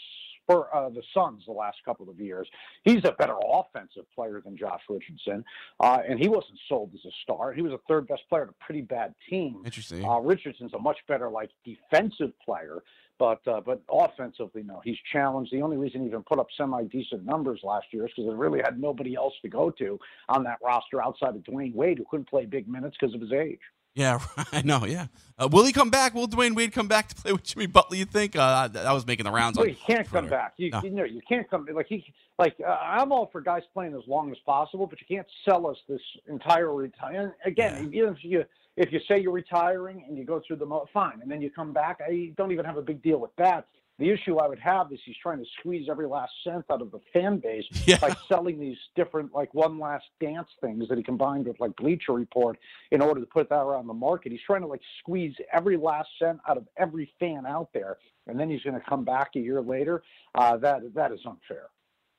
Spur, 0.43 0.67
uh, 0.73 0.89
the 0.91 1.03
Suns 1.15 1.45
the 1.47 1.53
last 1.53 1.79
couple 1.85 2.09
of 2.09 2.19
years. 2.21 2.49
He's 2.85 3.05
a 3.05 3.13
better 3.13 3.37
offensive 3.53 4.05
player 4.15 4.41
than 4.45 4.57
Josh 4.57 4.81
Richardson, 4.89 5.45
uh, 5.81 5.99
and 6.09 6.19
he 6.19 6.29
wasn't 6.29 6.59
sold 6.69 6.91
as 6.95 7.05
a 7.05 7.13
star. 7.23 7.53
He 7.53 7.63
was 7.63 7.73
a 7.73 7.81
third 7.89 8.09
best 8.09 8.23
player 8.29 8.43
on 8.43 8.49
a 8.49 8.65
pretty 8.65 8.83
bad 8.83 9.15
team. 9.29 9.63
Interesting. 9.65 10.05
Uh, 10.05 10.19
Richardson's 10.19 10.75
a 10.75 10.79
much 10.79 10.99
better 11.09 11.31
like 11.31 11.51
defensive 11.65 12.33
player, 12.45 12.83
but 13.19 13.47
uh, 13.47 13.61
but 13.61 13.83
offensively, 13.91 14.63
no, 14.63 14.81
he's 14.85 14.99
challenged. 15.13 15.53
The 15.53 15.63
only 15.63 15.77
reason 15.77 16.03
he 16.03 16.09
even 16.09 16.23
put 16.23 16.39
up 16.39 16.49
semi 16.57 16.85
decent 16.85 17.25
numbers 17.25 17.61
last 17.63 17.87
year 17.93 18.07
is 18.07 18.13
because 18.17 18.31
they 18.31 18.37
really 18.37 18.61
had 18.65 18.81
nobody 18.81 19.15
else 19.15 19.35
to 19.43 19.49
go 19.49 19.71
to 19.71 19.99
on 20.29 20.43
that 20.45 20.59
roster 20.65 21.03
outside 21.03 21.37
of 21.37 21.43
Dwyane 21.43 21.75
Wade, 21.75 21.99
who 21.99 22.05
couldn't 22.11 22.29
play 22.29 22.47
big 22.47 22.69
minutes 22.69 22.97
because 22.99 23.15
of 23.15 23.21
his 23.21 23.33
age. 23.33 23.61
Yeah, 23.95 24.21
I 24.53 24.63
know. 24.63 24.85
Yeah, 24.87 25.07
uh, 25.39 25.49
will 25.51 25.65
he 25.65 25.73
come 25.73 25.91
back? 25.91 26.15
Will 26.15 26.27
Dwyane 26.27 26.55
Wade 26.55 26.73
come 26.73 26.89
back 26.89 27.09
to 27.09 27.15
play 27.15 27.33
with 27.33 27.43
Jimmy 27.43 27.67
Butler? 27.67 27.97
You 27.97 28.07
think? 28.07 28.35
Uh, 28.37 28.69
that 28.69 28.91
was 28.93 29.07
making 29.07 29.25
the 29.25 29.31
rounds. 29.31 29.59
Well, 29.59 29.67
on 29.67 29.75
he 29.75 29.79
can't 29.87 30.09
come 30.09 30.29
back. 30.29 30.55
You, 30.57 30.71
No. 30.71 30.81
you 30.83 30.91
know, 30.91 31.05
you 31.05 31.21
can't 31.29 31.49
come 31.51 31.67
like 31.75 31.87
he 31.89 32.05
like. 32.39 32.57
Uh, 32.67 32.71
I'm 32.71 33.13
all 33.13 33.29
for 33.31 33.41
guys 33.41 33.63
playing 33.75 33.95
as 33.95 34.03
long 34.07 34.31
as 34.31 34.39
possible, 34.47 34.87
but 34.87 34.99
you 35.01 35.07
can't 35.17 35.27
sell 35.45 35.67
us 35.67 35.77
this 35.89 36.01
entire 36.29 36.73
retire. 36.75 37.37
Again, 37.45 37.91
even 37.93 38.15
if 38.15 38.25
you 38.25 38.45
if 38.77 38.91
you 38.93 39.01
say 39.07 39.21
you're 39.21 39.33
retiring 39.33 40.05
and 40.09 40.17
you 40.17 40.25
go 40.25 40.41
through 40.47 40.57
the 40.57 40.67
mo- 40.67 40.87
fine, 40.95 41.21
and 41.21 41.31
then 41.31 41.43
you 41.43 41.51
come 41.51 41.73
back, 41.73 42.01
I 42.07 42.33
don't 42.39 42.53
even 42.53 42.65
have 42.65 42.79
a 42.79 42.83
big 42.83 43.03
deal 43.03 43.19
with 43.19 43.35
that. 43.37 43.67
The 43.99 44.11
issue 44.11 44.39
I 44.39 44.49
would 44.49 44.59
have 44.59 44.91
is 44.93 44.99
he's 45.05 45.17
trying 45.23 45.39
to 45.39 45.45
squeeze 45.59 45.89
every 45.91 46.07
last 46.07 46.33
cent 46.43 46.65
out 46.71 46.83
of 46.83 46.91
the 46.91 47.01
fan 47.13 47.39
base 47.39 47.65
by 48.01 48.15
selling 48.29 48.59
these 48.59 48.79
different 48.97 49.35
like 49.35 49.53
one 49.55 49.79
last 49.79 50.07
dance 50.21 50.49
things 50.61 50.89
that 50.89 50.99
he 50.99 51.05
combined 51.05 51.47
with 51.47 51.61
like 51.61 51.77
Bleacher 51.77 52.13
Report 52.13 52.59
in 52.91 53.01
order 53.01 53.21
to 53.21 53.27
put 53.27 53.49
that 53.51 53.61
around 53.61 53.87
the 53.87 53.95
market. 53.95 54.33
He's 54.33 54.41
trying 54.47 54.63
to 54.63 54.67
like 54.67 54.81
squeeze 54.99 55.35
every 55.53 55.77
last 55.77 56.09
cent 56.19 56.41
out 56.49 56.57
of 56.57 56.67
every 56.77 57.13
fan 57.21 57.45
out 57.47 57.69
there, 57.75 57.99
and 58.27 58.41
then 58.41 58.51
he's 58.51 58.63
going 58.63 58.79
to 58.79 58.87
come 58.89 59.05
back 59.05 59.31
a 59.37 59.41
year 59.41 59.61
later. 59.61 60.03
Uh, 60.35 60.57
that 60.59 60.95
that 60.95 61.13
is 61.13 61.21
unfair. 61.27 61.69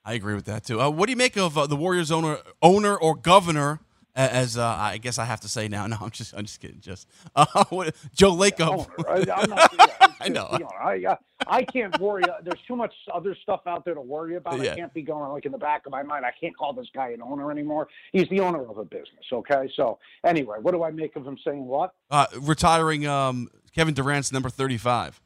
I 0.05 0.13
agree 0.13 0.36
with 0.36 0.45
that 0.45 0.65
too. 0.65 0.81
Uh, 0.81 0.89
what 0.89 1.07
do 1.07 1.12
you 1.12 1.17
make 1.17 1.38
of 1.38 1.57
uh, 1.57 1.65
the 1.65 1.77
Warriors 1.77 2.12
owner, 2.12 2.39
owner 2.62 2.95
or 2.95 3.15
governor? 3.15 3.79
As 4.15 4.58
uh, 4.58 4.63
I 4.80 4.99
guess 4.99 5.17
I 5.17 5.26
have 5.26 5.39
to 5.41 5.47
say 5.47 5.67
now. 5.67 5.88
No, 5.93 5.97
I'm 6.02 6.10
just, 6.12 6.34
I'm 6.36 6.45
just 6.45 6.60
kidding. 6.60 6.80
Just 6.80 7.08
uh, 7.36 7.45
Joe 8.15 8.34
Lacob. 8.36 8.88
I, 9.10 9.23
not, 9.47 9.73
yeah, 9.78 10.08
I 10.21 10.30
know. 10.30 10.60
I, 10.82 11.04
uh, 11.06 11.15
I 11.47 11.63
can't 11.63 11.99
worry. 11.99 12.23
uh, 12.23 12.41
There's 12.43 12.62
too 12.67 12.76
much 12.76 12.93
other 13.13 13.36
stuff 13.41 13.62
out 13.67 13.86
there 13.86 13.95
to 13.95 14.02
worry 14.02 14.36
about. 14.36 14.62
Yeah. 14.62 14.71
I 14.71 14.76
can't 14.76 14.93
be 14.93 15.02
going 15.02 15.32
like 15.32 15.45
in 15.45 15.52
the 15.52 15.58
back 15.58 15.86
of 15.86 15.91
my 15.91 16.04
mind. 16.04 16.26
I 16.26 16.32
can't 16.39 16.56
call 16.56 16.73
this 16.73 16.88
guy 16.93 17.10
an 17.10 17.21
owner 17.21 17.52
anymore. 17.52 17.88
He's 18.12 18.30
the 18.30 18.39
owner 18.39 18.62
of 18.69 18.78
a 18.78 18.86
business. 18.86 19.26
Okay. 19.32 19.69
So 19.76 19.99
anyway, 20.23 20.58
what 20.62 20.71
do 20.73 20.84
I 20.84 20.91
make 20.91 21.15
of 21.15 21.26
him 21.26 21.38
saying 21.43 21.65
what? 21.65 21.93
Uh, 22.10 22.28
retiring 22.39 23.06
um, 23.08 23.49
Kevin 23.76 23.93
Durant's 23.93 24.32
number 24.32 24.49
35. 24.49 25.19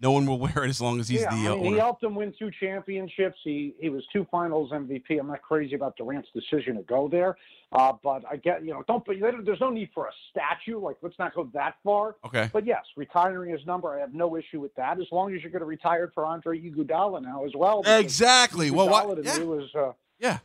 No 0.00 0.12
one 0.12 0.26
will 0.26 0.38
wear 0.46 0.64
it 0.64 0.68
as 0.68 0.80
long 0.80 1.00
as 1.00 1.08
he's 1.08 1.20
yeah, 1.20 1.30
the 1.34 1.48
I 1.48 1.52
uh, 1.52 1.56
mean, 1.56 1.72
he 1.72 1.78
helped 1.78 2.00
them 2.00 2.14
win 2.14 2.34
two 2.38 2.50
championships. 2.60 3.38
He 3.44 3.74
he 3.80 3.88
was 3.88 4.04
two 4.12 4.26
Finals 4.30 4.70
MVP. 4.70 5.18
I'm 5.18 5.28
not 5.28 5.42
crazy 5.42 5.74
about 5.74 5.96
Durant's 5.96 6.28
decision 6.34 6.76
to 6.76 6.82
go 6.82 7.08
there, 7.08 7.36
uh, 7.72 7.92
but 8.02 8.24
I 8.30 8.36
get 8.36 8.64
you 8.64 8.72
know 8.72 8.82
don't. 8.86 9.04
But 9.04 9.16
there's 9.20 9.60
no 9.60 9.70
need 9.70 9.90
for 9.94 10.06
a 10.06 10.12
statue. 10.30 10.78
Like 10.78 10.96
let's 11.02 11.18
not 11.18 11.34
go 11.34 11.48
that 11.54 11.76
far. 11.84 12.16
Okay. 12.24 12.50
But 12.52 12.66
yes, 12.66 12.84
retiring 12.96 13.50
his 13.52 13.64
number, 13.66 13.96
I 13.96 14.00
have 14.00 14.14
no 14.14 14.36
issue 14.36 14.60
with 14.60 14.74
that. 14.74 15.00
As 15.00 15.06
long 15.12 15.34
as 15.34 15.42
you're 15.42 15.50
going 15.50 15.60
to 15.60 15.66
retire 15.66 16.10
for 16.14 16.24
Andre 16.24 16.60
Iguodala 16.60 17.22
now 17.22 17.44
as 17.44 17.52
well. 17.54 17.82
Exactly. 17.86 18.70
Well, 18.70 18.88
what- 18.88 19.18
Iguodala 19.18 19.24
yeah. 19.38 19.44
was. 19.44 19.74
Uh, 19.74 19.92
Yeah, 20.18 20.38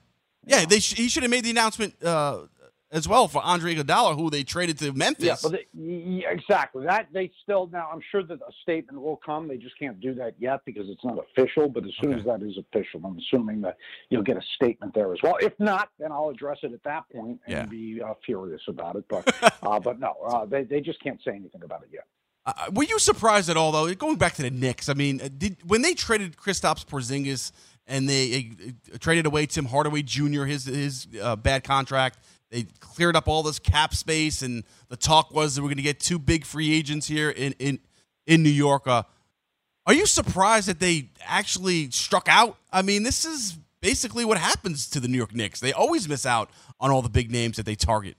yeah. 0.45 0.65
They 0.65 0.79
sh- 0.79 0.95
he 0.95 1.09
should 1.09 1.23
have 1.23 1.31
made 1.31 1.43
the 1.43 1.51
announcement 1.51 1.95
uh, 2.03 2.43
as 2.91 3.07
well 3.07 3.27
for 3.27 3.41
Andre 3.43 3.75
Iguodala, 3.75 4.15
who 4.15 4.29
they 4.29 4.43
traded 4.43 4.79
to 4.79 4.91
Memphis. 4.93 5.25
Yeah, 5.25 5.35
but 5.41 5.51
they, 5.51 5.67
y- 5.73 6.23
y- 6.25 6.31
exactly 6.31 6.85
that 6.85 7.07
they 7.13 7.31
still 7.43 7.67
now. 7.71 7.89
I'm 7.93 8.01
sure 8.11 8.23
that 8.23 8.35
a 8.41 8.51
statement 8.63 9.01
will 9.01 9.17
come. 9.23 9.47
They 9.47 9.57
just 9.57 9.77
can't 9.77 9.99
do 9.99 10.13
that 10.15 10.33
yet 10.39 10.61
because 10.65 10.89
it's 10.89 11.03
not 11.03 11.17
official. 11.19 11.69
But 11.69 11.85
as 11.85 11.91
soon 12.01 12.13
as 12.17 12.25
that 12.25 12.41
is 12.41 12.57
official, 12.57 13.01
I'm 13.05 13.17
assuming 13.17 13.61
that 13.61 13.77
you'll 14.09 14.23
get 14.23 14.37
a 14.37 14.41
statement 14.55 14.93
there 14.95 15.13
as 15.13 15.19
well. 15.21 15.37
If 15.39 15.53
not, 15.59 15.89
then 15.99 16.11
I'll 16.11 16.29
address 16.29 16.57
it 16.63 16.73
at 16.73 16.83
that 16.83 17.03
point 17.09 17.39
and 17.45 17.55
Yeah. 17.55 17.65
be 17.65 18.01
uh, 18.01 18.13
furious 18.25 18.61
about 18.67 18.95
it. 18.95 19.05
But 19.07 19.33
uh, 19.63 19.79
but 19.79 19.99
no, 19.99 20.15
uh, 20.25 20.45
they 20.45 20.63
they 20.63 20.81
just 20.81 21.01
can't 21.01 21.19
say 21.23 21.31
anything 21.35 21.63
about 21.63 21.83
it 21.83 21.89
yet. 21.93 22.05
Uh, 22.45 22.71
were 22.73 22.85
you 22.85 22.97
surprised 22.97 23.49
at 23.49 23.57
all, 23.57 23.71
though? 23.71 23.93
Going 23.93 24.15
back 24.15 24.33
to 24.35 24.41
the 24.41 24.49
Knicks, 24.49 24.89
I 24.89 24.93
mean, 24.95 25.21
uh, 25.21 25.29
did 25.37 25.57
when 25.69 25.81
they 25.83 25.93
traded 25.93 26.35
Kristaps 26.37 26.85
Porzingis 26.85 27.51
and 27.85 28.07
they 28.09 28.49
uh, 28.93 28.97
traded 28.99 29.25
away 29.27 29.45
Tim 29.45 29.65
Hardaway 29.65 30.01
Jr. 30.01 30.45
his 30.45 30.65
his 30.65 31.07
uh, 31.21 31.35
bad 31.35 31.63
contract, 31.63 32.17
they 32.51 32.63
cleared 32.79 33.15
up 33.15 33.27
all 33.27 33.43
this 33.43 33.59
cap 33.59 33.93
space, 33.93 34.41
and 34.41 34.63
the 34.89 34.97
talk 34.97 35.33
was 35.33 35.55
that 35.55 35.61
we're 35.61 35.67
going 35.67 35.77
to 35.77 35.83
get 35.83 35.99
two 35.99 36.19
big 36.19 36.45
free 36.45 36.73
agents 36.73 37.07
here 37.07 37.29
in 37.29 37.53
in 37.59 37.79
in 38.25 38.43
New 38.43 38.49
York. 38.49 38.87
Uh, 38.87 39.03
are 39.85 39.93
you 39.93 40.05
surprised 40.05 40.67
that 40.67 40.79
they 40.79 41.09
actually 41.25 41.89
struck 41.91 42.27
out? 42.27 42.57
I 42.71 42.81
mean, 42.81 43.03
this 43.03 43.25
is 43.25 43.57
basically 43.81 44.25
what 44.25 44.37
happens 44.37 44.89
to 44.91 44.99
the 44.99 45.07
New 45.07 45.17
York 45.17 45.33
Knicks. 45.33 45.59
They 45.59 45.73
always 45.73 46.07
miss 46.07 46.25
out 46.25 46.49
on 46.79 46.91
all 46.91 47.01
the 47.01 47.09
big 47.09 47.31
names 47.31 47.57
that 47.57 47.65
they 47.65 47.75
target. 47.75 48.15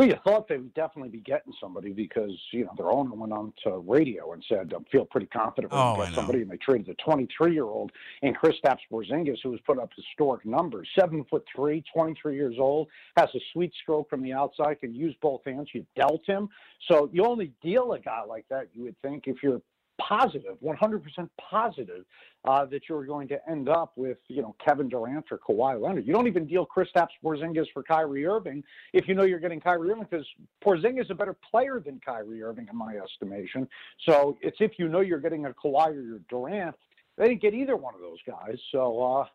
Well, 0.00 0.08
you 0.08 0.16
thought 0.24 0.48
they 0.48 0.56
would 0.56 0.72
definitely 0.72 1.10
be 1.10 1.20
getting 1.20 1.52
somebody 1.60 1.92
because 1.92 2.32
you 2.52 2.64
know 2.64 2.72
their 2.74 2.90
owner 2.90 3.14
went 3.14 3.34
on 3.34 3.52
to 3.64 3.84
radio 3.86 4.32
and 4.32 4.42
said, 4.48 4.72
"I 4.74 4.82
feel 4.90 5.04
pretty 5.04 5.26
confident 5.26 5.74
we're 5.74 5.78
Oh, 5.78 5.94
going 5.94 6.06
to 6.06 6.06
get 6.06 6.14
somebody." 6.14 6.40
And 6.40 6.50
they 6.50 6.56
traded 6.56 6.88
a 6.88 6.94
23-year-old 6.94 7.92
and 8.22 8.34
Kristaps 8.34 8.78
Porzingis, 8.90 9.40
who 9.42 9.50
has 9.50 9.60
put 9.66 9.78
up 9.78 9.90
historic 9.94 10.46
numbers: 10.46 10.88
seven 10.98 11.22
foot 11.24 11.44
three, 11.54 11.84
23 11.92 12.34
years 12.34 12.56
old, 12.58 12.88
has 13.18 13.28
a 13.34 13.40
sweet 13.52 13.74
stroke 13.82 14.08
from 14.08 14.22
the 14.22 14.32
outside, 14.32 14.80
can 14.80 14.94
use 14.94 15.14
both 15.20 15.44
hands. 15.44 15.68
You 15.74 15.84
dealt 15.94 16.24
him, 16.24 16.48
so 16.90 17.10
you 17.12 17.26
only 17.26 17.52
deal 17.62 17.92
a 17.92 18.00
guy 18.00 18.22
like 18.22 18.46
that. 18.48 18.68
You 18.72 18.84
would 18.84 18.96
think 19.02 19.24
if 19.26 19.42
you're 19.42 19.60
positive, 20.08 20.56
100% 20.62 21.28
positive 21.38 22.04
uh, 22.44 22.64
that 22.66 22.88
you're 22.88 23.04
going 23.04 23.28
to 23.28 23.38
end 23.48 23.68
up 23.68 23.92
with, 23.96 24.18
you 24.28 24.42
know, 24.42 24.54
Kevin 24.64 24.88
Durant 24.88 25.26
or 25.30 25.38
Kawhi 25.38 25.80
Leonard. 25.80 26.06
You 26.06 26.12
don't 26.12 26.26
even 26.26 26.46
deal 26.46 26.66
Kristaps 26.66 27.08
Porzingis 27.22 27.66
for 27.72 27.82
Kyrie 27.82 28.26
Irving 28.26 28.64
if 28.92 29.06
you 29.06 29.14
know 29.14 29.24
you're 29.24 29.40
getting 29.40 29.60
Kyrie 29.60 29.90
Irving 29.90 30.06
because 30.10 30.26
Porzingis 30.64 31.04
is 31.04 31.10
a 31.10 31.14
better 31.14 31.36
player 31.50 31.80
than 31.84 32.00
Kyrie 32.04 32.42
Irving 32.42 32.66
in 32.70 32.76
my 32.76 32.96
estimation. 32.96 33.68
So 34.06 34.38
it's 34.40 34.56
if 34.60 34.72
you 34.78 34.88
know 34.88 35.00
you're 35.00 35.20
getting 35.20 35.46
a 35.46 35.50
Kawhi 35.50 35.88
or 35.88 36.00
your 36.00 36.20
Durant. 36.28 36.76
They 37.18 37.28
didn't 37.28 37.42
get 37.42 37.52
either 37.52 37.76
one 37.76 37.94
of 37.94 38.00
those 38.00 38.18
guys. 38.26 38.56
So, 38.72 39.02
uh, 39.02 39.26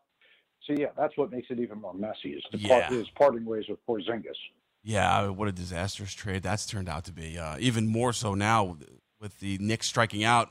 so 0.66 0.72
yeah, 0.72 0.88
that's 0.96 1.16
what 1.16 1.30
makes 1.30 1.48
it 1.50 1.60
even 1.60 1.80
more 1.80 1.94
messy 1.94 2.30
is 2.30 2.42
the 2.50 2.58
part, 2.66 2.90
is 2.92 3.06
parting 3.16 3.44
ways 3.44 3.66
with 3.68 3.78
Porzingis. 3.86 4.34
Yeah, 4.82 5.28
what 5.28 5.48
a 5.48 5.52
disastrous 5.52 6.12
trade 6.12 6.42
that's 6.42 6.66
turned 6.66 6.88
out 6.88 7.04
to 7.04 7.12
be. 7.12 7.38
Uh, 7.38 7.56
even 7.58 7.86
more 7.86 8.12
so 8.12 8.34
now 8.34 8.76
with 9.20 9.38
the 9.40 9.58
Knicks 9.58 9.86
striking 9.86 10.24
out 10.24 10.50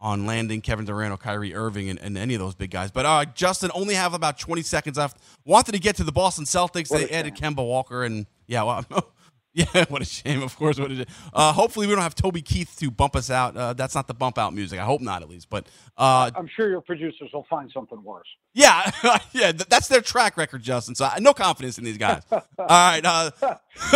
on 0.00 0.26
landing 0.26 0.60
Kevin 0.60 0.84
Durant 0.84 1.12
or 1.12 1.16
Kyrie 1.16 1.54
Irving 1.54 1.88
and, 1.88 1.98
and 1.98 2.18
any 2.18 2.34
of 2.34 2.40
those 2.40 2.54
big 2.54 2.70
guys. 2.70 2.90
But 2.90 3.06
uh, 3.06 3.24
Justin, 3.34 3.70
only 3.74 3.94
have 3.94 4.12
about 4.12 4.38
20 4.38 4.62
seconds 4.62 4.98
left. 4.98 5.18
Wanted 5.44 5.72
to 5.72 5.80
get 5.80 5.96
to 5.96 6.04
the 6.04 6.12
Boston 6.12 6.44
Celtics. 6.44 6.90
What 6.90 7.08
They 7.08 7.10
added 7.10 7.34
Kemba 7.36 7.66
Walker 7.66 8.04
and 8.04 8.26
yeah, 8.46 8.62
well, 8.64 8.84
Yeah, 9.54 9.84
what 9.88 10.02
a 10.02 10.04
shame. 10.04 10.42
Of 10.42 10.56
course, 10.56 10.80
what 10.80 10.90
a 10.90 10.96
shame. 10.96 11.06
Uh, 11.32 11.52
hopefully, 11.52 11.86
we 11.86 11.94
don't 11.94 12.02
have 12.02 12.16
Toby 12.16 12.42
Keith 12.42 12.74
to 12.80 12.90
bump 12.90 13.14
us 13.14 13.30
out. 13.30 13.56
Uh, 13.56 13.72
that's 13.72 13.94
not 13.94 14.08
the 14.08 14.14
bump 14.14 14.36
out 14.36 14.52
music. 14.52 14.80
I 14.80 14.84
hope 14.84 15.00
not, 15.00 15.22
at 15.22 15.28
least. 15.28 15.48
But 15.48 15.68
uh, 15.96 16.32
I'm 16.34 16.50
sure 16.56 16.68
your 16.68 16.80
producers 16.80 17.30
will 17.32 17.46
find 17.48 17.70
something 17.72 18.02
worse. 18.02 18.26
Yeah, 18.54 18.88
yeah, 19.32 19.52
that's 19.52 19.88
their 19.88 20.00
track 20.00 20.36
record, 20.36 20.62
Justin. 20.62 20.94
So 20.94 21.04
I 21.04 21.18
no 21.18 21.34
confidence 21.34 21.76
in 21.76 21.84
these 21.84 21.98
guys. 21.98 22.22
All 22.30 22.42
right, 22.58 23.04
uh, 23.04 23.30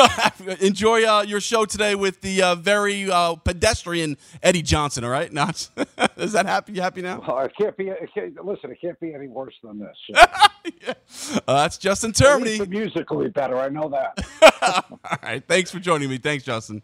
enjoy 0.61 1.04
uh, 1.04 1.22
your 1.22 1.40
show 1.40 1.64
today 1.64 1.94
with 1.94 2.20
the 2.20 2.42
uh, 2.42 2.54
very 2.56 3.11
uh, 3.11 3.36
pedestrian 3.36 4.16
Eddie 4.42 4.62
Johnson. 4.62 5.04
All 5.04 5.11
right, 5.11 5.32
not 5.32 5.68
is 6.16 6.32
that 6.32 6.46
happy? 6.46 6.72
You 6.72 6.82
happy 6.82 7.02
now? 7.02 7.24
Well, 7.26 7.38
it 7.40 7.52
can't 7.56 7.76
be. 7.76 7.88
It 7.88 8.11
can't, 8.12 8.44
listen, 8.44 8.72
it 8.72 8.80
can't 8.80 8.98
be 8.98 9.14
any 9.14 9.28
worse 9.28 9.54
than 9.62 9.78
this. 9.78 9.96
Uh, 11.46 11.54
that's 11.54 11.78
Justin 11.78 12.12
Termini. 12.12 12.68
musically 12.68 13.28
better. 13.28 13.56
I 13.56 13.68
know 13.68 13.88
that. 13.88 14.90
All 15.04 15.18
right, 15.22 15.42
thanks 15.46 15.70
for 15.70 15.78
joining 15.78 16.11
me. 16.11 16.18
Thanks, 16.18 16.44
Justin. 16.44 16.82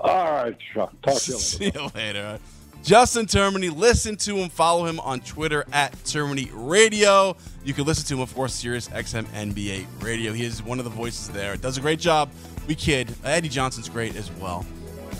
All 0.00 0.32
right, 0.32 0.56
Chuck. 0.74 0.92
Talk 1.02 1.20
to 1.20 1.30
you 1.30 1.36
later. 1.36 1.38
See 1.38 1.72
you 1.72 1.90
later. 1.94 2.40
Justin 2.82 3.26
Termini, 3.26 3.68
listen 3.68 4.16
to 4.16 4.36
him, 4.36 4.48
follow 4.48 4.86
him 4.86 5.00
on 5.00 5.20
Twitter 5.20 5.64
at 5.72 5.92
Termini 6.04 6.50
Radio. 6.52 7.36
You 7.64 7.74
can 7.74 7.84
listen 7.84 8.06
to 8.06 8.14
him, 8.14 8.20
of 8.20 8.34
course, 8.34 8.54
Sirius 8.54 8.88
XM 8.88 9.26
NBA 9.26 9.86
Radio. 10.02 10.32
He 10.32 10.44
is 10.44 10.62
one 10.62 10.78
of 10.78 10.84
the 10.84 10.90
voices 10.90 11.28
there. 11.28 11.56
Does 11.56 11.76
a 11.76 11.80
great 11.80 12.00
job. 12.00 12.30
We 12.66 12.74
kid. 12.74 13.14
Eddie 13.24 13.50
Johnson's 13.50 13.88
great 13.88 14.16
as 14.16 14.30
well. 14.32 14.64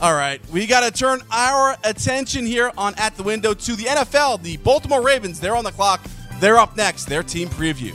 All 0.00 0.14
right, 0.14 0.40
we 0.50 0.66
got 0.66 0.80
to 0.80 0.90
turn 0.90 1.20
our 1.30 1.76
attention 1.84 2.46
here 2.46 2.72
on 2.78 2.94
At 2.96 3.16
the 3.16 3.22
Window 3.22 3.52
to 3.52 3.76
the 3.76 3.84
NFL. 3.84 4.42
The 4.42 4.56
Baltimore 4.58 5.02
Ravens, 5.02 5.38
they're 5.38 5.56
on 5.56 5.64
the 5.64 5.72
clock. 5.72 6.00
They're 6.38 6.58
up 6.58 6.74
next. 6.78 7.04
Their 7.04 7.22
team 7.22 7.48
preview. 7.50 7.94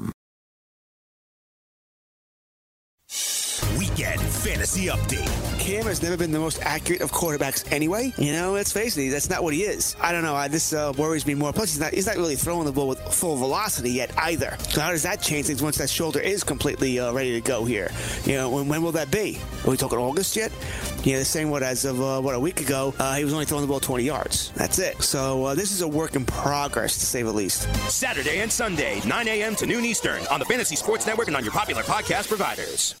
Fantasy 4.43 4.87
Update. 4.87 5.59
Cam 5.59 5.85
has 5.85 6.01
never 6.01 6.17
been 6.17 6.31
the 6.31 6.39
most 6.39 6.59
accurate 6.63 7.01
of 7.01 7.11
quarterbacks 7.11 7.71
anyway. 7.71 8.11
You 8.17 8.31
know, 8.31 8.53
let's 8.53 8.71
face 8.71 8.97
it, 8.97 9.11
that's 9.11 9.29
not 9.29 9.43
what 9.43 9.53
he 9.53 9.61
is. 9.61 9.95
I 10.01 10.11
don't 10.11 10.23
know. 10.23 10.35
I, 10.35 10.47
this 10.47 10.73
uh, 10.73 10.91
worries 10.97 11.27
me 11.27 11.35
more. 11.35 11.53
Plus, 11.53 11.73
he's 11.73 11.79
not, 11.79 11.93
he's 11.93 12.07
not 12.07 12.15
really 12.15 12.35
throwing 12.35 12.65
the 12.65 12.71
ball 12.71 12.87
with 12.87 12.99
full 13.13 13.35
velocity 13.35 13.91
yet 13.91 14.11
either. 14.17 14.57
So 14.69 14.81
how 14.81 14.89
does 14.89 15.03
that 15.03 15.21
change 15.21 15.45
things 15.45 15.61
once 15.61 15.77
that 15.77 15.91
shoulder 15.91 16.19
is 16.19 16.43
completely 16.43 16.99
uh, 16.99 17.13
ready 17.13 17.39
to 17.39 17.41
go 17.41 17.65
here? 17.65 17.91
You 18.25 18.33
know, 18.33 18.49
when, 18.49 18.67
when 18.67 18.81
will 18.81 18.93
that 18.93 19.11
be? 19.11 19.39
Are 19.63 19.69
we 19.69 19.77
talking 19.77 19.99
August 19.99 20.35
yet? 20.35 20.51
Yeah, 21.03 21.19
the 21.19 21.25
same 21.25 21.51
what 21.51 21.61
as 21.61 21.85
of 21.85 22.01
uh, 22.01 22.19
what 22.19 22.33
a 22.33 22.39
week 22.39 22.61
ago, 22.61 22.95
uh, 22.97 23.15
he 23.15 23.23
was 23.23 23.33
only 23.33 23.45
throwing 23.45 23.61
the 23.61 23.67
ball 23.67 23.79
20 23.79 24.03
yards. 24.03 24.51
That's 24.55 24.79
it. 24.79 25.03
So 25.03 25.45
uh, 25.45 25.55
this 25.55 25.71
is 25.71 25.81
a 25.81 25.87
work 25.87 26.15
in 26.15 26.25
progress 26.25 26.95
to 26.95 27.05
say 27.05 27.21
the 27.21 27.31
least. 27.31 27.63
Saturday 27.91 28.39
and 28.39 28.51
Sunday, 28.51 29.01
9 29.05 29.27
a.m. 29.27 29.55
to 29.57 29.67
noon 29.67 29.85
Eastern 29.85 30.25
on 30.27 30.39
the 30.39 30.45
Fantasy 30.45 30.75
Sports 30.75 31.05
Network 31.05 31.27
and 31.27 31.37
on 31.37 31.43
your 31.43 31.53
popular 31.53 31.83
podcast 31.83 32.27
providers. 32.27 33.00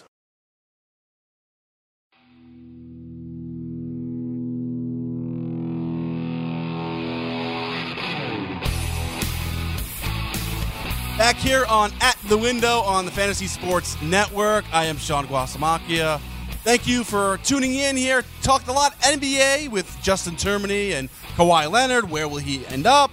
Back 11.21 11.35
here 11.35 11.65
on 11.69 11.91
At 12.01 12.17
the 12.29 12.37
Window 12.37 12.79
on 12.79 13.05
the 13.05 13.11
Fantasy 13.11 13.45
Sports 13.45 13.95
Network. 14.01 14.65
I 14.73 14.85
am 14.85 14.97
Sean 14.97 15.27
Guastamaccia. 15.27 16.19
Thank 16.63 16.87
you 16.87 17.03
for 17.03 17.37
tuning 17.43 17.75
in 17.75 17.95
here. 17.95 18.23
Talked 18.41 18.67
a 18.69 18.71
lot 18.71 18.99
NBA 19.01 19.69
with 19.69 19.95
Justin 20.01 20.35
Termini 20.35 20.93
and 20.93 21.11
Kawhi 21.35 21.69
Leonard. 21.69 22.09
Where 22.09 22.27
will 22.27 22.39
he 22.39 22.65
end 22.65 22.87
up? 22.87 23.11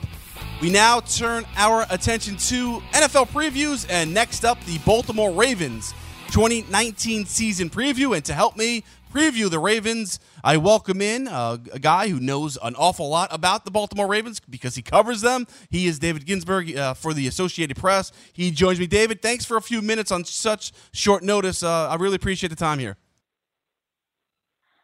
We 0.63 0.71
now 0.71 1.01
turn 1.01 1.45
our 1.55 1.85
attention 1.91 2.39
to 2.39 2.81
NFL 2.93 3.29
previews, 3.29 3.87
and 3.91 4.15
next 4.15 4.43
up, 4.43 4.59
the 4.65 4.79
Baltimore 4.87 5.31
Ravens 5.31 5.93
2019 6.29 7.27
season 7.27 7.69
preview. 7.69 8.17
And 8.17 8.25
to 8.25 8.33
help 8.33 8.57
me 8.57 8.85
preview 9.13 9.51
the 9.51 9.59
Ravens, 9.59 10.19
I 10.45 10.57
welcome 10.57 11.01
in 11.01 11.29
uh, 11.29 11.59
a 11.73 11.79
guy 11.79 12.09
who 12.09 12.21
knows 12.21 12.59
an 12.63 12.75
awful 12.77 13.09
lot 13.09 13.29
about 13.33 13.65
the 13.65 13.71
Baltimore 13.71 14.07
Ravens 14.07 14.41
because 14.41 14.75
he 14.75 14.83
covers 14.83 15.21
them. 15.21 15.47
He 15.71 15.87
is 15.87 15.99
David 15.99 16.27
Ginsburg 16.27 16.77
uh, 16.77 16.95
for 16.95 17.13
the 17.13 17.27
Associated 17.27 17.77
Press. 17.77 18.13
He 18.33 18.51
joins 18.51 18.79
me. 18.79 18.87
David, 18.87 19.23
thanks 19.23 19.45
for 19.45 19.57
a 19.57 19.63
few 19.63 19.83
minutes 19.83 20.13
on 20.13 20.25
such 20.25 20.73
short 20.93 21.23
notice. 21.23 21.63
Uh, 21.63 21.89
I 21.89 21.97
really 21.97 22.17
appreciate 22.17 22.51
the 22.51 22.57
time 22.57 22.79
here. 22.79 22.97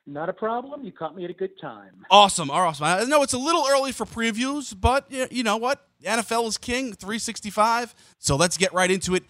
Not 0.07 0.29
a 0.29 0.35
problem. 0.35 0.85
You 0.85 0.93
caught 0.93 1.17
me 1.17 1.25
at 1.25 1.31
a 1.31 1.35
good 1.35 1.59
time. 1.59 2.05
Awesome. 2.11 2.51
Awesome. 2.51 2.85
I 2.85 3.05
know 3.05 3.23
it's 3.23 3.33
a 3.33 3.39
little 3.39 3.65
early 3.71 3.91
for 3.93 4.05
previews, 4.05 4.79
but 4.79 5.11
you 5.11 5.43
know 5.43 5.57
what? 5.57 5.87
NFL 6.05 6.47
is 6.49 6.59
king, 6.59 6.93
365. 6.93 7.95
So 8.19 8.37
let's 8.37 8.59
get 8.59 8.75
right 8.75 8.91
into 8.91 9.15
it. 9.15 9.25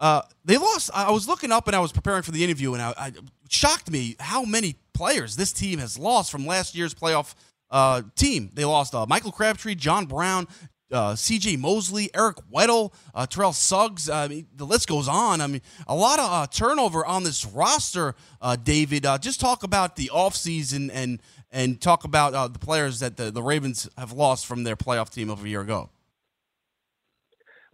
Uh, 0.00 0.22
they 0.44 0.56
lost. 0.56 0.90
I 0.94 1.10
was 1.10 1.28
looking 1.28 1.52
up 1.52 1.66
and 1.66 1.76
I 1.76 1.80
was 1.80 1.92
preparing 1.92 2.22
for 2.22 2.30
the 2.30 2.42
interview, 2.42 2.72
and 2.72 2.82
I, 2.82 2.94
I 2.96 3.12
shocked 3.48 3.90
me 3.90 4.16
how 4.20 4.44
many 4.44 4.76
players 4.98 5.36
this 5.36 5.52
team 5.52 5.78
has 5.78 5.96
lost 5.96 6.30
from 6.30 6.44
last 6.44 6.74
year's 6.74 6.92
playoff 6.92 7.36
uh, 7.70 8.02
team. 8.16 8.50
They 8.52 8.64
lost 8.64 8.96
uh, 8.96 9.06
Michael 9.06 9.30
Crabtree, 9.30 9.76
John 9.76 10.06
Brown, 10.06 10.48
uh, 10.90 11.14
C.J. 11.14 11.56
Mosley, 11.56 12.10
Eric 12.14 12.38
Weddle, 12.52 12.92
uh, 13.14 13.24
Terrell 13.24 13.52
Suggs. 13.52 14.10
I 14.10 14.26
mean, 14.26 14.48
the 14.56 14.64
list 14.64 14.88
goes 14.88 15.06
on. 15.06 15.40
I 15.40 15.46
mean, 15.46 15.62
a 15.86 15.94
lot 15.94 16.18
of 16.18 16.30
uh, 16.30 16.46
turnover 16.48 17.06
on 17.06 17.22
this 17.22 17.46
roster. 17.46 18.16
Uh, 18.42 18.56
David, 18.56 19.06
uh, 19.06 19.18
just 19.18 19.38
talk 19.38 19.62
about 19.62 19.94
the 19.94 20.10
offseason 20.12 20.90
and 20.92 21.22
and 21.50 21.80
talk 21.80 22.02
about 22.04 22.34
uh, 22.34 22.48
the 22.48 22.58
players 22.58 22.98
that 22.98 23.16
the, 23.16 23.30
the 23.30 23.42
Ravens 23.42 23.88
have 23.96 24.12
lost 24.12 24.46
from 24.46 24.64
their 24.64 24.76
playoff 24.76 25.10
team 25.10 25.30
over 25.30 25.46
a 25.46 25.48
year 25.48 25.62
ago. 25.62 25.88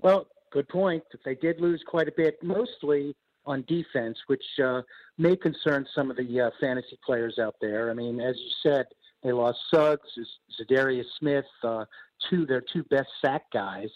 Well, 0.00 0.26
good 0.52 0.68
point. 0.68 1.02
They 1.24 1.34
did 1.34 1.58
lose 1.58 1.82
quite 1.86 2.06
a 2.06 2.12
bit, 2.16 2.36
mostly 2.42 3.16
on 3.46 3.64
defense, 3.66 4.18
which 4.26 4.44
may 5.18 5.36
concern 5.36 5.86
some 5.94 6.10
of 6.10 6.16
the 6.16 6.40
uh, 6.40 6.50
fantasy 6.60 6.98
players 7.04 7.38
out 7.38 7.56
there. 7.60 7.90
I 7.90 7.94
mean, 7.94 8.20
as 8.20 8.36
you 8.36 8.50
said, 8.62 8.86
they 9.22 9.32
lost 9.32 9.58
Suggs, 9.72 10.08
Za'Darius 10.60 11.04
Smith, 11.18 11.46
uh, 11.62 11.84
two 12.28 12.46
their 12.46 12.60
two 12.60 12.84
best 12.84 13.08
sack 13.24 13.42
guys, 13.52 13.88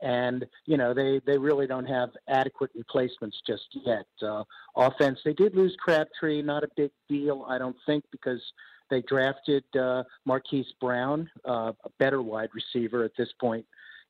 and 0.00 0.46
you 0.66 0.76
know 0.76 0.94
they 0.94 1.20
they 1.26 1.36
really 1.36 1.66
don't 1.66 1.86
have 1.86 2.10
adequate 2.28 2.70
replacements 2.74 3.36
just 3.46 3.68
yet. 3.84 4.06
Uh, 4.22 4.44
offense, 4.76 5.18
they 5.24 5.34
did 5.34 5.54
lose 5.54 5.76
Crabtree, 5.78 6.42
not 6.42 6.64
a 6.64 6.68
big 6.76 6.90
deal, 7.08 7.44
I 7.48 7.58
don't 7.58 7.76
think, 7.84 8.04
because 8.10 8.40
they 8.88 9.02
drafted 9.02 9.64
uh, 9.78 10.04
Marquise 10.24 10.72
Brown, 10.80 11.30
uh, 11.46 11.72
a 11.84 11.90
better 11.98 12.22
wide 12.22 12.50
receiver 12.54 13.04
at 13.04 13.12
this 13.18 13.30
point, 13.38 13.66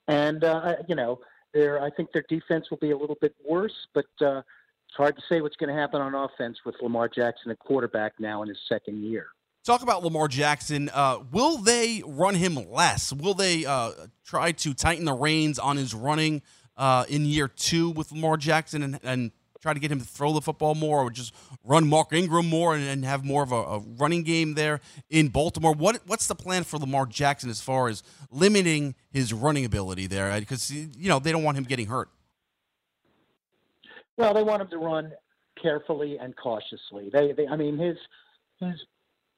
and 0.08 0.44
uh, 0.44 0.74
you 0.88 0.94
know 0.94 1.18
their 1.52 1.82
I 1.82 1.90
think 1.90 2.12
their 2.12 2.24
defense 2.28 2.70
will 2.70 2.78
be 2.78 2.92
a 2.92 2.96
little 2.96 3.18
bit 3.20 3.34
worse, 3.44 3.74
but 3.92 4.06
uh, 4.24 4.42
it's 4.90 4.96
hard 4.96 5.14
to 5.14 5.22
say 5.28 5.40
what's 5.40 5.54
going 5.54 5.72
to 5.72 5.80
happen 5.80 6.00
on 6.00 6.16
offense 6.16 6.58
with 6.66 6.74
Lamar 6.82 7.08
Jackson, 7.08 7.52
a 7.52 7.56
quarterback 7.56 8.14
now 8.18 8.42
in 8.42 8.48
his 8.48 8.58
second 8.68 9.04
year. 9.04 9.28
Talk 9.64 9.82
about 9.82 10.02
Lamar 10.02 10.26
Jackson. 10.26 10.90
Uh, 10.92 11.18
will 11.30 11.58
they 11.58 12.02
run 12.04 12.34
him 12.34 12.56
less? 12.68 13.12
Will 13.12 13.34
they 13.34 13.64
uh, 13.64 13.92
try 14.24 14.50
to 14.50 14.74
tighten 14.74 15.04
the 15.04 15.12
reins 15.12 15.60
on 15.60 15.76
his 15.76 15.94
running 15.94 16.42
uh, 16.76 17.04
in 17.08 17.24
year 17.24 17.46
two 17.46 17.90
with 17.90 18.10
Lamar 18.10 18.36
Jackson 18.36 18.82
and, 18.82 19.00
and, 19.02 19.32
try 19.60 19.74
to 19.74 19.78
get 19.78 19.92
him 19.92 20.00
to 20.00 20.06
throw 20.06 20.32
the 20.32 20.40
football 20.40 20.74
more, 20.74 21.00
or 21.00 21.10
just 21.10 21.34
run 21.64 21.86
Mark 21.86 22.14
Ingram 22.14 22.48
more 22.48 22.74
and, 22.74 22.82
and 22.82 23.04
have 23.04 23.26
more 23.26 23.42
of 23.42 23.52
a, 23.52 23.56
a, 23.56 23.78
running 23.98 24.22
game 24.22 24.54
there 24.54 24.80
in 25.10 25.28
Baltimore? 25.28 25.74
What 25.74 26.00
what's 26.06 26.28
the 26.28 26.34
plan 26.34 26.64
for 26.64 26.78
Lamar 26.78 27.04
Jackson 27.04 27.50
as 27.50 27.60
far 27.60 27.88
as 27.88 28.02
limiting 28.30 28.94
his 29.10 29.34
running 29.34 29.66
ability 29.66 30.06
there? 30.06 30.40
Because 30.40 30.70
you 30.70 31.10
know 31.10 31.18
they 31.18 31.30
don't 31.30 31.42
want 31.42 31.58
him 31.58 31.64
getting 31.64 31.88
hurt. 31.88 32.08
Well, 34.20 34.34
they 34.34 34.42
want 34.42 34.60
him 34.60 34.68
to 34.68 34.76
run 34.76 35.12
carefully 35.60 36.18
and 36.18 36.36
cautiously. 36.36 37.08
They, 37.10 37.32
they 37.32 37.48
I 37.48 37.56
mean, 37.56 37.78
his 37.78 37.96
his 38.60 38.74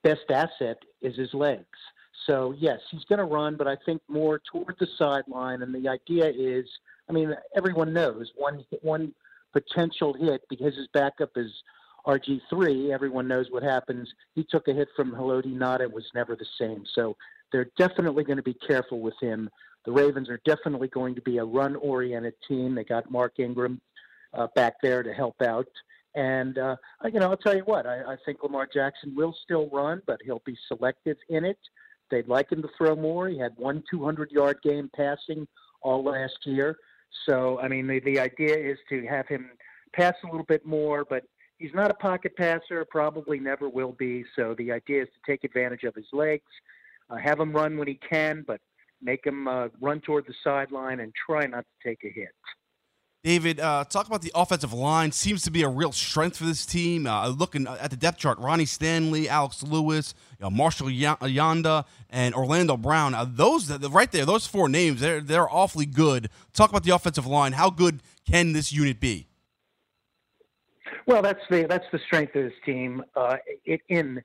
best 0.03 0.29
asset 0.29 0.79
is 1.01 1.17
his 1.17 1.33
legs. 1.33 1.79
So 2.27 2.53
yes, 2.59 2.81
he's 2.91 3.05
going 3.05 3.21
to 3.21 3.25
run, 3.25 3.55
but 3.57 3.69
I 3.69 3.77
think 3.87 4.03
more 4.09 4.41
toward 4.51 4.75
the 4.81 4.89
sideline. 4.99 5.63
And 5.63 5.73
the 5.73 5.89
idea 5.89 6.27
is, 6.27 6.67
I 7.09 7.13
mean, 7.13 7.33
everyone 7.55 7.93
knows 7.93 8.33
one 8.35 8.65
one 8.81 9.15
potential 9.53 10.15
hit 10.15 10.43
because 10.51 10.75
his 10.75 10.89
backup 10.93 11.31
is 11.37 11.53
RG 12.05 12.41
three. 12.51 12.93
Everyone 12.93 13.29
knows 13.29 13.47
what 13.51 13.63
happens. 13.63 14.13
He 14.35 14.43
took 14.43 14.67
a 14.67 14.75
hit 14.75 14.89
from 14.97 15.13
Haloti. 15.13 15.81
It 15.81 15.93
was 15.93 16.07
never 16.13 16.35
the 16.35 16.47
same. 16.59 16.83
So 16.93 17.17
they're 17.53 17.71
definitely 17.79 18.25
going 18.25 18.39
to 18.39 18.43
be 18.43 18.55
careful 18.55 18.99
with 18.99 19.15
him. 19.21 19.49
The 19.85 19.93
Ravens 19.93 20.29
are 20.29 20.41
definitely 20.45 20.89
going 20.89 21.15
to 21.15 21.23
be 21.23 21.39
a 21.39 21.45
run 21.45 21.77
oriented 21.77 22.35
team. 22.49 22.75
They 22.75 22.83
got 22.83 23.13
Mark 23.13 23.35
Ingram 23.39 23.81
uh, 24.35 24.49
back 24.55 24.75
there 24.83 25.03
to 25.03 25.13
help 25.13 25.41
out. 25.43 25.69
And 26.15 26.59
uh, 26.59 26.77
you 27.05 27.21
know, 27.21 27.31
I'll 27.31 27.37
tell 27.37 27.57
you 27.57 27.63
what, 27.63 27.87
I, 27.87 28.13
I 28.13 28.17
think 28.25 28.43
Lamar 28.43 28.69
Jackson 28.73 29.15
will 29.15 29.35
still 29.43 29.69
run, 29.71 30.03
but 30.07 30.21
he'll 30.25 30.43
be 30.45 30.57
selective 30.69 31.17
in 31.29 31.45
it. 31.45 31.59
They'd 32.11 32.29
like 32.29 32.53
him 32.53 32.61
to 32.63 32.69
throw 32.77 32.95
more. 32.95 33.29
He 33.29 33.39
had 33.39 33.53
one 33.57 33.83
200-yard 33.93 34.59
game 34.63 34.91
passing 34.95 35.49
all 35.81 36.05
last 36.05 36.39
year. 36.45 36.77
So, 37.27 37.59
I 37.61 37.69
mean, 37.69 37.87
the, 37.87 38.01
the 38.01 38.21
idea 38.21 38.55
is 38.55 38.79
to 38.91 39.07
have 39.07 39.27
him 39.27 39.51
pass 39.95 40.15
a 40.23 40.27
little 40.27 40.45
bit 40.45 40.67
more, 40.67 41.07
but 41.09 41.25
he's 41.59 41.73
not 41.73 41.91
a 41.91 41.95
pocket 41.95 42.37
passer, 42.37 42.85
probably 42.91 43.39
never 43.39 43.69
will 43.69 43.93
be. 43.93 44.25
So 44.37 44.55
the 44.59 44.73
idea 44.73 45.03
is 45.03 45.09
to 45.09 45.33
take 45.33 45.45
advantage 45.45 45.85
of 45.85 45.95
his 45.95 46.07
legs, 46.13 46.51
uh, 47.09 47.17
have 47.17 47.41
him 47.41 47.53
run 47.53 47.79
when 47.79 47.89
he 47.89 47.99
can, 48.09 48.45
but 48.47 48.61
make 49.01 49.27
him 49.27 49.49
uh, 49.49 49.69
run 49.81 50.01
toward 50.01 50.27
the 50.27 50.35
sideline 50.45 51.01
and 51.01 51.13
try 51.15 51.47
not 51.47 51.65
to 51.65 51.89
take 51.89 52.05
a 52.05 52.13
hit. 52.13 52.29
David, 53.25 53.61
uh, 53.61 53.85
talk 53.85 54.09
about 54.09 54.21
the 54.23 54.33
offensive 54.35 54.73
line. 54.73 55.13
Seems 55.13 55.43
to 55.43 55.53
be 55.53 55.63
a 55.63 55.69
real 55.69 55.93
strength 55.93 56.39
for 56.39 56.45
this 56.45 56.67
team. 56.67 57.07
Uh, 57.07 57.29
looking 57.29 57.69
at 57.69 57.91
the 57.91 57.97
depth 57.97 58.19
chart, 58.19 58.37
Ronnie 58.41 58.65
Stanley, 58.65 59.29
Alex 59.29 59.63
Lewis, 59.63 60.13
you 60.41 60.45
know, 60.45 60.51
Marshall 60.51 60.89
Yanda, 60.89 61.85
and 62.11 62.35
Orlando 62.35 62.77
Brown. 62.77 63.15
Uh, 63.15 63.25
those 63.29 63.71
right 63.91 64.11
there, 64.11 64.27
those 64.27 64.49
four 64.49 64.69
names, 64.69 65.01
they're 65.01 65.21
they're 65.21 65.49
awfully 65.49 65.87
good. 65.87 66.31
Talk 66.53 66.71
about 66.71 66.83
the 66.83 66.91
offensive 66.91 67.27
line. 67.27 67.53
How 67.53 67.71
good 67.71 68.03
can 68.29 68.55
this 68.55 68.73
unit 68.73 68.99
be? 68.99 69.29
Well, 71.07 71.23
that's 71.23 71.43
the 71.49 71.65
that's 71.69 71.87
the 71.93 72.01
strength 72.01 72.35
of 72.35 72.43
this 72.43 72.59
team. 72.67 73.05
Uh, 73.15 73.37
it, 73.65 73.83
in 73.89 74.21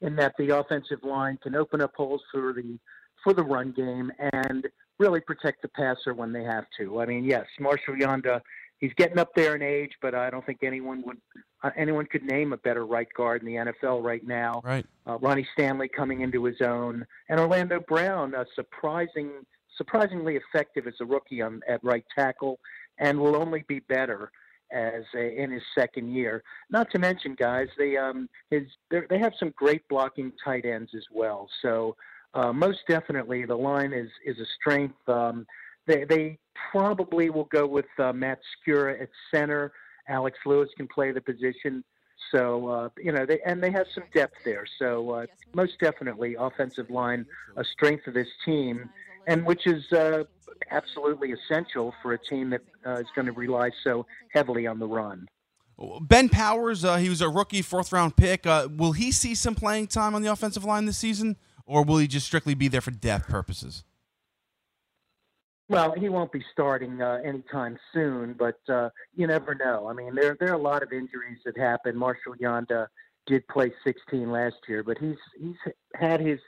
in 0.00 0.16
that 0.16 0.32
the 0.38 0.56
offensive 0.56 1.02
line 1.02 1.38
can 1.42 1.54
open 1.54 1.82
up 1.82 1.92
holes 1.94 2.22
for 2.32 2.54
the 2.54 2.78
for 3.22 3.34
the 3.34 3.42
run 3.42 3.72
game 3.72 4.10
and 4.32 4.66
really 4.98 5.20
protect 5.20 5.62
the 5.62 5.68
passer 5.68 6.14
when 6.14 6.32
they 6.32 6.44
have 6.44 6.64
to. 6.78 7.00
I 7.00 7.06
mean, 7.06 7.24
yes, 7.24 7.46
Marshall 7.60 7.94
Yanda, 7.94 8.40
he's 8.78 8.92
getting 8.96 9.18
up 9.18 9.34
there 9.34 9.54
in 9.54 9.62
age, 9.62 9.92
but 10.00 10.14
I 10.14 10.30
don't 10.30 10.44
think 10.44 10.62
anyone 10.62 11.02
would 11.06 11.18
uh, 11.62 11.70
anyone 11.76 12.06
could 12.06 12.22
name 12.22 12.52
a 12.52 12.56
better 12.56 12.86
right 12.86 13.08
guard 13.16 13.42
in 13.42 13.46
the 13.46 13.72
NFL 13.72 14.02
right 14.02 14.24
now. 14.24 14.62
Right. 14.64 14.86
Uh, 15.06 15.18
Ronnie 15.18 15.46
Stanley 15.54 15.88
coming 15.88 16.20
into 16.20 16.44
his 16.44 16.60
own, 16.60 17.04
and 17.28 17.40
Orlando 17.40 17.80
Brown, 17.80 18.34
uh, 18.34 18.44
surprising 18.54 19.30
surprisingly 19.76 20.36
effective 20.36 20.86
as 20.86 20.94
a 21.00 21.04
rookie 21.04 21.40
on 21.42 21.60
at 21.68 21.82
right 21.82 22.04
tackle, 22.16 22.58
and 22.98 23.18
will 23.18 23.36
only 23.36 23.64
be 23.68 23.80
better 23.80 24.30
as 24.72 25.04
a, 25.14 25.40
in 25.40 25.50
his 25.50 25.62
second 25.74 26.12
year. 26.12 26.42
Not 26.70 26.90
to 26.90 26.98
mention, 26.98 27.34
guys, 27.34 27.68
they 27.78 27.96
um 27.96 28.28
his 28.50 28.64
they 28.90 29.18
have 29.18 29.32
some 29.38 29.52
great 29.56 29.86
blocking 29.88 30.32
tight 30.44 30.64
ends 30.64 30.90
as 30.94 31.04
well. 31.12 31.48
So 31.62 31.96
uh, 32.34 32.52
most 32.52 32.80
definitely 32.88 33.44
the 33.44 33.56
line 33.56 33.92
is 33.92 34.10
is 34.24 34.38
a 34.38 34.46
strength. 34.60 34.96
Um, 35.08 35.46
they 35.86 36.04
they 36.04 36.38
probably 36.70 37.30
will 37.30 37.48
go 37.50 37.66
with 37.66 37.86
uh, 37.98 38.12
Matt 38.12 38.40
Skura 38.66 39.00
at 39.02 39.08
center. 39.32 39.72
Alex 40.08 40.38
Lewis 40.46 40.68
can 40.76 40.88
play 40.88 41.12
the 41.12 41.20
position. 41.20 41.84
So 42.32 42.68
uh, 42.68 42.88
you 42.98 43.12
know, 43.12 43.24
they 43.24 43.40
and 43.46 43.62
they 43.62 43.70
have 43.70 43.86
some 43.94 44.04
depth 44.14 44.36
there. 44.44 44.64
So 44.78 45.10
uh, 45.10 45.26
most 45.54 45.78
definitely, 45.80 46.36
offensive 46.38 46.90
line 46.90 47.26
a 47.56 47.64
strength 47.64 48.06
of 48.06 48.14
this 48.14 48.28
team, 48.44 48.90
and 49.26 49.44
which 49.46 49.66
is 49.66 49.90
uh, 49.92 50.24
absolutely 50.70 51.32
essential 51.32 51.94
for 52.02 52.12
a 52.12 52.18
team 52.18 52.50
that 52.50 52.60
uh, 52.86 52.94
is 52.94 53.06
going 53.14 53.26
to 53.26 53.32
rely 53.32 53.70
so 53.82 54.06
heavily 54.32 54.66
on 54.66 54.78
the 54.78 54.86
run. 54.86 55.26
Ben 56.00 56.28
Powers, 56.28 56.84
uh, 56.84 56.96
he 56.96 57.08
was 57.08 57.20
a 57.20 57.28
rookie, 57.28 57.62
fourth 57.62 57.92
round 57.92 58.16
pick. 58.16 58.44
Will 58.44 58.92
he 58.92 59.12
see 59.12 59.36
some 59.36 59.54
playing 59.54 59.86
time 59.86 60.14
on 60.14 60.22
the 60.22 60.32
offensive 60.32 60.64
line 60.64 60.86
this 60.86 60.98
season? 60.98 61.36
Or 61.68 61.84
will 61.84 61.98
he 61.98 62.08
just 62.08 62.26
strictly 62.26 62.54
be 62.54 62.66
there 62.66 62.80
for 62.80 62.90
depth 62.90 63.28
purposes? 63.28 63.84
Well, 65.68 65.92
he 65.92 66.08
won't 66.08 66.32
be 66.32 66.42
starting 66.50 67.02
uh, 67.02 67.18
anytime 67.22 67.78
soon, 67.92 68.34
but 68.38 68.58
uh, 68.70 68.88
you 69.14 69.26
never 69.26 69.54
know. 69.54 69.86
I 69.86 69.92
mean, 69.92 70.14
there 70.14 70.36
there 70.40 70.50
are 70.50 70.54
a 70.54 70.62
lot 70.62 70.82
of 70.82 70.92
injuries 70.92 71.38
that 71.44 71.58
happen. 71.58 71.94
Marshall 71.94 72.34
Yanda 72.40 72.86
did 73.26 73.46
play 73.48 73.70
16 73.84 74.30
last 74.30 74.56
year, 74.66 74.82
but 74.82 74.96
he's 74.98 75.18
he's 75.38 75.56
had 75.94 76.20
his 76.20 76.40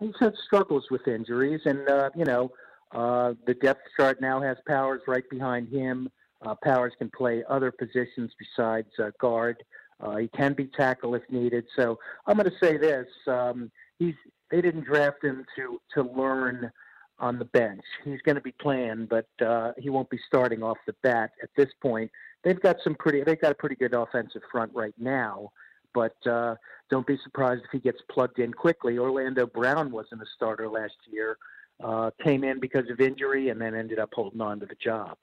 he's 0.00 0.14
had 0.18 0.34
struggles 0.44 0.86
with 0.90 1.06
injuries, 1.06 1.60
and 1.64 1.88
uh, 1.88 2.10
you 2.16 2.24
know 2.24 2.50
uh, 2.90 3.34
the 3.46 3.54
depth 3.54 3.82
chart 3.96 4.20
now 4.20 4.42
has 4.42 4.56
Powers 4.66 5.02
right 5.06 5.28
behind 5.30 5.68
him. 5.68 6.10
Uh, 6.44 6.56
Powers 6.64 6.92
can 6.98 7.10
play 7.16 7.44
other 7.48 7.70
positions 7.70 8.32
besides 8.36 8.88
uh, 8.98 9.10
guard. 9.20 9.62
Uh, 10.00 10.16
he 10.16 10.28
can 10.28 10.52
be 10.54 10.66
tackle 10.66 11.14
if 11.14 11.22
needed. 11.30 11.64
So 11.76 12.00
I'm 12.26 12.36
going 12.36 12.50
to 12.50 12.58
say 12.58 12.76
this: 12.76 13.06
um, 13.28 13.70
he's 14.00 14.14
they 14.50 14.60
didn't 14.60 14.84
draft 14.84 15.22
him 15.22 15.44
to 15.56 15.80
to 15.94 16.02
learn 16.02 16.70
on 17.18 17.38
the 17.38 17.44
bench. 17.46 17.82
He's 18.04 18.20
going 18.22 18.34
to 18.34 18.42
be 18.42 18.52
playing, 18.52 19.08
but 19.08 19.28
uh, 19.44 19.72
he 19.78 19.90
won't 19.90 20.10
be 20.10 20.18
starting 20.26 20.62
off 20.62 20.76
the 20.86 20.94
bat 21.02 21.32
at 21.42 21.48
this 21.56 21.70
point. 21.80 22.10
They've 22.44 22.60
got 22.60 22.76
some 22.84 22.94
pretty. 22.94 23.22
They've 23.24 23.40
got 23.40 23.52
a 23.52 23.54
pretty 23.54 23.76
good 23.76 23.94
offensive 23.94 24.42
front 24.52 24.72
right 24.74 24.94
now, 24.98 25.50
but 25.94 26.14
uh, 26.26 26.56
don't 26.90 27.06
be 27.06 27.18
surprised 27.24 27.62
if 27.64 27.70
he 27.72 27.78
gets 27.78 27.98
plugged 28.10 28.38
in 28.38 28.52
quickly. 28.52 28.98
Orlando 28.98 29.46
Brown 29.46 29.90
wasn't 29.90 30.22
a 30.22 30.26
starter 30.34 30.68
last 30.68 30.94
year, 31.10 31.38
uh, 31.82 32.10
came 32.22 32.44
in 32.44 32.60
because 32.60 32.88
of 32.90 33.00
injury, 33.00 33.48
and 33.48 33.60
then 33.60 33.74
ended 33.74 33.98
up 33.98 34.10
holding 34.12 34.40
on 34.40 34.60
to 34.60 34.66
the 34.66 34.76
job. 34.82 35.16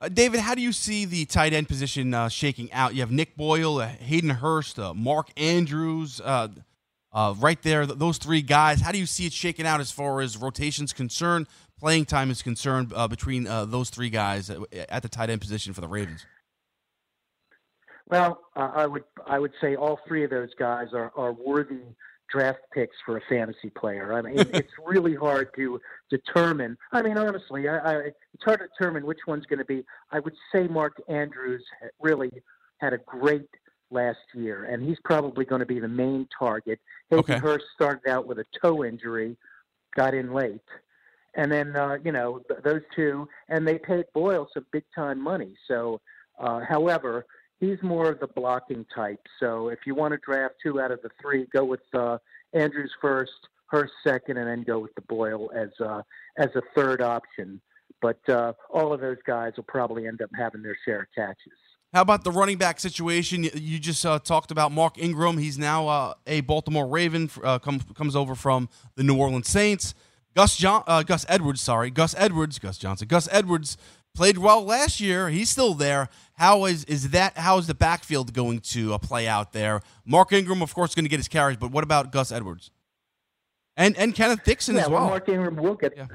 Uh, 0.00 0.08
David, 0.08 0.40
how 0.40 0.54
do 0.54 0.62
you 0.62 0.72
see 0.72 1.04
the 1.04 1.24
tight 1.26 1.52
end 1.52 1.68
position 1.68 2.14
uh, 2.14 2.28
shaking 2.28 2.72
out? 2.72 2.94
You 2.94 3.02
have 3.02 3.12
Nick 3.12 3.36
Boyle, 3.36 3.78
uh, 3.78 3.86
Hayden 3.86 4.30
Hurst, 4.30 4.78
Mark 4.78 5.28
Andrews, 5.36 6.20
uh, 7.12 7.30
uh, 7.30 7.34
right 7.34 7.60
there. 7.62 7.86
Th- 7.86 7.98
those 7.98 8.18
three 8.18 8.42
guys. 8.42 8.80
How 8.80 8.92
do 8.92 8.98
you 8.98 9.06
see 9.06 9.26
it 9.26 9.32
shaking 9.32 9.66
out 9.66 9.80
as 9.80 9.90
far 9.90 10.20
as 10.20 10.36
rotations 10.36 10.92
concerned, 10.92 11.46
playing 11.78 12.06
time 12.06 12.30
is 12.30 12.42
concerned 12.42 12.92
between 13.10 13.44
those 13.44 13.90
three 13.90 14.10
guys 14.10 14.50
at, 14.50 14.58
at, 14.72 15.02
the 15.02 15.08
tight 15.08 15.30
end 15.30 15.40
position 15.40 15.72
for 15.72 15.80
the 15.80 15.88
Ravens? 15.88 16.26
Well, 18.08 18.40
I 18.56 18.86
would 18.86 19.04
I 19.26 19.38
would 19.38 19.52
say 19.60 19.74
all 19.74 19.98
three 20.06 20.24
of 20.24 20.30
those 20.30 20.50
guys 20.58 20.88
are, 20.92 21.12
are 21.16 21.32
worthy 21.32 21.80
draft 22.32 22.60
picks 22.72 22.96
for 23.04 23.18
a 23.18 23.20
fantasy 23.28 23.70
player. 23.70 24.14
I 24.14 24.22
mean, 24.22 24.38
it's 24.52 24.72
really 24.84 25.14
hard 25.14 25.50
to 25.56 25.80
determine. 26.10 26.76
I 26.90 27.02
mean, 27.02 27.18
honestly, 27.18 27.68
I, 27.68 27.78
I, 27.78 27.94
it's 28.34 28.44
hard 28.44 28.60
to 28.60 28.68
determine 28.68 29.06
which 29.06 29.20
one's 29.26 29.44
going 29.46 29.58
to 29.58 29.64
be. 29.64 29.84
I 30.10 30.20
would 30.20 30.34
say 30.52 30.66
Mark 30.66 31.00
Andrews 31.08 31.64
really 32.00 32.30
had 32.78 32.92
a 32.92 32.98
great 32.98 33.48
last 33.92 34.18
year, 34.34 34.64
and 34.64 34.82
he's 34.82 34.98
probably 35.04 35.44
going 35.44 35.60
to 35.60 35.66
be 35.66 35.80
the 35.80 35.88
main 35.88 36.26
target. 36.36 36.80
Hayden 37.10 37.20
okay. 37.20 37.38
Hurst 37.38 37.64
started 37.74 38.08
out 38.08 38.26
with 38.26 38.38
a 38.38 38.46
toe 38.60 38.84
injury, 38.84 39.36
got 39.94 40.14
in 40.14 40.32
late. 40.32 40.60
And 41.34 41.50
then, 41.50 41.74
uh, 41.76 41.98
you 42.04 42.12
know, 42.12 42.42
th- 42.48 42.60
those 42.62 42.82
two, 42.94 43.28
and 43.48 43.66
they 43.66 43.78
paid 43.78 44.04
Boyle 44.12 44.48
some 44.52 44.66
big 44.72 44.84
time 44.94 45.20
money. 45.20 45.54
So, 45.66 46.00
uh, 46.38 46.60
however, 46.60 47.24
he's 47.58 47.82
more 47.82 48.10
of 48.10 48.20
the 48.20 48.26
blocking 48.26 48.84
type. 48.94 49.20
So 49.40 49.68
if 49.68 49.80
you 49.86 49.94
want 49.94 50.12
to 50.12 50.18
draft 50.18 50.56
two 50.62 50.80
out 50.80 50.90
of 50.90 51.00
the 51.02 51.10
three, 51.20 51.46
go 51.52 51.64
with 51.64 51.80
uh, 51.94 52.18
Andrews 52.52 52.92
first, 53.00 53.32
Hurst 53.66 53.92
second, 54.04 54.36
and 54.36 54.46
then 54.46 54.64
go 54.64 54.78
with 54.78 54.94
the 54.94 55.00
Boyle 55.02 55.50
as 55.54 55.70
uh, 55.80 56.02
as 56.36 56.50
a 56.54 56.62
third 56.74 57.00
option. 57.00 57.60
But 58.02 58.28
uh, 58.28 58.52
all 58.68 58.92
of 58.92 59.00
those 59.00 59.16
guys 59.26 59.52
will 59.56 59.64
probably 59.64 60.06
end 60.06 60.20
up 60.20 60.30
having 60.36 60.62
their 60.62 60.76
share 60.84 61.02
of 61.02 61.06
catches. 61.14 61.58
How 61.92 62.00
about 62.00 62.24
the 62.24 62.30
running 62.30 62.56
back 62.56 62.80
situation? 62.80 63.44
You 63.44 63.78
just 63.78 64.04
uh, 64.06 64.18
talked 64.18 64.50
about 64.50 64.72
Mark 64.72 64.96
Ingram. 64.98 65.36
He's 65.36 65.58
now 65.58 65.88
uh, 65.88 66.14
a 66.26 66.40
Baltimore 66.40 66.86
Raven. 66.86 67.30
Uh, 67.42 67.58
comes 67.58 67.82
comes 67.94 68.16
over 68.16 68.34
from 68.34 68.70
the 68.96 69.02
New 69.02 69.18
Orleans 69.18 69.48
Saints. 69.48 69.94
Gus 70.34 70.56
John, 70.56 70.82
uh, 70.86 71.02
Gus 71.02 71.26
Edwards, 71.28 71.60
sorry, 71.60 71.90
Gus 71.90 72.14
Edwards, 72.16 72.58
Gus 72.58 72.78
Johnson, 72.78 73.06
Gus 73.08 73.28
Edwards 73.30 73.76
played 74.14 74.38
well 74.38 74.64
last 74.64 75.00
year. 75.00 75.28
He's 75.28 75.50
still 75.50 75.74
there. 75.74 76.08
How 76.34 76.64
is 76.64 76.84
is 76.84 77.10
that? 77.10 77.36
How 77.36 77.58
is 77.58 77.66
the 77.66 77.74
backfield 77.74 78.32
going 78.32 78.60
to 78.60 78.94
uh, 78.94 78.98
play 78.98 79.28
out 79.28 79.52
there? 79.52 79.82
Mark 80.06 80.32
Ingram, 80.32 80.62
of 80.62 80.74
course, 80.74 80.92
is 80.92 80.94
going 80.94 81.04
to 81.04 81.10
get 81.10 81.18
his 81.18 81.28
carries, 81.28 81.58
but 81.58 81.70
what 81.70 81.84
about 81.84 82.10
Gus 82.10 82.32
Edwards 82.32 82.70
and 83.76 83.94
and 83.98 84.14
Kenneth 84.14 84.44
Dixon 84.44 84.76
yeah, 84.76 84.82
as 84.82 84.88
well? 84.88 85.08
Mark 85.08 85.28
Ingram 85.28 85.56
will 85.56 85.74
get 85.74 85.92
yeah. 85.94 86.06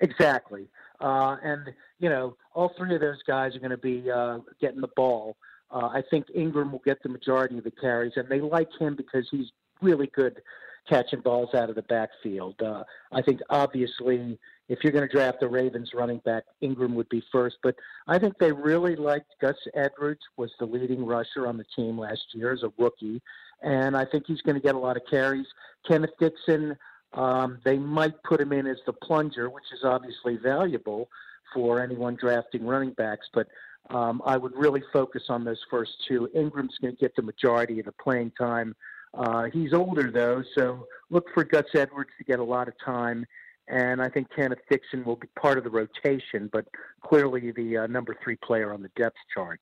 exactly, 0.00 0.66
uh, 1.00 1.36
and 1.44 1.72
you 2.00 2.08
know 2.08 2.36
all 2.54 2.72
three 2.76 2.94
of 2.94 3.00
those 3.00 3.22
guys 3.26 3.54
are 3.54 3.60
going 3.60 3.70
to 3.70 3.76
be 3.76 4.10
uh, 4.10 4.38
getting 4.60 4.80
the 4.80 4.90
ball. 4.96 5.36
Uh, 5.70 5.86
I 5.86 6.02
think 6.10 6.26
Ingram 6.34 6.72
will 6.72 6.82
get 6.84 7.00
the 7.02 7.08
majority 7.08 7.58
of 7.58 7.64
the 7.64 7.70
carries, 7.70 8.14
and 8.16 8.28
they 8.28 8.40
like 8.40 8.68
him 8.78 8.96
because 8.96 9.28
he's 9.30 9.46
really 9.80 10.08
good 10.08 10.40
catching 10.88 11.20
balls 11.20 11.54
out 11.54 11.68
of 11.68 11.76
the 11.76 11.82
backfield. 11.82 12.60
Uh, 12.60 12.82
I 13.12 13.22
think 13.22 13.40
obviously 13.50 14.38
if 14.68 14.78
you're 14.82 14.92
going 14.92 15.06
to 15.06 15.12
draft 15.12 15.40
the 15.40 15.48
Ravens 15.48 15.90
running 15.94 16.18
back, 16.18 16.44
Ingram 16.60 16.94
would 16.94 17.08
be 17.08 17.22
first. 17.32 17.56
But 17.62 17.74
I 18.06 18.18
think 18.18 18.38
they 18.38 18.52
really 18.52 18.96
liked 18.96 19.34
Gus 19.40 19.56
Edwards 19.74 20.20
was 20.36 20.50
the 20.58 20.64
leading 20.64 21.04
rusher 21.04 21.46
on 21.46 21.56
the 21.56 21.64
team 21.76 21.98
last 21.98 22.22
year 22.32 22.52
as 22.52 22.62
a 22.62 22.72
rookie, 22.78 23.20
and 23.62 23.96
I 23.96 24.04
think 24.04 24.24
he's 24.26 24.40
going 24.42 24.54
to 24.56 24.62
get 24.62 24.74
a 24.74 24.78
lot 24.78 24.96
of 24.96 25.02
carries. 25.10 25.46
Kenneth 25.86 26.10
Dixon, 26.18 26.76
um, 27.14 27.58
they 27.64 27.78
might 27.78 28.22
put 28.22 28.40
him 28.40 28.52
in 28.52 28.66
as 28.66 28.78
the 28.86 28.92
plunger, 28.92 29.50
which 29.50 29.64
is 29.72 29.84
obviously 29.84 30.36
valuable 30.36 31.08
for 31.52 31.82
anyone 31.82 32.16
drafting 32.16 32.64
running 32.64 32.92
backs, 32.92 33.26
but. 33.32 33.46
Um, 33.88 34.22
I 34.24 34.36
would 34.36 34.54
really 34.54 34.84
focus 34.92 35.24
on 35.30 35.42
those 35.42 35.58
first 35.68 35.90
two. 36.06 36.28
Ingram's 36.32 36.76
going 36.80 36.94
to 36.94 37.00
get 37.00 37.16
the 37.16 37.22
majority 37.22 37.80
of 37.80 37.86
the 37.86 37.92
playing 37.92 38.30
time. 38.38 38.76
Uh, 39.14 39.46
he's 39.52 39.72
older 39.72 40.12
though, 40.12 40.44
so 40.54 40.86
look 41.08 41.24
for 41.34 41.42
Gus 41.42 41.64
Edwards 41.74 42.10
to 42.18 42.22
get 42.22 42.38
a 42.38 42.44
lot 42.44 42.68
of 42.68 42.74
time 42.84 43.26
and 43.70 44.02
I 44.02 44.08
think 44.08 44.28
Kenneth 44.34 44.58
Dixon 44.68 45.04
will 45.04 45.16
be 45.16 45.28
part 45.40 45.56
of 45.56 45.64
the 45.64 45.70
rotation, 45.70 46.50
but 46.52 46.66
clearly 47.02 47.52
the 47.52 47.78
uh, 47.78 47.86
number 47.86 48.16
three 48.22 48.36
player 48.36 48.72
on 48.72 48.82
the 48.82 48.90
depth 48.96 49.16
chart. 49.32 49.60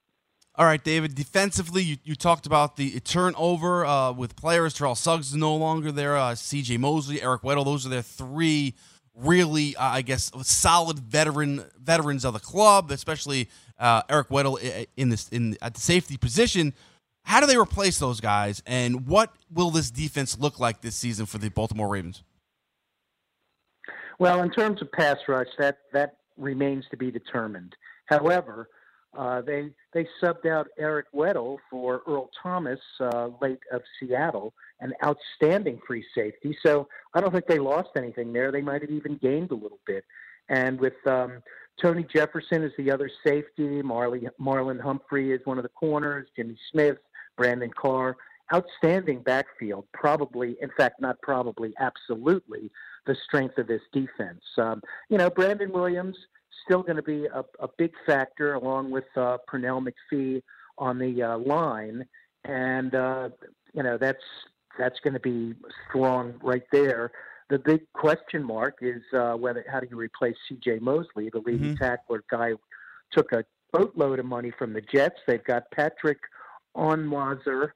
All 0.55 0.65
right, 0.65 0.83
David. 0.83 1.15
Defensively, 1.15 1.83
you, 1.83 1.97
you 2.03 2.15
talked 2.17 2.47
about 2.47 2.77
the 2.77 2.99
turnover 3.01 3.87
uh, 3.87 4.13
with 4.13 4.35
players. 4.35 4.75
Terrell 4.75 4.97
Suggs 4.97 5.29
is 5.29 5.37
no 5.37 5.55
longer 5.55 5.93
there. 5.93 6.17
Uh, 6.17 6.35
C.J. 6.35 6.79
Mosley, 6.79 7.23
Eric 7.23 7.43
Weddle. 7.43 7.65
Those 7.65 7.87
are 7.87 7.91
their 7.91 8.03
three 8.03 8.75
really, 9.19 9.77
uh, 9.77 9.85
I 9.85 10.03
guess, 10.03 10.31
solid 10.43 10.99
veteran 10.99 11.65
veterans 11.79 12.25
of 12.25 12.33
the 12.35 12.41
club. 12.41 12.91
Especially 12.91 13.49
uh, 13.79 14.03
Eric 14.09 14.29
Weddle 14.29 14.87
in 14.97 15.09
this 15.09 15.29
in 15.29 15.57
at 15.61 15.75
the 15.75 15.81
safety 15.81 16.17
position. 16.17 16.75
How 17.25 17.41
do 17.41 17.47
they 17.47 17.59
replace 17.59 17.99
those 17.99 18.21
guys, 18.21 18.63
and 18.67 19.07
what 19.07 19.35
will 19.53 19.71
this 19.71 19.91
defense 19.91 20.39
look 20.39 20.59
like 20.59 20.81
this 20.81 20.97
season 20.97 21.27
for 21.27 21.37
the 21.37 21.51
Baltimore 21.51 21.89
Ravens? 21.89 22.23
Well, 24.19 24.43
in 24.43 24.51
terms 24.51 24.81
of 24.81 24.91
pass 24.93 25.19
rush, 25.29 25.49
that 25.59 25.79
that 25.93 26.17
remains 26.37 26.87
to 26.91 26.97
be 26.97 27.11
determined. 27.11 27.77
However, 28.07 28.71
uh, 29.17 29.41
they 29.41 29.71
they 29.93 30.07
subbed 30.23 30.47
out 30.47 30.69
Eric 30.79 31.07
Weddle 31.15 31.59
for 31.71 32.03
Earl 32.07 32.31
Thomas, 32.43 32.81
uh, 33.01 33.31
late 33.41 33.61
of 33.73 33.83
Seattle, 33.99 34.53
an 34.81 34.93
outstanding 35.05 35.81
free 35.87 36.05
safety. 36.15 36.57
So 36.63 36.89
I 37.15 37.21
don't 37.21 37.33
think 37.33 37.47
they 37.47 37.59
lost 37.59 37.91
anything 37.97 38.33
there. 38.33 38.53
They 38.53 38.63
might 38.63 38.83
have 38.83 38.91
even 38.91 39.17
gained 39.17 39.51
a 39.51 39.55
little 39.55 39.81
bit. 39.87 40.05
And 40.49 40.79
with 40.79 40.95
um, 41.07 41.43
Tony 41.81 42.05
Jefferson 42.13 42.63
as 42.63 42.73
the 42.77 42.91
other 42.91 43.11
safety, 43.25 43.83
Marley, 43.83 44.29
Marlon 44.41 44.81
Humphrey 44.81 45.33
is 45.33 45.41
one 45.45 45.59
of 45.59 45.63
the 45.63 45.71
corners, 45.71 46.29
Jimmy 46.37 46.59
Smith, 46.71 46.99
Brandon 47.37 47.71
Carr, 47.71 48.17
outstanding 48.53 49.23
backfield. 49.23 49.87
Probably, 49.93 50.57
in 50.61 50.71
fact, 50.77 51.01
not 51.01 51.21
probably, 51.23 51.75
absolutely 51.79 52.71
the 53.07 53.17
strength 53.27 53.59
of 53.59 53.67
this 53.67 53.83
defense. 53.93 54.43
Um, 54.57 54.83
you 55.09 55.19
know, 55.19 55.31
Brandon 55.31 55.71
Williams 55.71 56.17
still 56.65 56.83
going 56.83 56.97
to 56.97 57.03
be 57.03 57.27
a, 57.27 57.45
a, 57.61 57.69
big 57.79 57.93
factor 58.07 58.55
along 58.55 58.91
with 58.91 59.05
uh, 59.17 59.39
Pernell 59.51 59.87
McPhee 59.87 60.43
on 60.77 60.99
the 60.99 61.23
uh, 61.23 61.39
line, 61.39 62.07
and 62.45 62.95
uh, 62.95 63.29
you 63.75 63.83
know 63.83 63.99
that's 63.99 64.23
that's 64.79 64.99
going 65.01 65.15
to 65.15 65.21
be 65.21 65.55
strong 65.89 66.35
right 66.43 66.65
there. 66.73 67.11
The 67.51 67.59
big 67.59 67.81
question 67.95 68.45
mark 68.45 68.79
is 68.83 69.03
uh, 69.15 69.33
whether 69.33 69.65
how 69.71 69.81
do 69.81 69.89
you 69.91 69.97
replace 69.97 70.37
C.J. 70.49 70.81
Mosley, 70.81 71.31
the 71.31 71.41
leading 71.41 71.75
mm-hmm. 71.75 71.85
tackler 71.85 72.23
guy, 72.31 72.53
took 73.13 73.33
a 73.33 73.45
boatload 73.73 74.19
of 74.19 74.27
money 74.27 74.53
from 74.59 74.73
the 74.73 74.81
Jets. 74.81 75.21
They've 75.27 75.45
got 75.45 75.71
Patrick 75.71 76.19
Onwuasor, 76.77 77.71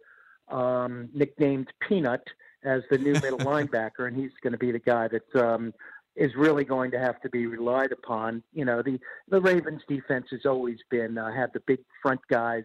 um, 0.48 1.08
nicknamed 1.14 1.72
Peanut, 1.86 2.22
as 2.64 2.82
the 2.90 2.98
new 2.98 3.14
middle 3.14 3.38
linebacker, 3.38 4.06
and 4.06 4.16
he's 4.16 4.30
going 4.42 4.52
to 4.52 4.58
be 4.58 4.72
the 4.72 4.78
guy 4.78 5.08
that 5.08 5.36
um, 5.36 5.72
is 6.16 6.34
really 6.36 6.64
going 6.64 6.90
to 6.90 6.98
have 6.98 7.20
to 7.22 7.28
be 7.30 7.46
relied 7.46 7.92
upon. 7.92 8.42
You 8.52 8.64
know, 8.64 8.82
the 8.82 8.98
the 9.28 9.40
Ravens' 9.40 9.82
defense 9.88 10.26
has 10.30 10.46
always 10.46 10.78
been 10.90 11.18
uh, 11.18 11.32
have 11.32 11.52
the 11.52 11.62
big 11.66 11.80
front 12.02 12.20
guys 12.30 12.64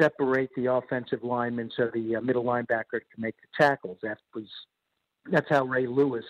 separate 0.00 0.50
the 0.56 0.72
offensive 0.72 1.22
linemen 1.22 1.70
so 1.76 1.90
the 1.92 2.16
uh, 2.16 2.20
middle 2.20 2.44
linebacker 2.44 3.00
can 3.12 3.18
make 3.18 3.34
the 3.36 3.48
tackles. 3.64 3.98
That 4.02 4.18
was 4.34 4.46
that's 5.30 5.48
how 5.48 5.64
Ray 5.64 5.86
Lewis 5.86 6.24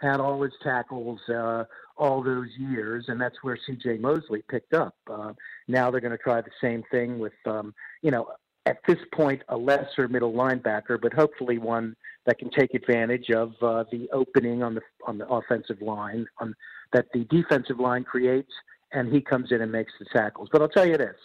had 0.00 0.20
all 0.20 0.42
his 0.42 0.52
tackles 0.62 1.20
uh, 1.28 1.64
all 1.96 2.22
those 2.22 2.48
years, 2.58 3.06
and 3.08 3.20
that's 3.20 3.36
where 3.42 3.58
C.J. 3.66 3.98
Mosley 3.98 4.42
picked 4.48 4.74
up. 4.74 4.94
Uh, 5.10 5.32
now 5.68 5.90
they're 5.90 6.00
going 6.00 6.16
to 6.16 6.18
try 6.18 6.40
the 6.40 6.50
same 6.60 6.82
thing 6.90 7.18
with, 7.18 7.32
um, 7.46 7.74
you 8.02 8.10
know, 8.10 8.28
at 8.66 8.78
this 8.86 8.98
point, 9.14 9.42
a 9.48 9.56
lesser 9.56 10.08
middle 10.08 10.32
linebacker, 10.32 11.00
but 11.00 11.12
hopefully 11.12 11.58
one 11.58 11.96
that 12.26 12.38
can 12.38 12.50
take 12.50 12.74
advantage 12.74 13.30
of 13.30 13.54
uh, 13.62 13.84
the 13.90 14.08
opening 14.12 14.62
on 14.62 14.74
the 14.74 14.82
on 15.06 15.18
the 15.18 15.26
offensive 15.28 15.80
line 15.80 16.26
on, 16.38 16.54
that 16.92 17.06
the 17.12 17.24
defensive 17.24 17.78
line 17.78 18.04
creates, 18.04 18.52
and 18.92 19.12
he 19.12 19.20
comes 19.20 19.52
in 19.52 19.62
and 19.62 19.72
makes 19.72 19.92
the 19.98 20.06
tackles. 20.12 20.48
But 20.52 20.62
I'll 20.62 20.68
tell 20.68 20.86
you 20.86 20.98
this: 20.98 21.16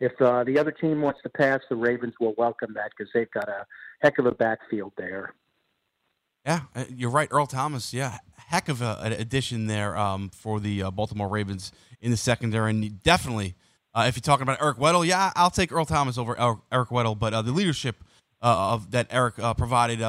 if 0.00 0.12
uh, 0.20 0.44
the 0.44 0.58
other 0.58 0.72
team 0.72 1.00
wants 1.00 1.20
to 1.22 1.28
pass, 1.28 1.60
the 1.68 1.76
Ravens 1.76 2.14
will 2.20 2.34
welcome 2.36 2.74
that 2.74 2.90
because 2.96 3.10
they've 3.14 3.30
got 3.30 3.48
a 3.48 3.64
heck 4.00 4.18
of 4.18 4.26
a 4.26 4.32
backfield 4.32 4.92
there. 4.98 5.34
Yeah, 6.44 6.62
uh, 6.74 6.84
you're 6.88 7.10
right, 7.10 7.28
Earl 7.30 7.46
Thomas. 7.46 7.92
Yeah, 7.92 8.18
heck 8.48 8.68
of 8.68 8.82
a, 8.82 8.98
an 9.02 9.12
addition 9.12 9.66
there 9.66 9.96
um, 9.96 10.30
for 10.30 10.58
the 10.58 10.84
uh, 10.84 10.90
Baltimore 10.90 11.28
Ravens 11.28 11.72
in 12.00 12.10
the 12.10 12.16
secondary, 12.16 12.70
and 12.70 13.02
definitely. 13.02 13.54
Uh, 13.92 14.04
if 14.06 14.14
you're 14.14 14.20
talking 14.20 14.44
about 14.44 14.62
Eric 14.62 14.78
Weddle, 14.78 15.04
yeah, 15.04 15.32
I'll 15.34 15.50
take 15.50 15.72
Earl 15.72 15.84
Thomas 15.84 16.16
over 16.16 16.38
Eric 16.70 16.90
Weddle, 16.90 17.18
but 17.18 17.34
uh, 17.34 17.42
the 17.42 17.50
leadership 17.50 17.96
uh, 18.40 18.74
of 18.74 18.92
that 18.92 19.06
Eric 19.10 19.38
uh, 19.38 19.52
provided 19.54 20.00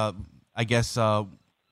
I 0.54 0.64
guess 0.64 0.96
uh, 0.96 1.24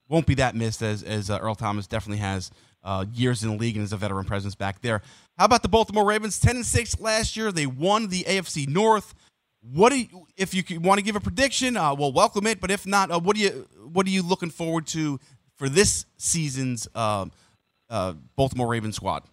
won't 0.09 0.25
be 0.25 0.35
that 0.35 0.55
missed 0.55 0.81
as 0.81 1.03
as 1.03 1.29
uh, 1.29 1.39
Earl 1.39 1.55
Thomas 1.55 1.87
definitely 1.87 2.19
has 2.19 2.51
uh, 2.83 3.05
years 3.13 3.43
in 3.43 3.51
the 3.51 3.57
league 3.57 3.75
and 3.75 3.83
is 3.83 3.93
a 3.93 3.97
veteran 3.97 4.25
presence 4.25 4.55
back 4.55 4.81
there. 4.81 5.01
How 5.37 5.45
about 5.45 5.61
the 5.61 5.69
Baltimore 5.69 6.05
Ravens? 6.05 6.39
Ten 6.39 6.57
and 6.57 6.65
six 6.65 6.99
last 6.99 7.37
year. 7.37 7.51
They 7.51 7.65
won 7.65 8.07
the 8.07 8.23
AFC 8.23 8.67
North. 8.67 9.13
What 9.61 9.91
do 9.91 9.99
you, 9.99 10.27
if 10.37 10.53
you 10.53 10.79
want 10.79 10.97
to 10.97 11.03
give 11.03 11.15
a 11.15 11.19
prediction? 11.19 11.77
Uh, 11.77 11.93
we'll 11.93 12.11
welcome 12.11 12.47
it. 12.47 12.59
But 12.59 12.71
if 12.71 12.87
not, 12.87 13.11
uh, 13.11 13.19
what 13.19 13.35
do 13.35 13.41
you 13.41 13.67
what 13.91 14.05
are 14.07 14.09
you 14.09 14.23
looking 14.23 14.49
forward 14.49 14.87
to 14.87 15.19
for 15.55 15.69
this 15.69 16.05
season's 16.17 16.87
uh, 16.95 17.25
uh, 17.89 18.13
Baltimore 18.35 18.67
Ravens 18.67 18.95
squad? 18.95 19.23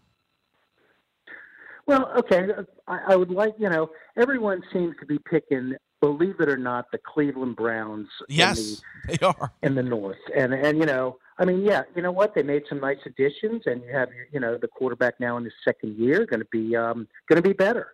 Well, 1.86 2.12
okay, 2.18 2.48
I, 2.86 3.00
I 3.08 3.16
would 3.16 3.30
like 3.30 3.54
you 3.58 3.70
know 3.70 3.90
everyone 4.18 4.62
seems 4.72 4.94
to 5.00 5.06
be 5.06 5.18
picking, 5.18 5.74
believe 6.00 6.40
it 6.40 6.48
or 6.48 6.56
not, 6.56 6.90
the 6.92 6.98
Cleveland 6.98 7.56
Browns. 7.56 8.08
Yes, 8.28 8.58
in 8.58 8.64
the, 9.06 9.18
they 9.18 9.26
are 9.26 9.52
in 9.62 9.74
the 9.74 9.82
North, 9.82 10.18
and 10.36 10.52
and 10.52 10.78
you 10.78 10.86
know, 10.86 11.18
I 11.38 11.44
mean, 11.44 11.62
yeah, 11.62 11.82
you 11.94 12.02
know 12.02 12.12
what? 12.12 12.34
They 12.34 12.42
made 12.42 12.62
some 12.68 12.80
nice 12.80 12.98
additions, 13.06 13.62
and 13.66 13.82
you 13.82 13.92
have 13.92 14.08
you 14.32 14.40
know 14.40 14.58
the 14.58 14.68
quarterback 14.68 15.20
now 15.20 15.36
in 15.36 15.44
his 15.44 15.54
second 15.64 15.96
year 15.96 16.26
going 16.26 16.40
to 16.40 16.48
be 16.50 16.76
um, 16.76 17.08
going 17.28 17.42
to 17.42 17.48
be 17.48 17.52
better. 17.52 17.88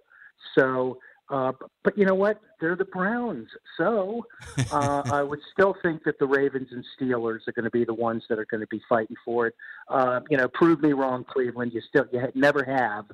So 0.54 0.98
uh, 1.30 1.52
but 1.82 1.96
you 1.96 2.04
know 2.04 2.14
what? 2.14 2.40
They're 2.60 2.76
the 2.76 2.84
Browns, 2.84 3.48
so 3.78 4.26
uh, 4.70 5.02
I 5.10 5.22
would 5.22 5.40
still 5.52 5.74
think 5.82 6.04
that 6.04 6.18
the 6.18 6.26
Ravens 6.26 6.68
and 6.70 6.84
Steelers 6.96 7.48
are 7.48 7.52
going 7.52 7.64
to 7.64 7.70
be 7.70 7.84
the 7.84 7.94
ones 7.94 8.24
that 8.28 8.38
are 8.38 8.44
going 8.44 8.60
to 8.60 8.66
be 8.66 8.82
fighting 8.88 9.16
for 9.24 9.46
it. 9.46 9.54
Uh, 9.88 10.20
you 10.28 10.36
know, 10.36 10.48
prove 10.48 10.82
me 10.82 10.92
wrong, 10.92 11.24
Cleveland. 11.24 11.72
You 11.72 11.80
still 11.88 12.04
you 12.12 12.22
never 12.34 12.62
have. 12.64 13.06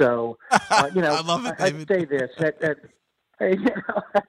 So 0.00 0.38
uh, 0.50 0.90
you 0.94 1.02
know, 1.02 1.14
I 1.14 1.20
love 1.20 1.44
it, 1.44 1.54
I, 1.58 1.70
would 1.70 1.88
say 1.88 2.06
this. 2.06 2.30
you 3.50 3.56
know, 3.56 4.02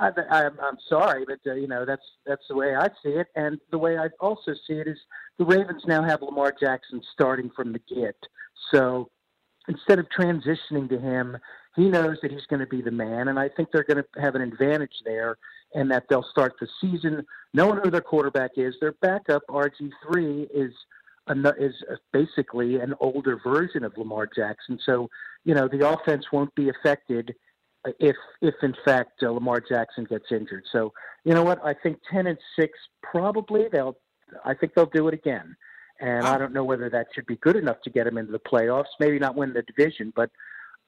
I, 0.00 0.10
I'm, 0.30 0.58
I'm 0.60 0.78
sorry, 0.88 1.24
but 1.26 1.40
uh, 1.46 1.54
you 1.54 1.66
know 1.66 1.84
that's 1.84 2.04
that's 2.26 2.44
the 2.48 2.56
way 2.56 2.76
I 2.76 2.88
see 3.02 3.10
it, 3.10 3.28
and 3.34 3.58
the 3.70 3.78
way 3.78 3.98
I 3.98 4.08
also 4.20 4.52
see 4.66 4.74
it 4.74 4.86
is 4.86 4.98
the 5.38 5.44
Ravens 5.44 5.82
now 5.86 6.02
have 6.02 6.22
Lamar 6.22 6.54
Jackson 6.58 7.02
starting 7.12 7.50
from 7.54 7.72
the 7.72 7.80
get. 7.94 8.16
So 8.72 9.10
instead 9.68 9.98
of 9.98 10.06
transitioning 10.16 10.88
to 10.88 10.98
him 10.98 11.36
he 11.76 11.88
knows 11.88 12.18
that 12.22 12.30
he's 12.30 12.46
going 12.46 12.60
to 12.60 12.66
be 12.66 12.82
the 12.82 12.90
man, 12.90 13.28
and 13.28 13.38
I 13.38 13.48
think 13.48 13.70
they're 13.72 13.84
going 13.84 14.02
to 14.02 14.20
have 14.20 14.34
an 14.34 14.42
advantage 14.42 14.94
there, 15.04 15.38
and 15.74 15.90
that 15.90 16.04
they'll 16.08 16.26
start 16.30 16.54
the 16.60 16.68
season 16.80 17.24
knowing 17.54 17.80
who 17.82 17.90
their 17.90 18.02
quarterback 18.02 18.52
is. 18.56 18.74
Their 18.80 18.92
backup 19.00 19.42
RG 19.48 19.90
three 20.06 20.42
is 20.54 20.72
is 21.58 21.74
basically 22.12 22.80
an 22.80 22.94
older 23.00 23.40
version 23.42 23.84
of 23.84 23.96
Lamar 23.96 24.28
Jackson, 24.34 24.78
so 24.84 25.08
you 25.44 25.54
know 25.54 25.66
the 25.68 25.88
offense 25.88 26.26
won't 26.32 26.54
be 26.54 26.68
affected 26.68 27.34
if 27.98 28.16
if 28.40 28.54
in 28.62 28.74
fact 28.84 29.22
uh, 29.22 29.30
Lamar 29.30 29.60
Jackson 29.60 30.04
gets 30.04 30.26
injured. 30.30 30.64
So 30.72 30.92
you 31.24 31.34
know 31.34 31.42
what? 31.42 31.64
I 31.64 31.74
think 31.74 31.98
ten 32.10 32.26
and 32.26 32.38
six 32.58 32.78
probably 33.02 33.66
they'll. 33.70 33.96
I 34.44 34.54
think 34.54 34.74
they'll 34.74 34.86
do 34.86 35.08
it 35.08 35.14
again. 35.14 35.56
And 36.00 36.26
I 36.26 36.36
don't 36.36 36.52
know 36.52 36.64
whether 36.64 36.90
that 36.90 37.08
should 37.14 37.26
be 37.26 37.36
good 37.36 37.54
enough 37.54 37.80
to 37.82 37.90
get 37.90 38.04
them 38.04 38.18
into 38.18 38.32
the 38.32 38.40
playoffs. 38.40 38.86
Maybe 38.98 39.18
not 39.20 39.36
win 39.36 39.52
the 39.52 39.62
division, 39.62 40.12
but 40.16 40.30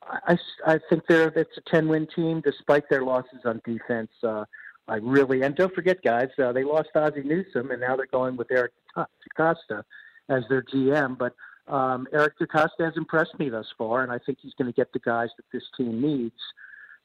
I, 0.02 0.36
I 0.66 0.80
think 0.90 1.04
they're 1.08 1.28
it's 1.28 1.56
a 1.56 1.70
ten 1.70 1.88
win 1.88 2.06
team 2.14 2.40
despite 2.40 2.88
their 2.88 3.02
losses 3.02 3.40
on 3.44 3.60
defense. 3.64 4.10
Uh, 4.22 4.44
I 4.88 4.96
really 4.96 5.42
and 5.42 5.54
don't 5.54 5.74
forget, 5.74 6.02
guys, 6.02 6.28
uh, 6.42 6.52
they 6.52 6.64
lost 6.64 6.88
Ozzie 6.94 7.22
Newsome 7.22 7.70
and 7.70 7.80
now 7.80 7.96
they're 7.96 8.06
going 8.06 8.36
with 8.36 8.50
Eric 8.50 8.72
DeCosta 8.96 9.84
as 10.28 10.42
their 10.48 10.62
GM. 10.62 11.16
But 11.16 11.34
um, 11.72 12.06
Eric 12.12 12.38
DeCosta 12.38 12.80
has 12.84 12.96
impressed 12.96 13.38
me 13.38 13.48
thus 13.48 13.66
far, 13.78 14.02
and 14.02 14.12
I 14.12 14.18
think 14.18 14.38
he's 14.42 14.54
going 14.54 14.70
to 14.70 14.76
get 14.76 14.92
the 14.92 14.98
guys 14.98 15.28
that 15.36 15.46
this 15.52 15.64
team 15.76 16.00
needs 16.00 16.40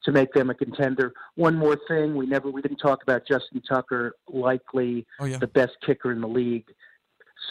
to 0.05 0.11
make 0.11 0.33
them 0.33 0.49
a 0.49 0.55
contender. 0.55 1.13
One 1.35 1.55
more 1.55 1.77
thing, 1.87 2.15
we 2.15 2.25
never 2.25 2.49
we 2.49 2.61
didn't 2.61 2.77
talk 2.77 3.03
about 3.03 3.27
Justin 3.27 3.61
Tucker, 3.67 4.13
likely 4.27 5.05
oh, 5.19 5.25
yeah. 5.25 5.37
the 5.37 5.47
best 5.47 5.73
kicker 5.85 6.11
in 6.11 6.21
the 6.21 6.27
league. 6.27 6.67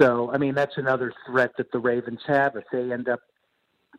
So 0.01 0.31
I 0.33 0.39
mean 0.39 0.55
that's 0.55 0.77
another 0.77 1.13
threat 1.27 1.53
that 1.59 1.71
the 1.73 1.79
Ravens 1.79 2.21
have 2.27 2.57
if 2.57 2.65
they 2.73 2.93
end 2.93 3.09
up 3.09 3.21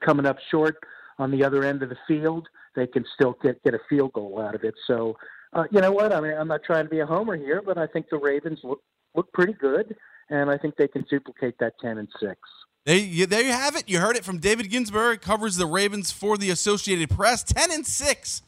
coming 0.03 0.25
up 0.25 0.37
short 0.51 0.77
on 1.17 1.31
the 1.31 1.43
other 1.43 1.63
end 1.63 1.83
of 1.83 1.89
the 1.89 1.97
field, 2.07 2.47
they 2.75 2.87
can 2.87 3.05
still 3.13 3.37
get 3.43 3.61
get 3.63 3.73
a 3.73 3.79
field 3.89 4.13
goal 4.13 4.41
out 4.41 4.55
of 4.55 4.63
it. 4.63 4.73
So, 4.87 5.17
uh, 5.53 5.65
you 5.71 5.81
know 5.81 5.91
what? 5.91 6.13
I 6.13 6.21
mean, 6.21 6.33
I'm 6.33 6.47
not 6.47 6.63
trying 6.63 6.85
to 6.85 6.89
be 6.89 6.99
a 6.99 7.05
homer 7.05 7.35
here, 7.35 7.61
but 7.63 7.77
I 7.77 7.87
think 7.87 8.07
the 8.09 8.17
Ravens 8.17 8.59
look 8.63 8.81
look 9.15 9.31
pretty 9.33 9.53
good, 9.53 9.95
and 10.29 10.49
I 10.49 10.57
think 10.57 10.75
they 10.75 10.87
can 10.87 11.05
duplicate 11.09 11.55
that 11.59 11.73
ten 11.81 11.97
and 11.97 12.07
six. 12.19 12.39
There 12.85 12.97
you, 12.97 13.25
there 13.25 13.43
you 13.43 13.51
have 13.51 13.75
it. 13.75 13.87
You 13.87 13.99
heard 13.99 14.15
it 14.15 14.25
from 14.25 14.39
David 14.39 14.69
Ginsburg. 14.69 15.21
Covers 15.21 15.57
the 15.57 15.65
Ravens 15.65 16.11
for 16.11 16.37
the 16.37 16.49
Associated 16.49 17.09
Press. 17.09 17.43
Ten 17.43 17.71
and 17.71 17.85
six, 17.85 18.41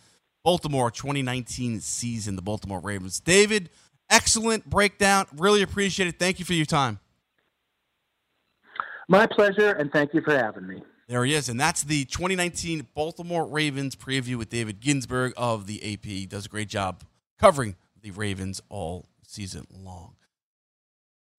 Baltimore 0.43 0.89
2019 0.89 1.81
season. 1.81 2.35
The 2.35 2.41
Baltimore 2.41 2.79
Ravens. 2.79 3.19
David, 3.19 3.69
excellent 4.09 4.69
breakdown. 4.69 5.27
Really 5.37 5.61
appreciate 5.61 6.07
it. 6.07 6.17
Thank 6.17 6.39
you 6.39 6.45
for 6.45 6.53
your 6.53 6.65
time. 6.65 6.99
My 9.07 9.27
pleasure, 9.27 9.71
and 9.71 9.91
thank 9.91 10.13
you 10.13 10.21
for 10.21 10.35
having 10.35 10.65
me. 10.65 10.81
There 11.07 11.25
he 11.25 11.33
is, 11.33 11.49
and 11.49 11.59
that's 11.59 11.83
the 11.83 12.05
2019 12.05 12.87
Baltimore 12.93 13.45
Ravens 13.45 13.97
preview 13.97 14.37
with 14.37 14.49
David 14.49 14.79
Ginsburg 14.79 15.33
of 15.35 15.67
the 15.67 15.93
AP. 15.93 16.05
He 16.05 16.25
does 16.25 16.45
a 16.45 16.49
great 16.49 16.69
job 16.69 17.03
covering 17.37 17.75
the 18.01 18.11
Ravens 18.11 18.61
all 18.69 19.09
season 19.27 19.67
long. 19.69 20.15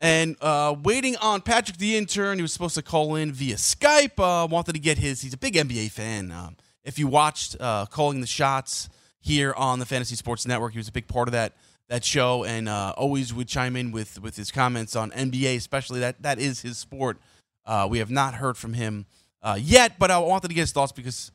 And 0.02 0.36
uh, 0.40 0.74
waiting 0.82 1.14
on 1.18 1.42
Patrick 1.42 1.78
the 1.78 1.96
intern, 1.96 2.36
he 2.36 2.42
was 2.42 2.52
supposed 2.52 2.74
to 2.74 2.82
call 2.82 3.14
in 3.14 3.30
via 3.32 3.54
Skype. 3.54 4.18
Uh, 4.18 4.48
wanted 4.48 4.72
to 4.72 4.80
get 4.80 4.98
his. 4.98 5.20
He's 5.20 5.32
a 5.32 5.38
big 5.38 5.54
NBA 5.54 5.92
fan. 5.92 6.32
Um, 6.32 6.56
if 6.82 6.98
you 6.98 7.06
watched 7.06 7.56
uh, 7.60 7.86
calling 7.86 8.20
the 8.20 8.26
shots 8.26 8.88
here 9.20 9.54
on 9.56 9.78
the 9.78 9.86
Fantasy 9.86 10.16
Sports 10.16 10.44
Network, 10.44 10.72
he 10.72 10.78
was 10.78 10.88
a 10.88 10.92
big 10.92 11.06
part 11.06 11.28
of 11.28 11.32
that 11.32 11.52
that 11.88 12.04
show, 12.04 12.42
and 12.42 12.68
uh, 12.68 12.94
always 12.96 13.32
would 13.32 13.46
chime 13.46 13.76
in 13.76 13.92
with 13.92 14.20
with 14.20 14.34
his 14.34 14.50
comments 14.50 14.96
on 14.96 15.12
NBA, 15.12 15.56
especially 15.56 16.00
that 16.00 16.20
that 16.22 16.40
is 16.40 16.62
his 16.62 16.78
sport. 16.78 17.18
Uh, 17.64 17.86
we 17.88 17.98
have 17.98 18.10
not 18.10 18.34
heard 18.34 18.56
from 18.56 18.74
him 18.74 19.06
uh, 19.40 19.56
yet, 19.60 20.00
but 20.00 20.10
I 20.10 20.18
wanted 20.18 20.48
to 20.48 20.54
get 20.54 20.62
his 20.62 20.72
thoughts 20.72 20.90
because, 20.90 21.30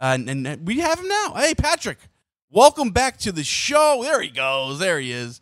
and, 0.00 0.28
and, 0.28 0.66
we 0.66 0.80
have 0.80 0.98
him 0.98 1.06
now. 1.06 1.34
Hey, 1.36 1.54
Patrick, 1.54 1.98
welcome 2.50 2.90
back 2.90 3.18
to 3.18 3.30
the 3.30 3.44
show. 3.44 4.00
There 4.02 4.20
he 4.20 4.30
goes. 4.30 4.80
There 4.80 4.98
he 4.98 5.12
is. 5.12 5.40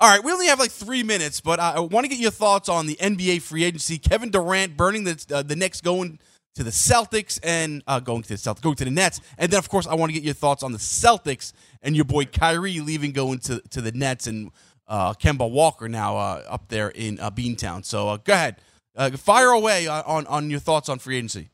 All 0.00 0.08
right, 0.08 0.22
we 0.22 0.30
only 0.30 0.46
have 0.46 0.60
like 0.60 0.70
three 0.70 1.02
minutes, 1.02 1.40
but 1.40 1.58
I, 1.58 1.80
want 1.80 2.04
to 2.04 2.08
get 2.08 2.20
your 2.20 2.30
thoughts 2.30 2.68
on 2.68 2.86
the 2.86 2.94
NBA 2.96 3.42
free 3.42 3.64
agency. 3.64 3.98
Kevin 3.98 4.30
Durant 4.30 4.76
burning 4.76 5.02
the 5.02 5.24
uh, 5.32 5.42
the 5.42 5.56
Knicks 5.56 5.80
going 5.80 6.20
to 6.54 6.62
the 6.62 6.70
Celtics 6.70 7.40
and 7.42 7.82
uh, 7.88 7.98
going 7.98 8.22
to 8.22 8.28
the 8.28 8.36
Celtics, 8.36 8.62
going 8.62 8.76
to 8.76 8.84
the 8.84 8.92
Nets, 8.92 9.20
and 9.38 9.50
then 9.50 9.58
of 9.58 9.68
course 9.68 9.88
I 9.88 9.94
want 9.94 10.10
to 10.10 10.14
get 10.14 10.22
your 10.22 10.34
thoughts 10.34 10.62
on 10.62 10.70
the 10.70 10.78
Celtics 10.78 11.52
and 11.82 11.96
your 11.96 12.04
boy 12.04 12.26
Kyrie 12.26 12.78
leaving, 12.78 13.10
going 13.10 13.40
to 13.40 13.60
to 13.70 13.80
the 13.80 13.90
Nets, 13.90 14.28
and 14.28 14.52
uh, 14.86 15.14
Kemba 15.14 15.50
Walker 15.50 15.88
now 15.88 16.16
uh, 16.16 16.44
up 16.48 16.68
there 16.68 16.90
in 16.90 17.18
uh, 17.18 17.32
Beantown. 17.32 17.84
So 17.84 18.08
uh, 18.08 18.16
go 18.18 18.34
ahead. 18.34 18.56
Uh, 18.94 19.10
fire 19.10 19.50
away 19.50 19.86
on, 19.86 20.26
on 20.26 20.50
your 20.50 20.58
thoughts 20.58 20.88
on 20.88 20.98
free 20.98 21.16
agency. 21.16 21.50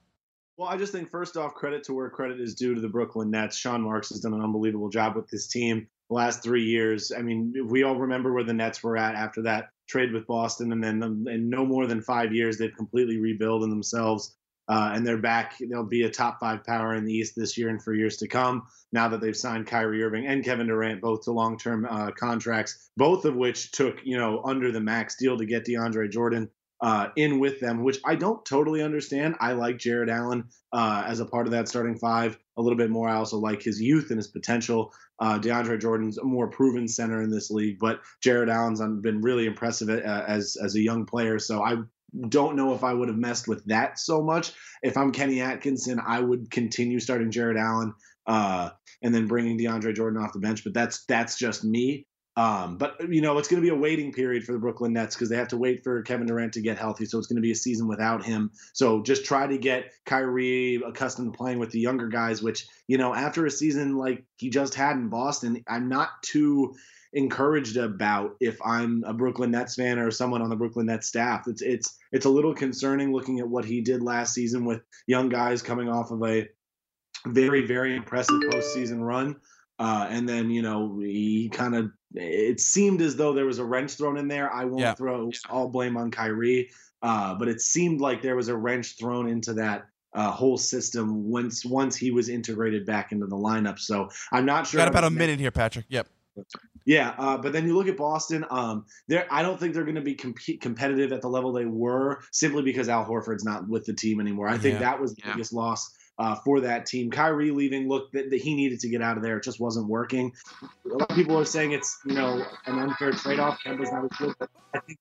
Well, 0.57 0.69
I 0.69 0.77
just 0.77 0.93
think 0.93 1.11
first 1.11 1.37
off, 1.37 1.55
credit 1.55 1.85
to 1.85 1.95
where 1.95 2.09
credit 2.09 2.41
is 2.41 2.55
due 2.55 2.75
to 2.75 2.81
the 2.81 2.89
Brooklyn 2.89 3.31
Nets. 3.31 3.57
Sean 3.57 3.83
Marks 3.83 4.11
has 4.11 4.21
done 4.21 4.33
an 4.35 4.41
unbelievable 4.41 4.89
job 4.89 5.17
with 5.17 5.29
this 5.29 5.47
team 5.47 5.89
the 6.09 6.15
last 6.15 6.43
three 6.43 6.65
years. 6.65 7.13
I 7.17 7.23
mean, 7.23 7.55
we 7.69 7.83
all 7.83 7.97
remember 7.97 8.33
where 8.33 8.45
the 8.45 8.53
Nets 8.53 8.83
were 8.83 8.97
at 8.97 9.15
after 9.15 9.43
that 9.43 9.69
trade 9.89 10.13
with 10.13 10.27
Boston, 10.27 10.73
and 10.73 10.83
then 10.83 11.27
in 11.29 11.49
no 11.49 11.65
more 11.65 11.87
than 11.87 12.03
five 12.03 12.33
years, 12.33 12.59
they've 12.59 12.75
completely 12.75 13.19
rebuilt 13.19 13.63
in 13.63 13.71
themselves. 13.71 14.37
Uh, 14.67 14.93
and 14.95 15.07
they're 15.07 15.19
back. 15.19 15.57
They'll 15.61 15.85
be 15.85 16.05
a 16.05 16.11
top 16.11 16.41
five 16.41 16.65
power 16.65 16.95
in 16.95 17.05
the 17.05 17.13
East 17.13 17.35
this 17.37 17.59
year 17.59 17.69
and 17.69 17.83
for 17.83 17.93
years 17.93 18.17
to 18.19 18.29
come. 18.29 18.63
Now 18.93 19.09
that 19.09 19.21
they've 19.21 19.37
signed 19.37 19.67
Kyrie 19.67 20.03
Irving 20.03 20.27
and 20.27 20.43
Kevin 20.43 20.69
Durant 20.69 21.03
both 21.03 21.25
to 21.25 21.33
long-term 21.33 21.87
uh, 21.89 22.13
contracts, 22.13 22.91
both 22.97 23.27
of 23.27 23.37
which 23.37 23.73
took 23.73 23.99
you 24.05 24.17
know 24.17 24.41
under 24.43 24.73
the 24.73 24.81
max 24.81 25.17
deal 25.17 25.37
to 25.37 25.45
get 25.45 25.67
DeAndre 25.67 26.11
Jordan 26.11 26.49
uh, 26.81 27.09
in 27.17 27.41
with 27.41 27.61
them, 27.61 27.83
which 27.83 27.99
I 28.05 28.15
don't 28.15 28.45
totally 28.45 28.83
understand. 28.83 29.37
I 29.41 29.53
like 29.53 29.79
Jarrett 29.79 30.11
Allen 30.11 30.45
uh, 30.73 31.05
as 31.07 31.21
a 31.21 31.27
part 31.27 31.47
of 31.47 31.53
that 31.53 31.69
starting 31.69 31.97
five 31.97 32.39
a 32.57 32.63
little 32.63 32.77
bit 32.77 32.91
more. 32.91 33.09
I 33.09 33.17
also 33.17 33.39
like 33.39 33.63
his 33.63 33.81
youth 33.81 34.11
and 34.11 34.19
his 34.19 34.29
potential. 34.29 34.93
Uh, 35.21 35.39
DeAndre 35.39 35.81
Jordan's 35.81 36.19
a 36.19 36.25
more 36.25 36.49
proven 36.49 36.89
center 36.89 37.23
in 37.23 37.31
this 37.31 37.51
league, 37.51 37.79
but 37.79 38.01
Jarrett 38.23 38.49
Allen's 38.49 38.81
been 39.01 39.21
really 39.21 39.47
impressive 39.47 39.89
uh, 39.89 40.25
as 40.27 40.57
as 40.63 40.75
a 40.75 40.81
young 40.81 41.07
player. 41.07 41.39
So 41.39 41.63
I 41.63 41.77
don't 42.29 42.57
know 42.57 42.75
if 42.75 42.85
I 42.85 42.93
would 42.93 43.09
have 43.09 43.19
messed 43.19 43.49
with 43.49 43.65
that 43.67 43.99
so 43.99 44.23
much. 44.23 44.53
If 44.83 44.97
I'm 44.97 45.13
Kenny 45.13 45.41
Atkinson, 45.41 46.01
I 46.05 46.21
would 46.21 46.51
continue 46.51 47.01
starting 47.01 47.31
Jarrett 47.31 47.57
Allen 47.57 47.95
uh, 48.27 48.71
and 49.03 49.15
then 49.15 49.27
bringing 49.27 49.59
DeAndre 49.59 49.95
Jordan 49.95 50.23
off 50.23 50.33
the 50.33 50.41
bench. 50.41 50.65
But 50.65 50.75
that's 50.75 51.05
that's 51.07 51.39
just 51.39 51.65
me. 51.65 52.07
Um, 52.37 52.79
but 52.79 52.97
you 53.09 53.21
know, 53.21 53.39
it's 53.39 53.49
going 53.49 53.63
to 53.63 53.67
be 53.67 53.75
a 53.75 53.79
waiting 53.79 54.13
period 54.13 54.45
for 54.45 54.53
the 54.53 54.59
Brooklyn 54.59 54.93
Nets 54.93 55.15
because 55.15 55.29
they 55.29 55.37
have 55.37 55.49
to 55.49 55.57
wait 55.57 55.85
for 55.85 56.03
Kevin 56.03 56.27
Durant 56.27 56.55
to 56.55 56.61
get 56.61 56.79
healthy. 56.79 57.07
So 57.07 57.19
it's 57.19 57.29
going 57.29 57.37
to 57.37 57.43
be 57.43 57.53
a 57.53 57.57
season 57.57 57.87
without 57.87 58.25
him. 58.25 58.51
So 58.73 59.03
just 59.03 59.25
try 59.25 59.47
to 59.47 59.57
get 59.57 59.93
Kyrie 60.05 60.83
accustomed 60.85 61.33
to 61.33 61.37
playing 61.37 61.61
with 61.61 61.71
the 61.71 61.81
younger 61.81 62.09
guys. 62.09 62.43
Which 62.43 62.67
you 62.89 62.99
know, 62.99 63.15
after 63.15 63.47
a 63.47 63.51
season 63.51 63.97
like 63.97 64.25
he 64.37 64.51
just 64.51 64.75
had 64.75 64.97
in 64.97 65.09
Boston, 65.09 65.63
I'm 65.69 65.89
not 65.89 66.11
too 66.23 66.75
encouraged 67.13 67.77
about 67.77 68.35
if 68.41 68.61
I'm 68.65 69.05
a 69.07 69.15
Brooklyn 69.15 69.53
Nets 69.53 69.77
fan 69.77 70.01
or 70.01 70.11
someone 70.11 70.43
on 70.43 70.51
the 70.51 70.57
Brooklyn 70.57 70.87
Nets 70.87 71.07
staff. 71.07 71.47
It's 71.47 71.63
it's 71.63 71.97
it's 72.11 72.27
a 72.27 72.31
little 72.31 72.55
concerning 72.55 73.13
looking 73.13 73.39
at 73.39 73.49
what 73.49 73.65
he 73.65 73.81
did 73.81 74.03
last 74.03 74.35
season 74.35 74.65
with 74.65 74.83
young 75.07 75.29
guys 75.29 75.63
coming 75.63 75.89
off 75.89 76.11
of 76.11 76.23
a 76.25 76.49
very 77.27 77.65
very 77.65 77.97
impressive 77.97 78.41
postseason 78.51 79.01
run. 79.01 79.37
Uh, 79.79 80.07
and 80.09 80.29
then 80.29 80.51
you 80.51 80.63
know 80.63 80.99
he 81.01 81.49
kind 81.49 81.75
of 81.75 81.91
it 82.15 82.61
seemed 82.61 83.01
as 83.03 83.17
though 83.17 83.33
there 83.33 83.47
was 83.47 83.59
a 83.59 83.65
wrench 83.65 83.95
thrown 83.95 84.17
in 84.17 84.29
there. 84.29 84.53
I 84.53 84.65
won't 84.65 84.81
yeah. 84.81 84.95
throw 84.95 85.31
all 85.51 85.69
blame 85.69 85.97
on 85.97 86.11
Kyrie, 86.11 86.71
uh, 87.03 87.35
but 87.35 87.49
it 87.49 87.61
seemed 87.61 88.01
like 88.01 88.23
there 88.23 88.37
was 88.37 88.49
a 88.49 88.57
wrench 88.57 88.97
thrown 88.97 89.29
into 89.29 89.55
that 89.55 89.87
uh, 90.15 90.31
whole 90.31 90.57
system 90.57 91.29
once 91.29 91.65
once 91.65 91.97
he 91.97 92.11
was 92.11 92.29
integrated 92.29 92.87
back 92.87 93.13
into 93.13 93.27
the 93.27 93.37
lineup. 93.37 93.79
So 93.79 94.09
I'm 94.33 94.47
not 94.47 94.67
sure. 94.67 94.79
Got 94.79 94.89
about 94.89 95.05
a 95.05 95.11
minute 95.11 95.41
here, 95.41 95.51
Patrick. 95.51 95.87
Yep. 95.89 96.07
yeah, 96.85 97.15
uh, 97.19 97.37
but 97.37 97.53
then 97.53 97.67
you 97.67 97.77
look 97.77 97.89
at 97.89 97.97
Boston. 97.97 98.45
Um, 98.51 98.87
there, 99.09 99.27
I 99.31 99.43
don't 99.43 99.59
think 99.59 99.75
they're 99.75 99.85
going 99.85 99.95
to 99.97 100.01
be 100.01 100.15
comp- 100.15 100.61
competitive 100.61 101.13
at 101.13 101.21
the 101.21 101.29
level 101.29 101.53
they 101.53 101.67
were 101.67 102.23
simply 102.31 102.63
because 102.63 102.89
Al 102.89 103.05
Horford's 103.05 103.45
not 103.45 103.69
with 103.69 103.85
the 103.85 103.95
team 103.95 104.21
anymore. 104.21 104.49
I 104.49 104.59
think 104.59 104.75
Yeah. 104.75 104.91
that 104.91 105.01
was 105.01 105.15
the 105.15 105.23
biggest 105.27 105.53
loss 105.53 105.93
uh, 106.19 106.37
for 106.37 106.61
that 106.61 106.87
team. 106.87 107.11
Kyrie 107.11 107.51
leaving, 107.51 107.89
look, 107.89 108.13
that, 108.13 108.31
that 108.31 108.41
he 108.41 108.55
needed 108.55 108.81
to 108.81 108.89
get 108.89 109.03
out 109.03 109.17
of 109.17 109.23
there. 109.23 109.39
It 109.39 109.45
just 109.45 109.61
wasn't 109.61 109.89
working. 109.89 110.33
A 110.63 110.89
lot 110.89 111.11
of 111.11 111.17
people 111.17 111.39
are 111.39 111.45
saying 111.45 111.73
it's 111.73 111.99
you 112.05 112.15
know 112.15 112.45
an 112.67 112.79
unfair 112.79 113.13
trade-off. 113.13 113.59
Kemba's 113.65 113.91
not 113.91 114.11
I 114.75 114.79
think 114.81 114.99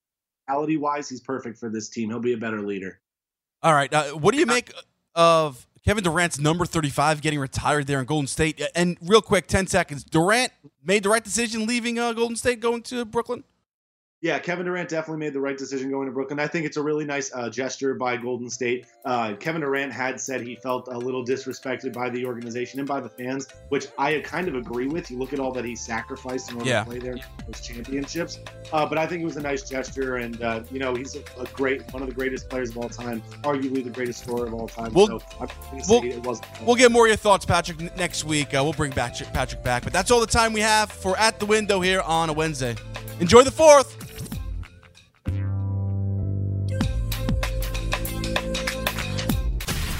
quality-wise, 0.47 1.09
he's 1.09 1.21
perfect 1.21 1.57
for 1.57 1.69
this 1.69 1.89
team. 1.89 2.09
He'll 2.09 2.19
be 2.19 2.33
a 2.33 2.37
better 2.37 2.61
leader. 2.61 2.99
All 3.61 3.73
right. 3.73 3.93
Uh, 3.93 4.05
what 4.09 4.33
do 4.33 4.39
you 4.39 4.45
make 4.45 4.73
of 5.15 5.65
Kevin 5.85 6.03
Durant's 6.03 6.39
number 6.39 6.65
35 6.65 7.21
getting 7.21 7.39
retired 7.39 7.87
there 7.87 7.99
in 7.99 8.05
Golden 8.05 8.27
State? 8.27 8.61
And 8.75 8.97
real 9.01 9.21
quick, 9.21 9.47
10 9.47 9.67
seconds. 9.67 10.03
Durant 10.03 10.51
made 10.83 11.03
the 11.03 11.09
right 11.09 11.23
decision 11.23 11.65
leaving 11.65 11.97
uh, 11.97 12.11
Golden 12.11 12.35
State, 12.35 12.59
going 12.59 12.81
to 12.83 13.05
Brooklyn? 13.05 13.45
Yeah, 14.23 14.39
Kevin 14.39 14.65
Durant 14.65 14.87
definitely 14.87 15.19
made 15.19 15.33
the 15.33 15.41
right 15.41 15.57
decision 15.57 15.91
going 15.91 16.05
to 16.07 16.13
Brooklyn. 16.13 16.39
I 16.39 16.47
think 16.47 16.65
it's 16.65 16.77
a 16.77 16.81
really 16.81 17.03
nice 17.03 17.29
uh, 17.35 17.49
gesture 17.49 17.93
by 17.93 18.15
Golden 18.15 18.49
State. 18.49 18.85
Uh, 19.03 19.33
Kevin 19.37 19.59
Durant 19.59 19.91
had 19.91 20.17
said 20.17 20.39
he 20.39 20.55
felt 20.55 20.87
a 20.87 20.97
little 20.97 21.25
disrespected 21.25 21.91
by 21.91 22.09
the 22.09 22.25
organization 22.25 22.79
and 22.79 22.87
by 22.87 23.01
the 23.01 23.09
fans, 23.09 23.49
which 23.67 23.87
I 23.97 24.19
kind 24.21 24.47
of 24.47 24.55
agree 24.55 24.87
with. 24.87 25.11
You 25.11 25.17
look 25.19 25.33
at 25.33 25.41
all 25.41 25.51
that 25.51 25.65
he 25.65 25.75
sacrificed 25.75 26.51
in 26.51 26.55
order 26.55 26.69
Yeah. 26.69 26.85
to 26.85 26.89
play 26.89 26.99
there, 26.99 27.17
those 27.45 27.59
championships. 27.59 28.39
Uh, 28.71 28.85
but 28.85 28.97
I 28.97 29.05
think 29.05 29.23
it 29.23 29.25
was 29.25 29.35
a 29.35 29.41
nice 29.41 29.67
gesture, 29.69 30.15
and 30.15 30.41
uh, 30.41 30.63
you 30.71 30.79
know 30.79 30.95
he's 30.95 31.17
a, 31.17 31.41
a 31.41 31.45
great, 31.47 31.81
one 31.91 32.01
of 32.01 32.07
the 32.07 32.15
greatest 32.15 32.49
players 32.49 32.69
of 32.69 32.77
all 32.77 32.87
time, 32.87 33.21
arguably 33.41 33.83
the 33.83 33.89
greatest 33.89 34.23
scorer 34.23 34.45
of 34.47 34.53
all 34.53 34.69
time. 34.69 34.93
We'll- 34.93 35.07
so 35.19 35.19
I'm 35.41 35.47
going 35.47 35.83
to 35.83 35.89
we'll- 35.89 36.01
say 36.01 36.07
it 36.11 36.23
wasn't. 36.23 36.47
We'll 36.65 36.77
get 36.77 36.93
more 36.93 37.07
of 37.07 37.09
your 37.09 37.17
thoughts, 37.17 37.43
Patrick, 37.45 37.81
n- 37.81 37.91
next 37.97 38.23
week. 38.23 38.53
Uh, 38.53 38.63
we'll 38.63 38.71
bring 38.71 38.91
back 38.91 39.17
Patrick 39.33 39.61
back. 39.65 39.83
But 39.83 39.91
that's 39.91 40.11
all 40.11 40.21
the 40.21 40.27
time 40.27 40.53
we 40.53 40.61
have 40.61 40.89
for 40.93 41.17
At 41.17 41.41
the 41.41 41.45
Window 41.45 41.81
here 41.81 41.99
on 41.99 42.29
a 42.29 42.33
Wednesday. 42.33 42.77
Enjoy 43.19 43.43
the 43.43 43.51
fourth. 43.51 43.99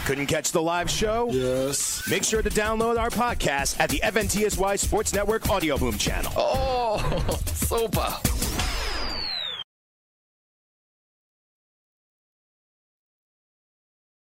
Couldn't 0.05 0.25
catch 0.25 0.51
the 0.51 0.61
live 0.61 0.89
show? 0.89 1.29
Yes. 1.31 2.03
Make 2.09 2.25
sure 2.25 2.41
to 2.41 2.49
download 2.49 2.99
our 2.99 3.09
podcast 3.09 3.79
at 3.79 3.89
the 3.89 4.01
FNTSY 4.03 4.77
Sports 4.77 5.13
Network 5.13 5.49
Audio 5.49 5.77
Boom 5.77 5.97
channel. 5.97 6.31
Oh, 6.35 6.99
super. 7.45 8.42